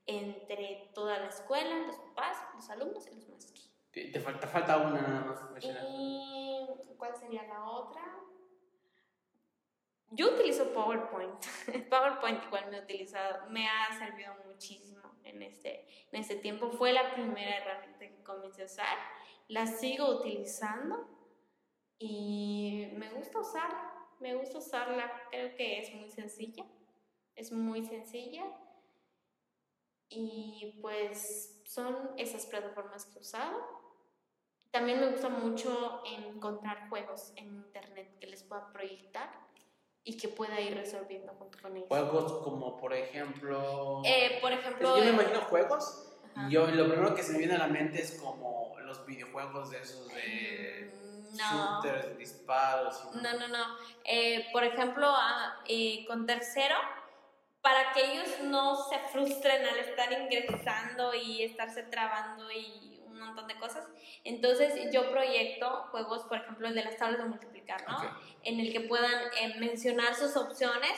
entre 0.06 0.90
toda 0.92 1.18
la 1.18 1.28
escuela, 1.28 1.86
los 1.86 1.96
papás, 1.96 2.36
los 2.54 2.68
alumnos 2.70 3.06
y 3.06 3.14
los 3.14 3.28
maestros. 3.28 3.70
Te 3.92 4.20
falta, 4.20 4.46
falta 4.46 4.76
una 4.78 5.02
nada 5.02 5.20
más. 5.24 5.40
¿Y 5.62 6.66
cuál 6.96 7.14
sería 7.16 7.42
la 7.44 7.64
otra? 7.64 8.02
Yo 10.10 10.34
utilizo 10.34 10.72
PowerPoint. 10.72 11.44
PowerPoint 11.90 12.44
igual 12.44 12.70
me 12.70 12.78
ha 12.78 12.82
utilizado, 12.82 13.48
me 13.48 13.68
ha 13.68 13.96
servido 13.98 14.34
muchísimo 14.46 14.99
en 15.24 15.42
este, 15.42 15.86
en 16.12 16.20
este 16.20 16.36
tiempo. 16.36 16.70
Fue 16.70 16.92
la 16.92 17.12
primera 17.12 17.58
herramienta 17.58 17.98
que 17.98 18.22
comencé 18.22 18.62
a 18.62 18.66
usar. 18.66 18.98
La 19.48 19.66
sigo 19.66 20.18
utilizando 20.18 21.08
y 21.98 22.88
me 22.96 23.10
gusta 23.10 23.40
usarla. 23.40 23.92
Me 24.20 24.34
gusta 24.34 24.58
usarla. 24.58 25.10
Creo 25.30 25.54
que 25.56 25.80
es 25.80 25.94
muy 25.94 26.10
sencilla. 26.10 26.64
Es 27.34 27.52
muy 27.52 27.84
sencilla. 27.84 28.44
Y 30.08 30.78
pues 30.82 31.62
son 31.64 32.10
esas 32.16 32.46
plataformas 32.46 33.06
que 33.06 33.18
he 33.18 33.20
usado. 33.20 33.80
También 34.70 35.00
me 35.00 35.10
gusta 35.10 35.28
mucho 35.28 36.02
encontrar 36.04 36.88
juegos 36.88 37.32
en 37.36 37.54
internet 37.54 38.18
que 38.20 38.26
les 38.28 38.42
pueda 38.44 38.72
proyectar 38.72 39.49
y 40.04 40.16
que 40.16 40.28
pueda 40.28 40.60
ir 40.60 40.74
resolviendo 40.76 41.32
junto 41.38 41.58
con 41.60 41.76
ellos. 41.76 41.88
Juegos 41.88 42.32
como, 42.44 42.76
por 42.78 42.92
ejemplo... 42.94 44.02
Eh, 44.04 44.38
por 44.40 44.52
ejemplo... 44.52 44.96
Yo 44.98 45.04
me 45.04 45.10
imagino 45.10 45.40
juegos. 45.42 46.06
Y 46.48 46.52
yo 46.52 46.66
lo 46.68 46.88
primero 46.88 47.14
que 47.14 47.22
se 47.22 47.32
me 47.32 47.38
viene 47.38 47.54
a 47.54 47.58
la 47.58 47.66
mente 47.66 48.00
es 48.00 48.12
como 48.20 48.74
los 48.80 49.04
videojuegos 49.04 49.70
de 49.70 49.78
esos 49.80 50.08
de 50.08 50.90
Mm, 51.02 51.36
no. 51.36 51.82
shooters, 51.82 52.16
disparos. 52.18 53.02
y- 53.14 53.18
No, 53.18 53.32
no, 53.38 53.48
no. 53.48 53.64
Eh, 54.04 54.46
por 54.52 54.64
ejemplo, 54.64 55.06
ah, 55.08 55.60
eh, 55.66 56.04
con 56.06 56.26
tercero, 56.26 56.76
para 57.62 57.92
que 57.92 58.12
ellos 58.12 58.28
no 58.44 58.76
se 58.88 58.98
frustren 59.12 59.64
al 59.66 59.78
estar 59.80 60.10
ingresando 60.12 61.14
y 61.14 61.42
estarse 61.42 61.82
trabando 61.84 62.50
y 62.50 62.89
montón 63.20 63.46
de 63.48 63.56
cosas, 63.58 63.86
entonces 64.24 64.90
yo 64.92 65.10
proyecto 65.10 65.68
juegos, 65.90 66.22
por 66.24 66.38
ejemplo, 66.38 66.68
el 66.68 66.74
de 66.74 66.84
las 66.84 66.96
tablas 66.96 67.18
de 67.18 67.24
multiplicar, 67.26 67.86
¿no? 67.88 67.96
Ok. 67.98 68.04
En 68.44 68.60
el 68.60 68.72
que 68.72 68.80
puedan 68.80 69.12
eh, 69.40 69.54
mencionar 69.58 70.14
sus 70.14 70.36
opciones 70.36 70.92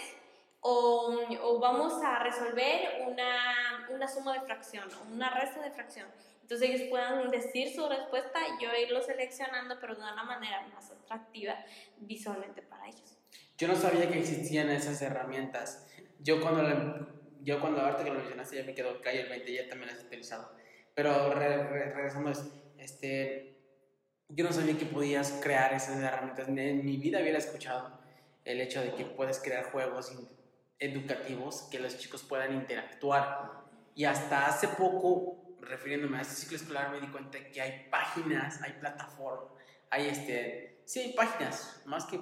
o, 0.60 1.18
o 1.42 1.58
vamos 1.58 2.02
a 2.04 2.22
resolver 2.22 3.02
una, 3.08 3.86
una 3.90 4.06
suma 4.08 4.34
de 4.34 4.40
fracción 4.42 4.88
o 4.94 5.12
una 5.12 5.30
resta 5.30 5.60
de 5.62 5.70
fracción. 5.72 6.08
Entonces 6.42 6.70
ellos 6.70 6.88
puedan 6.90 7.30
decir 7.30 7.74
su 7.74 7.88
respuesta 7.88 8.38
y 8.48 8.62
yo 8.62 8.70
irlo 8.74 9.00
seleccionando, 9.02 9.78
pero 9.80 9.94
de 9.94 10.02
una 10.02 10.22
manera 10.24 10.66
más 10.74 10.90
atractiva 10.90 11.54
visualmente 11.98 12.62
para 12.62 12.86
ellos. 12.86 13.16
Yo 13.56 13.68
no 13.68 13.74
sabía 13.76 14.08
que 14.10 14.18
existían 14.18 14.68
esas 14.70 15.00
herramientas. 15.02 15.86
Yo 16.18 16.40
cuando, 16.40 16.62
la- 16.62 17.06
yo 17.42 17.60
cuando 17.60 17.80
ahorita 17.80 18.04
que 18.04 18.10
lo 18.10 18.16
mencionaste 18.18 18.56
ya 18.56 18.64
me 18.64 18.74
quedó 18.74 19.00
calle 19.00 19.22
el 19.22 19.28
20, 19.30 19.52
ya 19.52 19.68
también 19.68 19.90
las 19.92 20.02
he 20.02 20.06
utilizado. 20.06 20.52
Pero 20.94 21.32
re- 21.34 21.64
re- 21.64 21.92
regresando, 21.92 22.30
es- 22.30 22.44
este, 22.78 23.56
yo 24.28 24.44
no 24.44 24.52
sabía 24.52 24.76
que 24.78 24.86
podías 24.86 25.32
crear 25.42 25.72
esas 25.72 26.00
herramientas. 26.00 26.48
En 26.48 26.84
mi 26.84 26.96
vida 26.96 27.20
hubiera 27.20 27.38
escuchado 27.38 27.98
el 28.44 28.60
hecho 28.60 28.80
de 28.82 28.94
que 28.94 29.04
puedes 29.04 29.38
crear 29.40 29.70
juegos 29.70 30.12
educativos 30.78 31.68
que 31.70 31.78
los 31.78 31.96
chicos 31.98 32.22
puedan 32.22 32.54
interactuar. 32.54 33.62
Y 33.94 34.04
hasta 34.04 34.46
hace 34.46 34.68
poco, 34.68 35.56
refiriéndome 35.60 36.18
a 36.18 36.22
este 36.22 36.34
ciclo 36.34 36.56
escolar, 36.56 36.90
me 36.90 37.00
di 37.00 37.06
cuenta 37.08 37.38
que 37.50 37.60
hay 37.60 37.88
páginas, 37.90 38.60
hay 38.62 38.72
plataformas, 38.72 39.52
hay 39.90 40.08
este, 40.08 40.82
sí, 40.86 41.00
hay 41.00 41.12
páginas, 41.12 41.82
más 41.84 42.04
que 42.06 42.18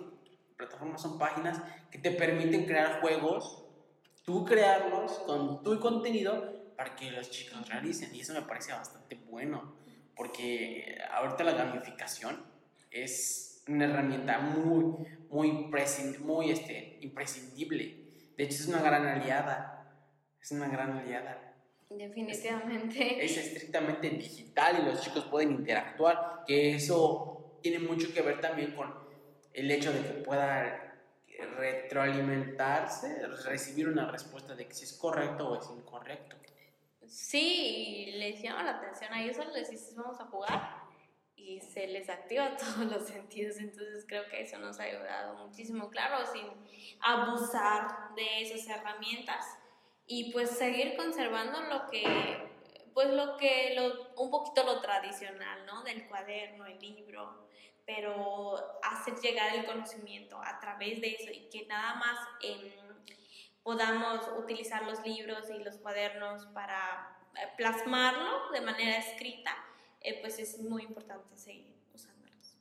plataformas 0.57 1.01
son 1.01 1.18
páginas 1.18 1.62
que 1.91 1.99
te 1.99 2.11
permiten 2.11 2.66
crear 2.66 3.01
juegos, 3.01 3.64
tú 4.25 4.45
crearlos 4.45 5.12
con 5.21 5.62
tu 5.62 5.81
contenido 5.81 6.59
para 6.81 6.97
que 6.97 7.11
los 7.11 7.31
chicos 7.31 7.68
realicen. 7.68 8.14
Y 8.14 8.20
eso 8.20 8.33
me 8.33 8.41
parece 8.41 8.72
bastante 8.72 9.14
bueno, 9.28 9.76
porque 10.16 10.97
ahorita 11.12 11.45
la 11.45 11.53
gamificación 11.53 12.43
es 12.91 13.62
una 13.68 13.85
herramienta 13.85 14.39
muy, 14.39 15.07
muy, 15.28 15.70
muy 16.20 16.51
este, 16.51 16.97
imprescindible. 17.03 18.33
De 18.35 18.45
hecho, 18.45 18.55
es 18.55 18.66
una 18.68 18.81
gran 18.81 19.07
aliada. 19.07 19.93
Es 20.41 20.53
una 20.53 20.68
gran 20.68 20.97
aliada. 20.97 21.55
Definitivamente. 21.91 23.26
Es 23.26 23.37
estrictamente 23.37 24.09
digital 24.09 24.78
y 24.81 24.87
los 24.87 25.03
chicos 25.03 25.26
pueden 25.26 25.51
interactuar, 25.51 26.45
que 26.47 26.76
eso 26.76 27.59
tiene 27.62 27.78
mucho 27.81 28.11
que 28.14 28.22
ver 28.22 28.41
también 28.41 28.74
con 28.74 28.91
el 29.53 29.70
hecho 29.70 29.93
de 29.93 30.01
que 30.01 30.14
pueda 30.24 30.95
retroalimentarse, 31.59 33.26
recibir 33.45 33.87
una 33.87 34.11
respuesta 34.11 34.55
de 34.55 34.66
que 34.66 34.72
si 34.72 34.85
es 34.85 34.95
correcto 34.95 35.47
o 35.47 35.61
es 35.61 35.68
incorrecto. 35.78 36.41
Sí, 37.11 38.12
les 38.18 38.40
llama 38.40 38.62
la 38.62 38.76
atención 38.76 39.12
a 39.12 39.20
ellos, 39.20 39.36
les 39.52 39.68
dices 39.68 39.96
vamos 39.96 40.20
a 40.20 40.26
jugar 40.26 40.80
y 41.34 41.61
se 41.61 41.88
les 41.88 42.08
activa 42.08 42.56
todos 42.56 42.86
los 42.86 43.08
sentidos, 43.08 43.56
entonces 43.58 44.04
creo 44.06 44.28
que 44.30 44.42
eso 44.42 44.58
nos 44.58 44.78
ha 44.78 44.84
ayudado 44.84 45.34
muchísimo, 45.44 45.90
claro, 45.90 46.24
sin 46.32 46.46
abusar 47.00 48.14
de 48.14 48.42
esas 48.42 48.64
herramientas 48.68 49.44
y 50.06 50.32
pues 50.32 50.50
seguir 50.50 50.96
conservando 50.96 51.61
lo 51.62 51.90
que, 51.90 52.04
pues 52.94 53.11
lo 53.11 53.36
que, 53.38 53.74
lo, 53.74 54.14
un 54.22 54.30
poquito 54.30 54.62
lo 54.62 54.80
tradicional, 54.80 55.66
¿no? 55.66 55.82
Del 55.82 56.06
cuaderno, 56.06 56.64
el 56.66 56.78
libro, 56.78 57.48
pero 57.84 58.54
hacer 58.84 59.14
llegar 59.16 59.56
el 59.56 59.66
conocimiento 59.66 60.40
a 60.40 60.61
través 60.61 61.00
de 61.00 61.08
eso 61.14 61.32
y 61.32 61.48
que 61.50 61.66
nada 61.66 61.96
más 61.96 62.18
em, 62.40 62.89
podamos 63.62 64.26
utilizar 64.38 64.84
los 64.84 65.04
libros 65.04 65.48
y 65.50 65.62
los 65.62 65.76
cuadernos 65.78 66.46
para 66.46 67.18
eh, 67.36 67.48
plasmarlo 67.56 68.50
de 68.52 68.61
manera 68.61 68.98
escrita, 68.98 69.56
eh, 70.00 70.20
pues 70.20 70.38
es 70.38 70.58
muy 70.61 70.82
importante 70.82 71.36
seguir 71.36 71.74
usándolos. 71.94 72.56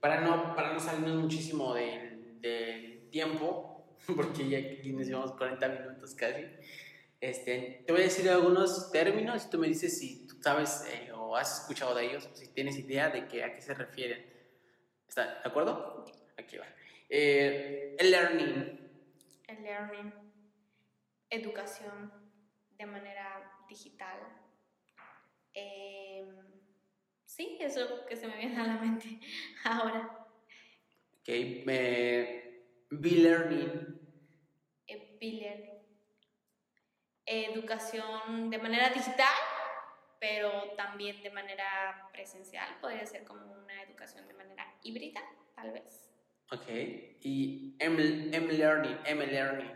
Para 0.00 0.20
no, 0.20 0.54
para 0.54 0.72
no 0.72 0.80
salirnos 0.80 1.22
muchísimo 1.22 1.74
del, 1.74 2.40
del 2.40 3.08
tiempo, 3.10 3.96
porque 4.16 4.48
ya 4.48 4.58
aquí 4.58 4.92
nos 4.92 5.06
llevamos 5.06 5.32
40 5.32 5.68
minutos 5.68 6.14
casi, 6.14 6.46
este, 7.20 7.82
te 7.86 7.92
voy 7.92 8.02
a 8.02 8.04
decir 8.04 8.28
algunos 8.28 8.90
términos 8.92 9.46
y 9.46 9.50
tú 9.50 9.58
me 9.58 9.68
dices 9.68 9.98
si 9.98 10.26
tú 10.26 10.36
sabes 10.40 10.84
eh, 10.92 11.10
o 11.12 11.34
has 11.34 11.62
escuchado 11.62 11.94
de 11.94 12.06
ellos, 12.06 12.28
si 12.34 12.48
tienes 12.48 12.78
idea 12.78 13.08
de 13.10 13.26
que, 13.26 13.42
a 13.42 13.54
qué 13.54 13.62
se 13.62 13.74
refieren. 13.74 14.24
¿Está 15.08 15.40
de 15.40 15.48
acuerdo? 15.48 16.04
Aquí 16.36 16.58
va. 16.58 16.66
Eh, 17.08 17.96
el 17.98 18.10
learning. 18.10 18.85
El 19.46 19.62
learning, 19.62 20.12
educación 21.30 22.12
de 22.76 22.86
manera 22.86 23.64
digital. 23.68 24.18
Eh, 25.54 26.26
sí, 27.24 27.56
eso 27.60 28.04
que 28.06 28.16
se 28.16 28.26
me 28.26 28.36
viene 28.36 28.60
a 28.60 28.66
la 28.66 28.76
mente 28.78 29.20
ahora. 29.64 30.26
Ok. 31.20 31.28
Eh, 31.28 32.66
be-learning. 32.90 34.00
Eh, 34.86 35.18
e-learning. 35.20 35.76
Educación 37.24 38.50
de 38.50 38.58
manera 38.58 38.90
digital, 38.90 39.34
pero 40.20 40.72
también 40.76 41.22
de 41.22 41.30
manera 41.30 42.08
presencial. 42.12 42.78
Podría 42.80 43.06
ser 43.06 43.24
como 43.24 43.52
una 43.52 43.82
educación 43.82 44.28
de 44.28 44.34
manera 44.34 44.74
híbrida, 44.82 45.22
tal 45.54 45.72
vez. 45.72 46.15
Ok. 46.52 46.68
Y 47.22 47.74
M- 47.78 48.30
M-learning. 48.36 48.98
M-learning. 49.04 49.72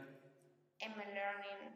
M-learning. 0.79 1.71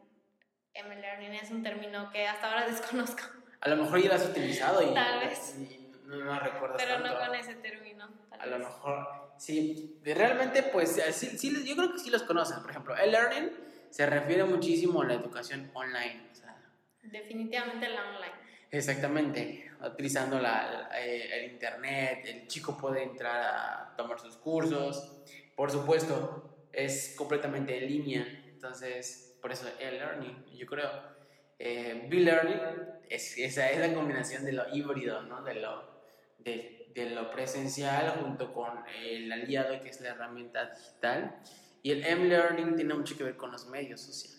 M-learning 0.73 1.33
es 1.33 1.51
un 1.51 1.63
término 1.63 2.09
que 2.11 2.27
hasta 2.27 2.49
ahora 2.51 2.67
desconozco, 2.69 3.23
A 3.61 3.69
lo 3.69 3.77
mejor 3.77 4.01
ya 4.01 4.09
lo 4.09 4.15
has 4.15 4.25
utilizado 4.25 4.81
y, 4.89 4.93
Tal 4.93 5.19
vez. 5.21 5.55
y 5.57 5.91
no, 6.05 6.17
no 6.17 6.39
recuerdas 6.39 6.77
pero 6.83 6.99
no 6.99 7.17
con 7.17 7.35
ese 7.35 7.55
término. 7.55 8.09
tal 8.29 8.41
A 8.41 8.45
lo 8.45 8.59
mejor, 8.59 9.33
sí. 9.37 9.99
Realmente, 10.03 10.63
pues, 10.63 10.97
eh, 10.97 11.11
sí, 11.13 11.37
sí, 11.37 11.65
yo 11.65 11.75
creo 11.75 11.91
que 11.91 11.99
sí 11.99 12.09
los 12.09 12.23
conocen. 12.23 12.61
Por 12.61 12.71
ejemplo, 12.71 12.95
el 12.97 13.11
learning 13.11 13.51
se 13.89 14.05
refiere 14.05 14.43
muchísimo 14.43 15.01
a 15.01 15.05
la 15.05 15.13
educación 15.13 15.71
online. 15.73 16.27
o 16.31 16.35
sea, 16.35 16.55
Definitivamente 17.03 17.87
la 17.89 18.09
online. 18.09 18.44
Exactamente. 18.77 19.71
Utilizando 19.83 20.39
la, 20.39 20.89
eh, 20.99 21.29
el 21.33 21.51
internet, 21.51 22.25
el 22.25 22.47
chico 22.47 22.77
puede 22.77 23.03
entrar 23.03 23.41
a 23.43 23.95
tomar 23.95 24.19
sus 24.19 24.35
cursos. 24.37 25.23
Por 25.55 25.71
supuesto, 25.71 26.67
es 26.71 27.13
completamente 27.17 27.77
en 27.77 27.87
línea. 27.87 28.43
Entonces, 28.47 29.37
por 29.41 29.51
eso 29.51 29.67
el 29.79 29.97
learning, 29.97 30.45
yo 30.57 30.65
creo. 30.65 30.89
Eh, 31.59 32.07
B-learning 32.09 32.59
es, 33.09 33.37
esa 33.37 33.69
es 33.69 33.79
la 33.79 33.93
combinación 33.93 34.43
de 34.43 34.53
lo 34.53 34.75
híbrido, 34.75 35.21
¿no? 35.21 35.43
De 35.43 35.55
lo, 35.55 36.01
de 36.39 37.09
lo 37.11 37.31
presencial 37.31 38.09
junto 38.21 38.53
con 38.53 38.83
el 39.03 39.31
aliado 39.31 39.81
que 39.81 39.89
es 39.89 40.01
la 40.01 40.09
herramienta 40.09 40.71
digital. 40.71 41.41
Y 41.83 41.91
el 41.91 42.05
M-learning 42.05 42.75
tiene 42.75 42.93
mucho 42.95 43.15
que 43.15 43.23
ver 43.23 43.37
con 43.37 43.51
los 43.51 43.67
medios 43.67 44.01
sociales. 44.01 44.34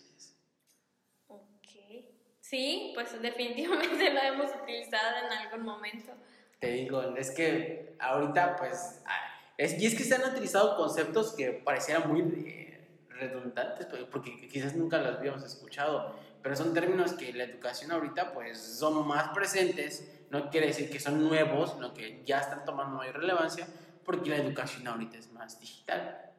Sí, 2.49 2.91
pues 2.95 3.21
definitivamente 3.21 4.09
lo 4.13 4.21
hemos 4.21 4.51
utilizado 4.61 5.17
en 5.25 5.31
algún 5.31 5.65
momento. 5.65 6.13
Te 6.59 6.67
digo, 6.71 7.01
es 7.15 7.31
que 7.31 7.95
ahorita 7.99 8.55
pues... 8.55 9.01
ah, 9.05 9.19
Es, 9.57 9.81
y 9.81 9.85
es 9.85 9.95
que 9.95 10.03
se 10.03 10.15
han 10.15 10.23
utilizado 10.31 10.77
conceptos 10.77 11.33
que 11.35 11.51
parecieran 11.51 12.07
muy 12.09 12.21
eh, 12.21 12.87
redundantes, 13.09 13.85
pues, 13.87 14.03
porque 14.05 14.47
quizás 14.47 14.75
nunca 14.75 14.97
los 14.99 15.17
habíamos 15.17 15.43
escuchado, 15.43 16.15
pero 16.41 16.55
son 16.55 16.73
términos 16.73 17.13
que 17.13 17.33
la 17.33 17.43
educación 17.43 17.91
ahorita 17.91 18.33
pues 18.33 18.57
son 18.59 19.05
más 19.07 19.29
presentes, 19.29 20.09
no 20.29 20.49
quiere 20.49 20.67
decir 20.67 20.89
que 20.89 20.99
son 20.99 21.21
nuevos, 21.27 21.73
sino 21.73 21.93
que 21.93 22.23
ya 22.25 22.39
están 22.39 22.63
tomando 22.65 22.97
mayor 22.97 23.17
relevancia, 23.19 23.67
porque 24.05 24.29
la 24.29 24.37
educación 24.37 24.87
ahorita 24.87 25.17
es 25.17 25.31
más 25.33 25.59
digital. 25.59 26.31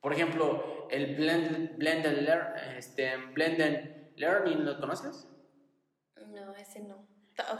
Por 0.00 0.12
ejemplo, 0.14 0.88
el 0.90 1.16
blended, 1.16 1.76
blended, 1.76 2.18
lear- 2.22 2.54
este, 2.78 3.16
blended 3.32 3.90
learning, 4.16 4.64
¿lo 4.64 4.78
conoces? 4.80 5.26
No, 6.44 6.54
ese 6.54 6.80
no. 6.80 7.06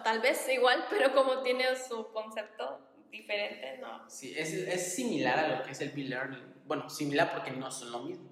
Tal 0.04 0.20
vez 0.20 0.48
igual, 0.48 0.86
pero 0.90 1.12
como 1.12 1.42
tiene 1.42 1.64
su 1.76 2.12
concepto 2.12 2.80
diferente, 3.10 3.78
no. 3.78 4.08
Sí, 4.08 4.34
es, 4.36 4.52
es 4.52 4.94
similar 4.94 5.38
a 5.38 5.48
lo 5.48 5.62
que 5.62 5.72
es 5.72 5.80
el 5.80 5.90
B-Learning. 5.90 6.54
Bueno, 6.66 6.88
similar 6.88 7.32
porque 7.32 7.50
no 7.50 7.70
son 7.70 7.92
lo 7.92 8.00
mismo, 8.00 8.30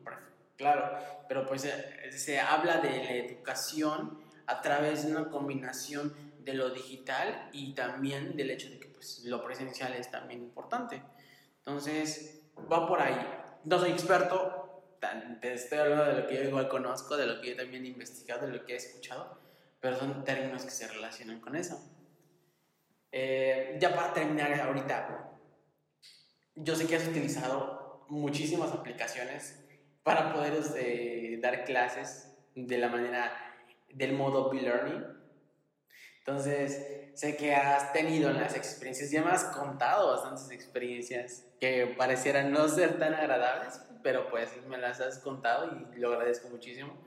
claro, 0.56 0.96
pero 1.28 1.46
pues 1.46 1.64
eh, 1.64 2.12
se 2.12 2.40
habla 2.40 2.78
de 2.78 2.90
la 2.90 3.12
educación 3.12 4.22
a 4.46 4.60
través 4.60 5.04
de 5.04 5.12
una 5.12 5.28
combinación 5.28 6.14
de 6.44 6.54
lo 6.54 6.70
digital 6.70 7.50
y 7.52 7.74
también 7.74 8.36
del 8.36 8.50
hecho 8.50 8.70
de 8.70 8.78
que 8.78 8.88
pues, 8.88 9.24
lo 9.24 9.44
presencial 9.44 9.92
es 9.94 10.10
también 10.10 10.42
importante. 10.42 11.02
Entonces, 11.58 12.42
va 12.70 12.86
por 12.86 13.00
ahí. 13.00 13.16
no 13.64 13.78
soy 13.78 13.90
experto, 13.90 14.62
te 15.40 15.52
estoy 15.54 15.78
hablando 15.78 16.04
de 16.04 16.22
lo 16.22 16.26
que 16.28 16.36
yo 16.36 16.42
igual 16.44 16.68
conozco, 16.68 17.16
de 17.16 17.26
lo 17.26 17.40
que 17.40 17.50
yo 17.50 17.56
también 17.56 17.84
he 17.84 17.88
investigado, 17.88 18.46
de 18.46 18.52
lo 18.52 18.64
que 18.64 18.74
he 18.74 18.76
escuchado, 18.76 19.41
pero 19.82 19.98
son 19.98 20.24
términos 20.24 20.62
que 20.64 20.70
se 20.70 20.86
relacionan 20.86 21.40
con 21.40 21.56
eso. 21.56 21.76
Eh, 23.10 23.76
ya 23.80 23.94
para 23.94 24.14
terminar 24.14 24.58
ahorita, 24.60 25.28
yo 26.54 26.76
sé 26.76 26.86
que 26.86 26.94
has 26.94 27.08
utilizado 27.08 28.06
muchísimas 28.08 28.70
aplicaciones 28.70 29.58
para 30.04 30.32
poder 30.32 30.54
este, 30.54 31.38
dar 31.42 31.64
clases 31.64 32.32
de 32.54 32.78
la 32.78 32.88
manera 32.88 33.32
del 33.92 34.12
modo 34.12 34.50
B-Learning. 34.50 35.04
Entonces, 36.18 37.10
sé 37.14 37.36
que 37.36 37.56
has 37.56 37.92
tenido 37.92 38.32
las 38.32 38.54
experiencias, 38.54 39.10
ya 39.10 39.22
me 39.22 39.32
has 39.32 39.44
contado 39.46 40.12
bastantes 40.12 40.48
experiencias 40.52 41.44
que 41.60 41.88
parecieran 41.98 42.52
no 42.52 42.68
ser 42.68 43.00
tan 43.00 43.14
agradables, 43.14 43.80
pero 44.04 44.30
pues 44.30 44.48
me 44.68 44.78
las 44.78 45.00
has 45.00 45.18
contado 45.18 45.68
y 45.92 45.98
lo 45.98 46.12
agradezco 46.12 46.48
muchísimo. 46.50 47.02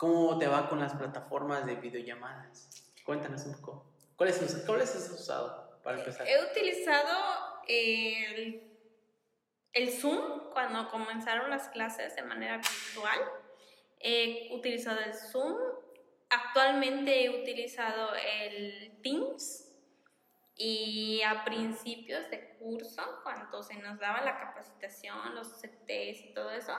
¿Cómo 0.00 0.38
te 0.38 0.46
va 0.46 0.66
con 0.66 0.80
las 0.80 0.94
plataformas 0.94 1.66
de 1.66 1.74
videollamadas? 1.74 2.70
Cuéntanos 3.04 3.44
un 3.44 3.60
poco. 3.60 3.84
¿Cuáles, 4.16 4.64
¿cuáles 4.66 4.96
has 4.96 5.10
usado 5.10 5.78
para 5.82 5.98
empezar? 5.98 6.26
He 6.26 6.42
utilizado 6.42 7.18
el, 7.68 8.78
el 9.74 9.92
Zoom 9.92 10.48
cuando 10.54 10.88
comenzaron 10.88 11.50
las 11.50 11.68
clases 11.68 12.16
de 12.16 12.22
manera 12.22 12.56
virtual. 12.56 13.18
He 13.98 14.48
utilizado 14.54 15.00
el 15.00 15.12
Zoom. 15.12 15.58
Actualmente 16.30 17.26
he 17.26 17.42
utilizado 17.42 18.12
el 18.14 19.02
Teams. 19.02 19.70
Y 20.56 21.20
a 21.20 21.44
principios 21.44 22.30
de 22.30 22.56
curso, 22.56 23.02
cuando 23.22 23.62
se 23.62 23.74
nos 23.74 23.98
daba 23.98 24.22
la 24.22 24.38
capacitación, 24.38 25.34
los 25.34 25.60
CTs 25.60 26.24
y 26.24 26.32
todo 26.32 26.50
eso, 26.52 26.72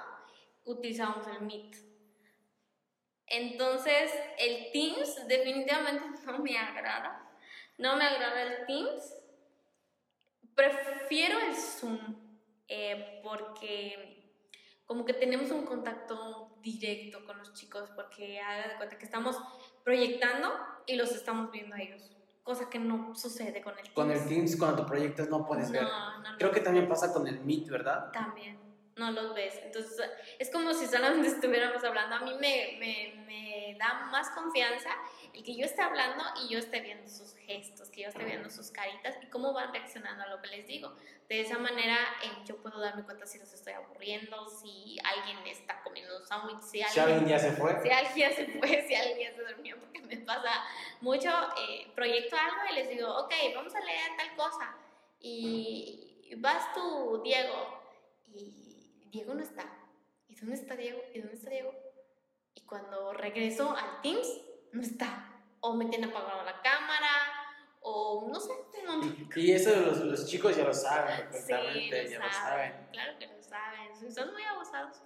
utilizábamos 0.65 1.27
el 1.27 1.41
Meet. 1.41 1.90
Entonces, 3.31 4.11
el 4.37 4.71
Teams 4.71 5.27
definitivamente 5.27 6.05
no 6.25 6.39
me 6.39 6.57
agrada. 6.57 7.29
No 7.77 7.95
me 7.95 8.05
agrada 8.05 8.43
el 8.43 8.65
Teams. 8.65 9.15
Prefiero 10.53 11.39
el 11.39 11.55
Zoom 11.55 12.15
eh, 12.67 13.21
porque 13.23 14.35
como 14.85 15.05
que 15.05 15.13
tenemos 15.13 15.49
un 15.51 15.65
contacto 15.65 16.57
directo 16.61 17.25
con 17.25 17.37
los 17.37 17.53
chicos 17.53 17.89
porque 17.95 18.39
haga 18.39 18.67
de 18.67 18.75
cuenta 18.75 18.97
que 18.97 19.05
estamos 19.05 19.37
proyectando 19.83 20.51
y 20.85 20.95
los 20.95 21.11
estamos 21.11 21.49
viendo 21.51 21.75
a 21.75 21.81
ellos 21.81 22.11
cosa 22.43 22.69
que 22.69 22.79
no 22.79 23.15
sucede 23.15 23.61
con 23.61 23.73
el 23.73 23.83
Teams. 23.83 23.95
Con 23.95 24.11
el 24.11 24.27
Teams, 24.27 24.57
cuando 24.57 24.85
proyectas 24.85 25.29
no 25.29 25.45
puedes 25.45 25.71
ver. 25.71 25.87
Creo 26.37 26.51
que 26.51 26.61
también 26.61 26.87
pasa 26.87 27.13
con 27.13 27.27
el 27.27 27.39
Meet, 27.41 27.69
¿verdad? 27.69 28.11
También, 28.11 28.59
no 29.01 29.11
los 29.11 29.33
ves. 29.33 29.59
Entonces, 29.63 30.09
es 30.39 30.49
como 30.49 30.73
si 30.73 30.87
solamente 30.87 31.27
estuviéramos 31.35 31.83
hablando. 31.83 32.15
A 32.15 32.19
mí 32.19 32.33
me, 32.39 32.77
me, 32.79 33.23
me 33.25 33.75
da 33.77 34.05
más 34.11 34.29
confianza 34.29 34.89
el 35.33 35.43
que 35.43 35.55
yo 35.55 35.65
esté 35.65 35.81
hablando 35.81 36.23
y 36.43 36.49
yo 36.49 36.59
esté 36.59 36.81
viendo 36.81 37.09
sus 37.09 37.33
gestos, 37.35 37.89
que 37.89 38.03
yo 38.03 38.09
esté 38.09 38.23
viendo 38.23 38.49
sus 38.49 38.69
caritas 38.69 39.15
y 39.21 39.27
cómo 39.27 39.53
van 39.53 39.73
reaccionando 39.73 40.23
a 40.23 40.27
lo 40.27 40.41
que 40.41 40.47
les 40.49 40.67
digo. 40.67 40.95
De 41.27 41.41
esa 41.41 41.57
manera 41.57 41.97
eh, 42.23 42.29
yo 42.45 42.57
puedo 42.57 42.79
darme 42.79 43.03
cuenta 43.03 43.25
si 43.25 43.39
los 43.39 43.51
estoy 43.53 43.73
aburriendo, 43.73 44.47
si 44.49 44.97
alguien 45.03 45.37
está 45.47 45.81
comiendo 45.81 46.17
un 46.17 46.25
sándwich, 46.25 46.61
si, 46.61 46.81
alguien, 46.81 47.27
ya 47.27 47.39
se 47.39 47.51
fue. 47.53 47.81
Si 47.81 47.89
alguien 47.89 48.29
ya 48.29 48.35
se 48.35 48.45
fue, 48.47 48.85
si 48.87 48.95
alguien 48.95 49.31
ya 49.31 49.35
se 49.35 49.43
durmió, 49.43 49.79
porque 49.79 50.01
me 50.01 50.17
pasa 50.17 50.63
mucho. 50.99 51.29
Eh, 51.57 51.91
proyecto 51.95 52.35
algo 52.35 52.71
y 52.71 52.75
les 52.75 52.89
digo, 52.89 53.09
ok, 53.17 53.33
vamos 53.55 53.73
a 53.73 53.79
leer 53.79 54.11
tal 54.17 54.35
cosa. 54.35 54.75
Y 55.19 56.35
vas 56.37 56.73
tú, 56.73 57.21
Diego, 57.23 57.81
y 58.25 58.70
Diego 59.11 59.33
no 59.33 59.43
está. 59.43 59.65
¿Y 60.27 60.35
dónde 60.35 60.55
está 60.55 60.75
Diego? 60.75 61.01
¿Y 61.13 61.19
dónde 61.19 61.35
está 61.35 61.49
Diego? 61.49 61.73
Y 62.53 62.61
cuando 62.61 63.13
regreso 63.13 63.75
al 63.75 64.01
Teams, 64.01 64.41
no 64.71 64.81
está. 64.81 65.43
O 65.59 65.75
me 65.75 65.85
tiene 65.85 66.07
apagado 66.07 66.43
la 66.43 66.61
cámara, 66.61 67.09
o 67.81 68.29
no 68.31 68.39
sé. 68.39 68.53
No. 68.85 69.01
Y, 69.35 69.51
eso 69.51 69.75
los, 69.81 69.99
los, 69.99 70.25
chicos 70.25 70.55
ya 70.55 70.63
lo 70.63 70.73
saben 70.73 71.29
perfectamente, 71.29 72.09
ya 72.09 72.19
lo 72.19 72.31
saben. 72.31 72.87
Claro 72.91 73.19
que 73.19 73.27
lo 73.27 73.43
saben, 73.43 74.13
son 74.13 74.31
muy 74.33 74.43
abusados. 74.43 74.97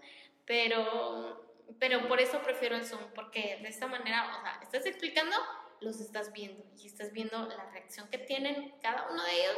Pero, 0.45 1.43
pero 1.79 2.07
por 2.07 2.21
eso 2.21 2.41
prefiero 2.43 2.75
el 2.75 2.85
Zoom, 2.85 3.01
porque 3.13 3.59
de 3.61 3.69
esta 3.69 3.87
manera, 3.87 4.37
o 4.37 4.41
sea, 4.41 4.59
estás 4.61 4.85
explicando, 4.85 5.35
los 5.81 5.99
estás 5.99 6.31
viendo 6.31 6.63
y 6.77 6.87
estás 6.87 7.11
viendo 7.11 7.47
la 7.47 7.69
reacción 7.71 8.07
que 8.09 8.19
tienen 8.19 8.75
cada 8.81 9.09
uno 9.11 9.23
de 9.23 9.31
ellos, 9.31 9.57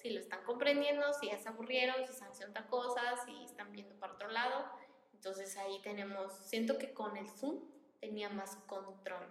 si 0.00 0.10
lo 0.10 0.20
están 0.20 0.42
comprendiendo, 0.44 1.12
si 1.14 1.28
ya 1.28 1.38
se 1.38 1.48
aburrieron, 1.48 1.96
si 2.06 2.12
están 2.12 2.30
haciendo 2.30 2.52
otra 2.52 2.68
cosa, 2.68 3.02
si 3.24 3.44
están 3.44 3.72
viendo 3.72 3.94
para 3.96 4.14
otro 4.14 4.30
lado. 4.30 4.64
Entonces 5.12 5.56
ahí 5.56 5.80
tenemos, 5.82 6.32
siento 6.44 6.78
que 6.78 6.92
con 6.92 7.16
el 7.16 7.28
Zoom 7.28 7.60
tenía 8.00 8.28
más 8.28 8.56
control 8.66 9.26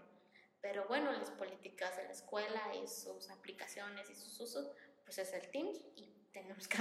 pero 0.62 0.86
bueno, 0.88 1.12
las 1.14 1.32
políticas 1.32 1.96
de 1.96 2.04
la 2.04 2.12
escuela 2.12 2.62
y 2.84 2.88
sus 2.88 3.30
aplicaciones 3.30 4.10
y 4.10 4.16
sus 4.16 4.40
usos, 4.40 4.70
pues 5.06 5.18
es 5.18 5.32
el 5.34 5.50
Teams 5.50 5.80
y 5.96 6.12
tenemos 6.34 6.68
que... 6.68 6.78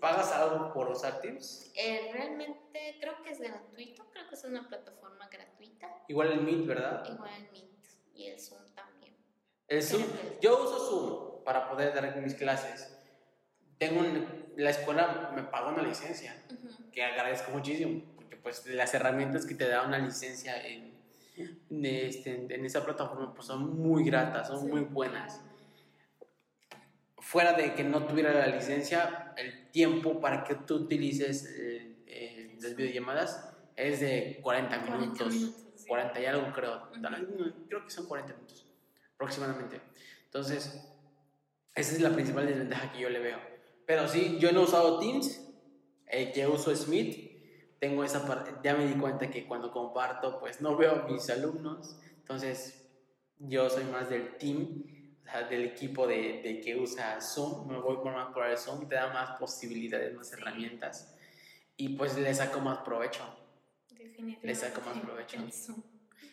¿Pagas 0.00 0.32
algo 0.32 0.72
por 0.72 0.90
usar 0.90 1.20
Teams? 1.20 1.70
Eh, 1.76 2.10
realmente 2.12 2.98
creo 3.00 3.22
que 3.22 3.30
es 3.30 3.40
gratuito, 3.40 4.04
creo 4.10 4.28
que 4.28 4.34
es 4.34 4.44
una 4.44 4.66
plataforma 4.66 5.28
gratuita. 5.28 5.88
Igual 6.08 6.32
el 6.32 6.40
Meet, 6.40 6.66
¿verdad? 6.66 7.04
Igual 7.08 7.32
el 7.34 7.52
Meet 7.52 7.70
y 8.14 8.26
el 8.26 8.40
Zoom 8.40 8.64
también. 8.74 9.14
El 9.68 9.82
Zoom, 9.82 10.02
yo 10.40 10.64
uso 10.64 10.78
Zoom 10.78 11.44
para 11.44 11.68
poder 11.68 11.94
dar 11.94 12.16
mis 12.16 12.34
clases. 12.34 12.91
Tengo 13.82 14.04
la 14.56 14.70
escuela 14.70 15.32
me 15.34 15.42
paga 15.42 15.72
una 15.72 15.82
licencia, 15.82 16.40
que 16.92 17.02
agradezco 17.02 17.50
muchísimo, 17.50 18.00
porque 18.14 18.36
pues 18.36 18.64
las 18.66 18.94
herramientas 18.94 19.44
que 19.44 19.56
te 19.56 19.66
da 19.66 19.82
una 19.82 19.98
licencia 19.98 20.54
en 20.64 20.92
este, 21.84 22.46
en 22.54 22.64
esa 22.64 22.84
plataforma 22.84 23.34
pues 23.34 23.48
son 23.48 23.76
muy 23.76 24.04
gratas, 24.04 24.46
son 24.46 24.68
muy 24.68 24.82
buenas. 24.82 25.40
Fuera 27.18 27.54
de 27.54 27.74
que 27.74 27.82
no 27.82 28.06
tuviera 28.06 28.32
la 28.32 28.46
licencia, 28.46 29.34
el 29.36 29.72
tiempo 29.72 30.20
para 30.20 30.44
que 30.44 30.54
tú 30.54 30.76
utilices 30.76 31.52
eh, 31.58 32.04
eh, 32.06 32.56
las 32.62 32.76
videollamadas 32.76 33.52
es 33.74 33.98
de 33.98 34.38
40 34.42 34.78
minutos, 34.78 35.34
40, 35.88 36.20
y 36.20 36.26
algo 36.26 36.52
creo, 36.52 36.88
creo 37.68 37.84
que 37.84 37.90
son 37.90 38.06
40 38.06 38.32
minutos 38.32 38.64
aproximadamente. 39.16 39.80
Entonces, 40.26 40.88
esa 41.74 41.94
es 41.96 42.00
la 42.00 42.10
principal 42.12 42.46
desventaja 42.46 42.92
que 42.92 43.00
yo 43.00 43.10
le 43.10 43.18
veo. 43.18 43.51
Pero 43.92 44.08
sí, 44.08 44.38
yo 44.38 44.52
no 44.52 44.62
he 44.62 44.64
usado 44.64 44.98
Teams, 44.98 45.38
eh, 46.06 46.32
que 46.32 46.46
uso 46.46 46.74
Smith 46.74 47.78
tengo 47.78 48.02
esa 48.02 48.26
parte, 48.26 48.50
ya 48.64 48.74
me 48.74 48.86
di 48.86 48.94
cuenta 48.94 49.28
que 49.28 49.46
cuando 49.46 49.70
comparto, 49.70 50.40
pues 50.40 50.62
no 50.62 50.78
veo 50.78 50.92
a 50.92 51.08
mis 51.08 51.28
alumnos, 51.28 52.00
entonces 52.16 52.90
yo 53.36 53.68
soy 53.68 53.84
más 53.84 54.08
del 54.08 54.38
team, 54.38 54.84
o 55.20 55.24
sea, 55.30 55.42
del 55.42 55.66
equipo 55.66 56.06
de, 56.06 56.40
de, 56.40 56.62
que 56.62 56.74
usa 56.74 57.20
Zoom, 57.20 57.68
me 57.68 57.78
voy 57.80 57.96
por 57.96 58.14
más 58.14 58.32
por 58.32 58.46
el 58.46 58.56
Zoom, 58.56 58.88
te 58.88 58.94
da 58.94 59.12
más 59.12 59.38
posibilidades, 59.38 60.14
más 60.14 60.32
herramientas 60.32 61.14
y 61.76 61.90
pues 61.90 62.16
le 62.16 62.32
saco 62.32 62.60
más 62.60 62.78
provecho. 62.78 63.20
Definitivamente. 63.90 64.46
Le 64.46 64.54
saco 64.54 64.80
más 64.86 64.98
provecho. 65.00 65.36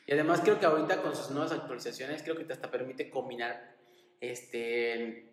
Y 0.07 0.13
además 0.13 0.39
creo 0.45 0.57
que 0.61 0.65
ahorita 0.65 1.01
con 1.01 1.13
sus 1.13 1.29
nuevas 1.31 1.51
actualizaciones, 1.51 2.23
creo 2.23 2.37
que 2.37 2.45
te 2.45 2.53
hasta 2.53 2.71
permite 2.71 3.09
combinar 3.09 3.75
este, 4.21 5.29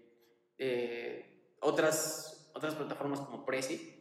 eh, 0.59 1.36
otras, 1.61 2.51
otras 2.55 2.75
plataformas 2.75 3.21
como 3.21 3.45
Prezi 3.45 3.97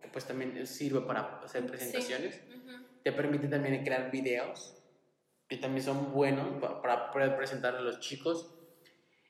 que 0.00 0.08
pues 0.08 0.26
también 0.26 0.66
sirve 0.66 1.00
para 1.02 1.40
hacer 1.44 1.66
presentaciones. 1.66 2.40
Te 3.02 3.12
permite 3.12 3.48
también 3.48 3.82
crear 3.84 4.10
videos, 4.10 4.76
que 5.48 5.56
también 5.56 5.84
son 5.84 6.12
buenos 6.12 6.62
para 6.82 7.10
poder 7.10 7.36
presentar 7.36 7.74
a 7.74 7.80
los 7.80 8.00
chicos. 8.00 8.54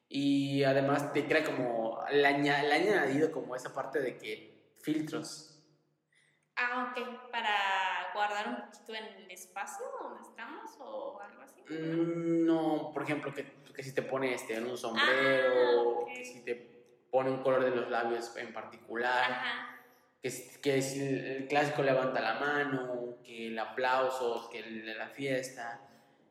Y 0.09 0.64
además 0.64 1.12
te 1.12 1.24
crea 1.26 1.44
como, 1.44 2.03
le, 2.11 2.26
añadido, 2.26 2.72
añadido 2.72 3.30
como 3.30 3.55
esa 3.55 3.72
parte 3.72 4.01
de 4.01 4.18
que 4.18 4.74
filtros. 4.80 5.62
Ah, 6.57 6.90
ok, 6.90 7.30
para 7.30 8.11
guardar 8.12 8.48
un 8.48 8.57
poquito 8.57 8.94
en 8.94 9.05
el 9.05 9.30
espacio 9.30 9.86
donde 10.03 10.28
estamos 10.28 10.70
o 10.80 11.20
algo 11.20 11.42
así. 11.42 11.61
Mm, 11.68 12.44
no, 12.44 12.90
por 12.92 13.05
ejemplo, 13.05 13.32
que, 13.32 13.62
que 13.72 13.82
si 13.84 13.94
te 13.94 14.03
pone 14.03 14.34
este, 14.34 14.57
en 14.57 14.66
un 14.66 14.76
sombrero, 14.76 16.07
ah, 16.09 16.12
que 16.12 16.24
si 16.24 16.44
te 16.44 16.69
pone 17.11 17.30
un 17.30 17.42
color 17.42 17.64
de 17.64 17.70
los 17.70 17.90
labios 17.90 18.36
en 18.36 18.52
particular. 18.52 19.30
Ajá 19.30 19.70
que, 20.22 20.58
que 20.62 20.78
es 20.78 20.96
el 20.96 21.46
clásico 21.48 21.82
levanta 21.82 22.20
la 22.20 22.34
mano, 22.34 23.18
que 23.24 23.48
el 23.48 23.58
aplauso, 23.58 24.48
que 24.50 24.62
la 24.62 25.08
fiesta. 25.08 25.80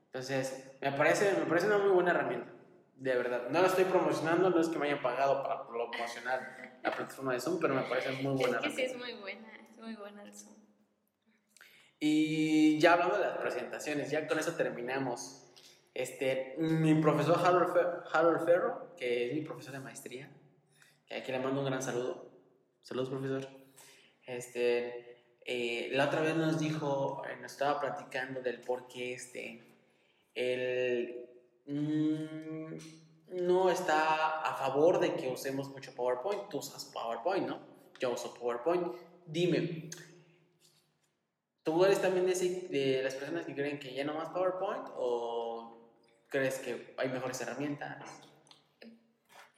Entonces, 0.05 0.71
me 0.81 0.91
parece, 0.91 1.33
me 1.33 1.45
parece 1.45 1.67
una 1.67 1.77
muy 1.79 1.89
buena 1.89 2.11
herramienta, 2.11 2.51
de 2.95 3.15
verdad. 3.15 3.49
No 3.49 3.61
la 3.61 3.67
estoy 3.67 3.85
promocionando, 3.85 4.49
no 4.49 4.59
es 4.59 4.69
que 4.69 4.79
me 4.79 4.87
hayan 4.87 5.01
pagado 5.01 5.43
para 5.43 5.67
promocionar 5.67 6.79
la 6.83 6.91
plataforma 6.91 7.33
de 7.33 7.39
Zoom, 7.39 7.59
pero 7.59 7.75
me 7.75 7.83
parece 7.83 8.11
muy 8.23 8.35
buena. 8.35 8.57
Es 8.57 8.63
que 8.63 8.69
sí, 8.71 8.81
es 8.83 8.97
muy 8.97 9.13
buena, 9.13 9.47
es 9.55 9.77
muy 9.77 9.95
buena 9.95 10.23
el 10.23 10.33
Zoom. 10.33 10.55
Y 11.99 12.79
ya 12.79 12.93
hablando 12.93 13.17
de 13.17 13.25
las 13.25 13.37
presentaciones, 13.37 14.09
ya 14.09 14.25
con 14.25 14.39
eso 14.39 14.53
terminamos. 14.53 15.45
Este, 15.93 16.55
mi 16.59 16.95
profesor 17.01 17.37
Harold, 17.43 18.05
Harold 18.13 18.45
Ferro, 18.45 18.95
que 18.95 19.27
es 19.27 19.33
mi 19.33 19.41
profesor 19.41 19.73
de 19.73 19.79
maestría, 19.79 20.31
aquí 21.17 21.31
le 21.31 21.39
mando 21.39 21.61
un 21.61 21.65
gran 21.65 21.81
saludo. 21.81 22.29
Saludos, 22.81 23.09
profesor. 23.09 23.47
Este, 24.25 25.39
eh, 25.45 25.89
la 25.93 26.05
otra 26.05 26.21
vez 26.21 26.35
nos 26.35 26.59
dijo, 26.59 27.23
eh, 27.25 27.35
nos 27.41 27.53
estaba 27.53 27.79
platicando 27.79 28.41
del 28.41 28.61
por 28.61 28.87
qué 28.87 29.13
este, 29.13 29.63
él 30.35 31.27
mm, 31.65 32.77
no 33.43 33.69
está 33.69 34.41
a 34.41 34.55
favor 34.55 34.99
de 34.99 35.15
que 35.15 35.27
usemos 35.27 35.69
mucho 35.69 35.93
PowerPoint. 35.95 36.49
Tú 36.49 36.59
usas 36.59 36.85
PowerPoint, 36.85 37.47
¿no? 37.47 37.59
Yo 37.99 38.11
uso 38.11 38.33
PowerPoint. 38.33 38.95
Dime, 39.25 39.89
¿tú 41.63 41.85
eres 41.85 42.01
también 42.01 42.25
de, 42.25 42.33
de 42.33 43.03
las 43.03 43.15
personas 43.15 43.45
que 43.45 43.53
creen 43.53 43.79
que 43.79 43.93
ya 43.93 44.03
no 44.03 44.13
más 44.13 44.29
PowerPoint 44.29 44.87
o 44.95 45.89
crees 46.27 46.59
que 46.59 46.93
hay 46.97 47.09
mejores 47.09 47.41
herramientas? 47.41 48.28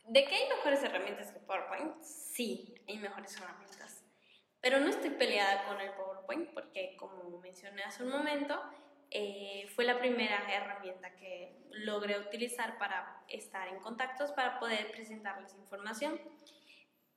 ¿De 0.05 0.25
qué 0.25 0.35
hay 0.35 0.49
mejores 0.49 0.83
herramientas 0.83 1.31
que 1.31 1.39
PowerPoint? 1.39 2.01
Sí, 2.01 2.75
hay 2.87 2.97
mejores 2.97 3.35
herramientas. 3.37 4.03
Pero 4.59 4.79
no 4.79 4.89
estoy 4.89 5.11
peleada 5.11 5.65
con 5.65 5.79
el 5.81 5.91
PowerPoint 5.93 6.49
porque, 6.53 6.95
como 6.97 7.39
mencioné 7.39 7.83
hace 7.83 8.03
un 8.03 8.09
momento, 8.09 8.61
eh, 9.09 9.67
fue 9.75 9.85
la 9.85 9.99
primera 9.99 10.45
herramienta 10.53 11.15
que 11.15 11.65
logré 11.71 12.19
utilizar 12.19 12.77
para 12.77 13.23
estar 13.27 13.67
en 13.67 13.79
contactos, 13.79 14.31
para 14.31 14.59
poder 14.59 14.91
presentarles 14.91 15.53
información. 15.55 16.19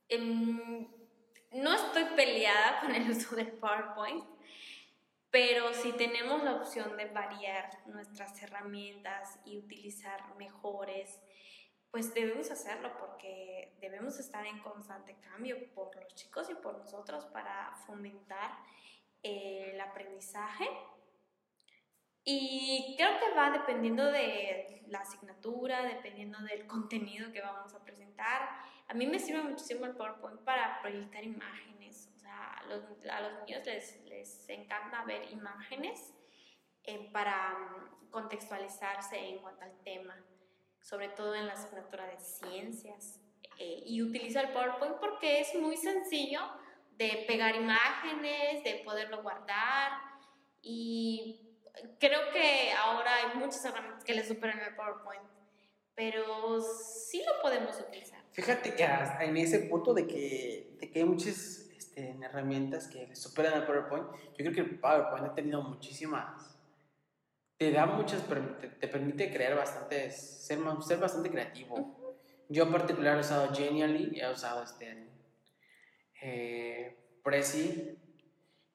Em, 0.09 0.87
no 1.51 1.73
estoy 1.73 2.03
peleada 2.15 2.81
con 2.81 2.93
el 2.93 3.09
uso 3.09 3.35
del 3.35 3.51
PowerPoint, 3.53 4.25
pero 5.29 5.73
si 5.73 5.91
tenemos 5.93 6.43
la 6.43 6.55
opción 6.55 6.97
de 6.97 7.05
variar 7.05 7.69
nuestras 7.87 8.41
herramientas 8.41 9.39
y 9.45 9.57
utilizar 9.57 10.35
mejores, 10.35 11.21
pues 11.95 12.13
debemos 12.13 12.51
hacerlo 12.51 12.91
porque 12.99 13.77
debemos 13.79 14.19
estar 14.19 14.45
en 14.45 14.59
constante 14.59 15.15
cambio 15.21 15.55
por 15.73 15.95
los 15.95 16.13
chicos 16.13 16.49
y 16.49 16.53
por 16.55 16.77
nosotros 16.77 17.23
para 17.27 17.73
fomentar 17.87 18.51
el 19.23 19.79
aprendizaje. 19.79 20.67
Y 22.25 22.95
creo 22.97 23.17
que 23.17 23.33
va 23.33 23.49
dependiendo 23.49 24.11
de 24.11 24.83
la 24.87 24.99
asignatura, 24.99 25.83
dependiendo 25.83 26.37
del 26.39 26.67
contenido 26.67 27.31
que 27.31 27.39
vamos 27.39 27.73
a 27.73 27.81
presentar. 27.81 28.41
A 28.89 28.93
mí 28.93 29.07
me 29.07 29.17
sirve 29.17 29.43
muchísimo 29.43 29.85
el 29.85 29.95
PowerPoint 29.95 30.41
para 30.41 30.81
proyectar 30.81 31.23
imágenes. 31.23 32.11
O 32.13 32.19
sea, 32.19 32.55
a 32.55 32.65
los, 32.65 32.83
a 33.09 33.21
los 33.21 33.45
niños 33.45 33.65
les, 33.65 34.03
les, 34.03 34.49
encanta 34.49 35.05
ver 35.05 35.31
imágenes 35.31 36.13
eh, 36.83 37.09
para 37.13 37.53
mm, 37.53 38.09
contextualizarse 38.09 39.17
en 39.17 39.39
cuanto 39.39 39.63
al 39.63 39.81
tema 39.85 40.21
sobre 40.85 41.09
todo 41.09 41.33
en 41.33 41.47
la 41.47 41.53
asignatura 41.53 42.05
de 42.05 42.19
ciencias. 42.19 43.19
Eh, 43.57 43.83
y 43.85 44.01
utilizo 44.03 44.39
el 44.39 44.49
PowerPoint 44.49 44.95
porque 44.97 45.39
es 45.39 45.55
muy 45.55 45.77
sencillo 45.77 46.41
de 46.97 47.25
pegar 47.27 47.55
imágenes, 47.55 48.63
de 48.63 48.81
poderlo 48.85 49.23
guardar 49.23 49.93
y 50.61 51.41
creo 51.99 52.19
que 52.31 52.71
ahora 52.73 53.15
hay 53.15 53.37
muchas 53.37 53.65
herramientas 53.65 54.03
que 54.03 54.13
le 54.13 54.23
superan 54.23 54.59
el 54.59 54.75
PowerPoint, 54.75 55.23
pero 55.95 56.61
sí 56.61 57.23
lo 57.25 57.41
podemos 57.41 57.79
utilizar. 57.79 58.19
Fíjate 58.31 58.75
que 58.75 58.83
en 58.83 59.37
ese 59.37 59.59
punto 59.61 59.93
de 59.93 60.05
que, 60.05 60.77
de 60.79 60.91
que 60.91 60.99
hay 60.99 61.05
muchas 61.05 61.67
este, 61.77 62.15
herramientas 62.21 62.87
que 62.87 63.07
le 63.07 63.15
superan 63.15 63.53
al 63.53 63.65
PowerPoint, 63.65 64.05
yo 64.11 64.37
creo 64.37 64.51
que 64.53 64.61
el 64.61 64.79
PowerPoint 64.79 65.25
ha 65.25 65.33
tenido 65.33 65.63
muchísimas 65.63 66.54
te 67.57 67.71
da 67.71 67.85
muchas, 67.85 68.23
te, 68.79 68.87
permite 68.87 69.31
crear 69.31 69.55
bastante, 69.55 70.11
ser, 70.11 70.59
ser 70.81 70.99
bastante 70.99 71.29
creativo. 71.29 72.15
Yo 72.49 72.63
en 72.63 72.71
particular 72.71 73.17
he 73.17 73.21
usado 73.21 73.53
Genially, 73.53 74.19
he 74.19 74.29
usado 74.29 74.63
este, 74.63 75.09
eh, 76.21 77.19
Prezi, 77.23 77.97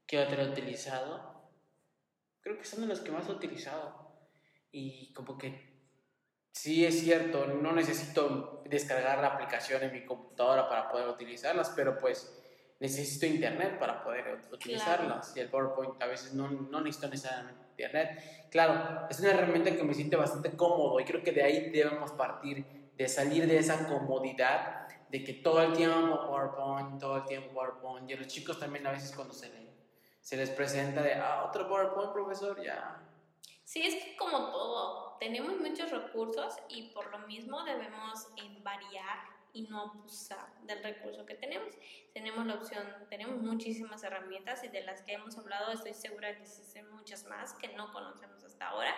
que 0.07 0.19
otro 0.19 0.43
he 0.43 0.51
utilizado. 0.51 1.51
Creo 2.41 2.59
que 2.59 2.65
son 2.65 2.81
de 2.81 2.87
los 2.87 3.01
que 3.01 3.13
más 3.13 3.29
he 3.29 3.33
utilizado. 3.33 4.11
Y 4.73 5.13
como 5.13 5.37
que 5.37 5.71
sí 6.53 6.85
es 6.85 7.01
cierto, 7.01 7.47
no 7.47 7.73
necesito 7.73 8.63
descargar 8.67 9.19
la 9.19 9.29
aplicación 9.29 9.83
en 9.83 9.93
mi 9.93 10.05
computadora 10.05 10.69
para 10.69 10.89
poder 10.91 11.09
utilizarlas, 11.09 11.71
pero 11.77 12.01
pues 12.01 12.40
necesito 12.81 13.27
internet 13.27 13.79
para 13.79 14.03
poder 14.03 14.41
utilizarlas. 14.51 15.37
Y 15.37 15.41
el 15.41 15.51
PowerPoint 15.51 16.03
a 16.03 16.07
veces 16.07 16.33
no, 16.33 16.51
no 16.51 16.81
necesito 16.81 17.09
necesariamente 17.09 17.67
internet. 17.71 18.49
Claro, 18.51 19.07
es 19.09 19.21
una 19.21 19.31
herramienta 19.31 19.77
que 19.77 19.85
me 19.85 19.95
siente 19.95 20.17
bastante 20.17 20.57
cómodo 20.57 20.99
y 20.99 21.05
creo 21.05 21.23
que 21.23 21.33
de 21.33 21.43
ahí 21.43 21.71
debemos 21.71 22.11
partir, 22.13 22.65
de 22.97 23.09
salir 23.09 23.47
de 23.47 23.59
esa 23.59 23.87
comodidad 23.87 24.89
de 25.09 25.25
que 25.25 25.35
todo 25.35 25.63
el 25.63 25.73
tiempo 25.75 26.27
PowerPoint, 26.27 27.01
todo 27.01 27.19
el 27.19 27.25
tiempo 27.27 27.53
PowerPoint. 27.55 28.11
Y 28.11 28.15
a 28.15 28.17
los 28.17 28.27
chicos 28.27 28.59
también 28.59 28.87
a 28.87 28.93
veces 28.93 29.13
cuando 29.15 29.35
se, 29.35 29.51
se 30.21 30.37
les 30.37 30.51
presenta 30.51 31.03
de, 31.03 31.15
ah, 31.15 31.45
otro 31.47 31.69
PowerPoint, 31.69 32.13
profesor, 32.13 32.63
ya. 32.63 33.03
Sí, 33.65 33.83
es 33.83 34.03
que 34.03 34.17
como 34.17 34.51
todo, 34.51 35.17
tenemos 35.21 35.59
muchos 35.59 35.91
recursos 35.91 36.55
y 36.69 36.91
por 36.93 37.11
lo 37.11 37.21
mismo 37.27 37.63
debemos 37.63 38.27
variar 38.63 39.19
y 39.53 39.63
no 39.63 39.81
abusar 39.81 40.53
del 40.63 40.83
recurso 40.83 41.27
que 41.27 41.35
tenemos. 41.35 41.75
Tenemos 42.13 42.47
la 42.47 42.55
opción, 42.55 42.85
tenemos 43.09 43.43
muchísimas 43.43 44.03
herramientas 44.03 44.63
y 44.65 44.69
de 44.69 44.83
las 44.83 45.03
que 45.03 45.15
hemos 45.15 45.37
hablado 45.39 45.73
estoy 45.73 45.95
segura 45.95 46.35
que 46.35 46.43
existen 46.43 46.91
muchas 46.91 47.25
más 47.27 47.55
que 47.55 47.69
no 47.69 47.93
conocemos 47.93 48.43
hasta 48.45 48.69
ahora. 48.69 48.95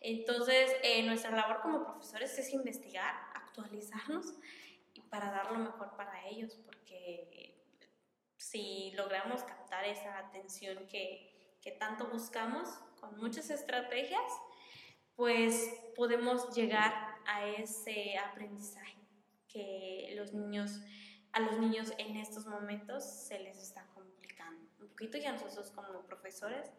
Entonces, 0.00 0.74
eh, 0.82 1.02
nuestra 1.04 1.30
labor 1.30 1.60
como 1.60 1.84
profesores 1.84 2.36
es 2.38 2.52
investigar, 2.52 3.14
actualizarnos 3.34 4.34
y 4.94 5.00
para 5.02 5.30
dar 5.30 5.52
lo 5.52 5.58
mejor 5.58 5.96
para 5.96 6.26
ellos, 6.26 6.58
porque 6.64 7.54
si 8.36 8.90
logramos 8.92 9.44
captar 9.44 9.84
esa 9.84 10.18
atención 10.18 10.88
que, 10.88 11.58
que 11.62 11.70
tanto 11.72 12.08
buscamos 12.08 12.68
con 13.00 13.16
muchas 13.16 13.50
estrategias, 13.50 14.32
pues 15.14 15.72
podemos 15.94 16.52
llegar 16.54 16.92
a 17.26 17.46
ese 17.46 18.18
aprendizaje 18.18 19.01
que 19.52 20.14
los 20.16 20.32
niños, 20.32 20.80
a 21.32 21.40
los 21.40 21.58
niños 21.58 21.92
en 21.98 22.16
estos 22.16 22.46
momentos 22.46 23.04
se 23.04 23.38
les 23.38 23.58
está 23.58 23.86
complicando 23.94 24.66
un 24.80 24.88
poquito 24.88 25.18
y 25.18 25.26
a 25.26 25.32
nosotros 25.32 25.70
como 25.70 26.02
profesores 26.06 26.70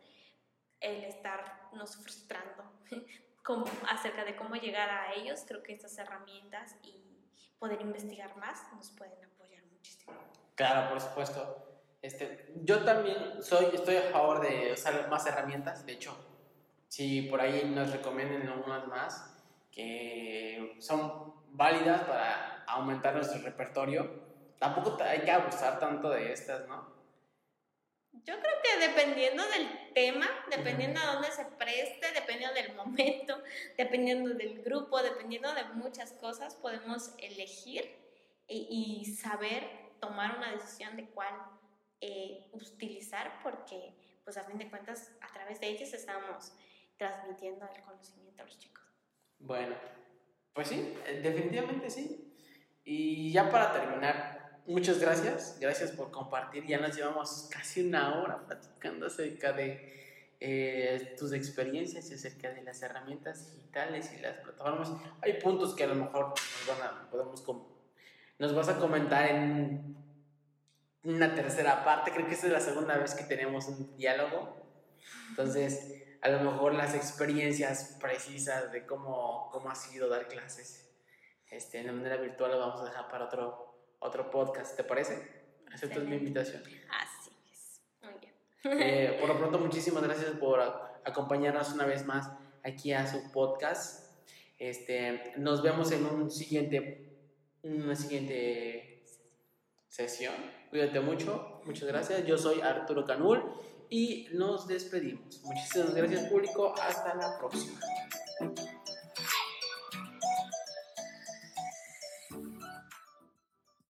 el 0.80 1.04
estarnos 1.04 1.96
frustrando 1.98 2.64
acerca 3.90 4.26
de 4.26 4.36
cómo 4.36 4.56
llegar 4.56 4.90
a 4.90 5.14
ellos, 5.14 5.44
creo 5.48 5.64
que 5.64 5.74
estas 5.74 5.98
herramientas 5.98 6.76
y 6.84 7.04
poder 7.60 7.82
investigar 7.82 8.36
más 8.38 8.62
nos 8.74 8.92
pueden 8.92 9.24
apoyar 9.24 9.64
muchísimo. 9.66 10.14
Claro, 10.56 10.90
por 10.90 11.02
supuesto. 11.02 11.70
Este, 12.02 12.54
yo 12.64 12.84
también 12.84 13.42
soy, 13.42 13.68
estoy 13.74 13.96
a 13.96 14.12
favor 14.12 14.42
de 14.42 14.74
usar 14.74 15.10
más 15.10 15.26
herramientas, 15.26 15.86
de 15.86 15.94
hecho, 15.94 16.14
si 16.90 17.24
por 17.24 17.40
ahí 17.40 17.64
nos 17.74 17.92
recomienden 17.92 18.48
algunas 18.48 18.88
más 18.88 19.34
que 19.72 20.76
son 20.80 21.34
válidas 21.54 22.02
para 22.02 22.53
aumentar 22.68 23.16
nuestro 23.16 23.41
repertorio, 23.41 24.09
tampoco 24.59 24.97
hay 25.03 25.22
que 25.22 25.32
abusar 25.32 25.80
tanto 25.80 26.09
de 26.09 26.32
estas, 26.32 26.68
¿no? 26.68 26.93
Yo 28.14 28.36
creo 28.39 28.53
que 28.61 28.88
dependiendo 28.88 29.43
del 29.49 29.93
tema, 29.93 30.28
dependiendo 30.49 30.99
de 31.01 31.07
dónde 31.07 31.32
se 31.32 31.45
preste, 31.45 32.11
dependiendo 32.14 32.53
del 32.53 32.76
momento, 32.76 33.41
dependiendo 33.78 34.34
del 34.36 34.61
grupo, 34.61 35.01
dependiendo 35.01 35.53
de 35.53 35.64
muchas 35.74 36.14
cosas, 36.14 36.55
podemos 36.55 37.14
elegir 37.18 37.89
y, 38.47 39.03
saber 39.20 39.64
tomar 39.99 40.38
una 40.38 40.51
decisión 40.51 40.95
de 40.95 41.05
cuál 41.09 41.34
eh, 42.01 42.49
utilizar, 42.51 43.41
porque 43.41 43.93
pues 44.24 44.38
a 44.38 44.43
fin 44.43 44.57
de 44.57 44.70
cuentas 44.70 45.11
a 45.22 45.34
través 45.34 45.59
de 45.59 45.68
ellos 45.68 45.91
estamos 45.93 46.53
transmitiendo 46.97 47.68
el 47.76 47.82
conocimiento 47.82 48.43
a 48.43 48.45
los 48.45 48.57
chicos. 48.59 48.84
Bueno, 49.39 49.76
pues 50.53 50.68
sí, 50.68 50.95
definitivamente 51.22 51.89
sí. 51.89 52.33
Y 52.86 53.32
ya 53.32 53.50
para 53.50 53.72
terminar, 53.72 54.60
muchas 54.66 55.00
gracias. 55.00 55.58
Gracias 55.60 55.92
por 55.92 56.12
compartir. 56.12 56.66
Ya 56.66 56.80
nos 56.80 56.96
llevamos 56.96 57.50
casi 57.52 57.88
una 57.88 58.22
hora 58.22 58.46
platicando 58.46 59.08
acerca 59.08 59.54
de 59.54 60.36
eh, 60.40 61.16
tus 61.18 61.32
experiencias 61.32 62.10
y 62.12 62.16
acerca 62.16 62.50
de 62.52 62.62
las 62.64 62.82
herramientas 62.82 63.54
digitales 63.54 64.12
y 64.18 64.22
las 64.22 64.38
plataformas. 64.38 64.92
Hay 65.22 65.40
puntos 65.42 65.74
que 65.76 65.86
a 65.86 65.88
lo 65.88 65.96
mejor 65.96 66.30
nos, 66.30 66.78
van 66.78 66.88
a, 66.88 67.10
podemos 67.10 67.44
nos 68.40 68.54
vas 68.54 68.68
a 68.68 68.78
comentar 68.78 69.30
en 69.30 69.96
una 71.04 71.34
tercera 71.34 71.86
parte. 71.86 72.12
Creo 72.12 72.28
que 72.28 72.34
esta 72.34 72.48
es 72.48 72.54
la 72.54 72.60
segunda 72.60 72.98
vez 72.98 73.16
que 73.16 73.24
tenemos 73.24 73.68
un 73.70 73.96
diálogo. 73.96 74.58
Entonces, 75.30 76.04
a 76.22 76.30
lo 76.30 76.52
mejor 76.52 76.74
las 76.74 76.96
experiencias 76.96 77.98
precisas 78.02 78.72
de 78.74 78.86
cómo, 78.86 79.50
cómo 79.52 79.70
ha 79.70 79.76
sido 79.76 80.10
dar 80.10 80.28
clases 80.28 80.93
este, 81.56 81.84
de 81.84 81.91
manera 81.91 82.18
virtual 82.18 82.51
lo 82.51 82.60
vamos 82.60 82.82
a 82.82 82.86
dejar 82.86 83.08
para 83.08 83.26
otro, 83.26 83.76
otro 83.99 84.32
podcast, 84.32 84.76
¿te 84.76 84.84
parece? 84.84 85.43
¿Aceptas 85.72 86.04
mi 86.04 86.16
invitación? 86.16 86.62
Así 86.62 87.32
es, 87.51 87.82
muy 88.01 88.14
bien. 88.20 88.34
Eh, 88.82 89.18
por 89.20 89.30
lo 89.30 89.38
pronto, 89.39 89.60
muchísimas 89.60 90.04
gracias 90.04 90.32
por 90.32 90.60
acompañarnos 91.06 91.72
una 91.74 91.86
vez 91.86 92.06
más 92.06 92.32
aquí 92.64 92.91
a 92.93 93.06
su 93.06 93.32
podcast. 93.32 94.12
Este, 94.58 95.34
nos 95.38 95.62
vemos 95.62 95.91
en 95.91 96.06
un 96.06 96.32
siguiente, 96.32 97.20
una 97.62 97.95
siguiente 97.95 99.06
sesión. 99.89 100.34
Cuídate 100.70 100.99
mucho, 101.01 101.62
muchas 101.66 101.88
gracias. 101.88 102.26
Yo 102.26 102.38
soy 102.38 102.62
Arturo 102.62 103.06
Canul 103.06 103.43
y 103.89 104.28
nos 104.34 104.68
despedimos. 104.68 105.41
Muchísimas 105.43 105.93
gracias 105.93 106.30
público, 106.30 106.74
hasta 106.82 107.14
la 107.14 107.38
próxima. 107.38 107.80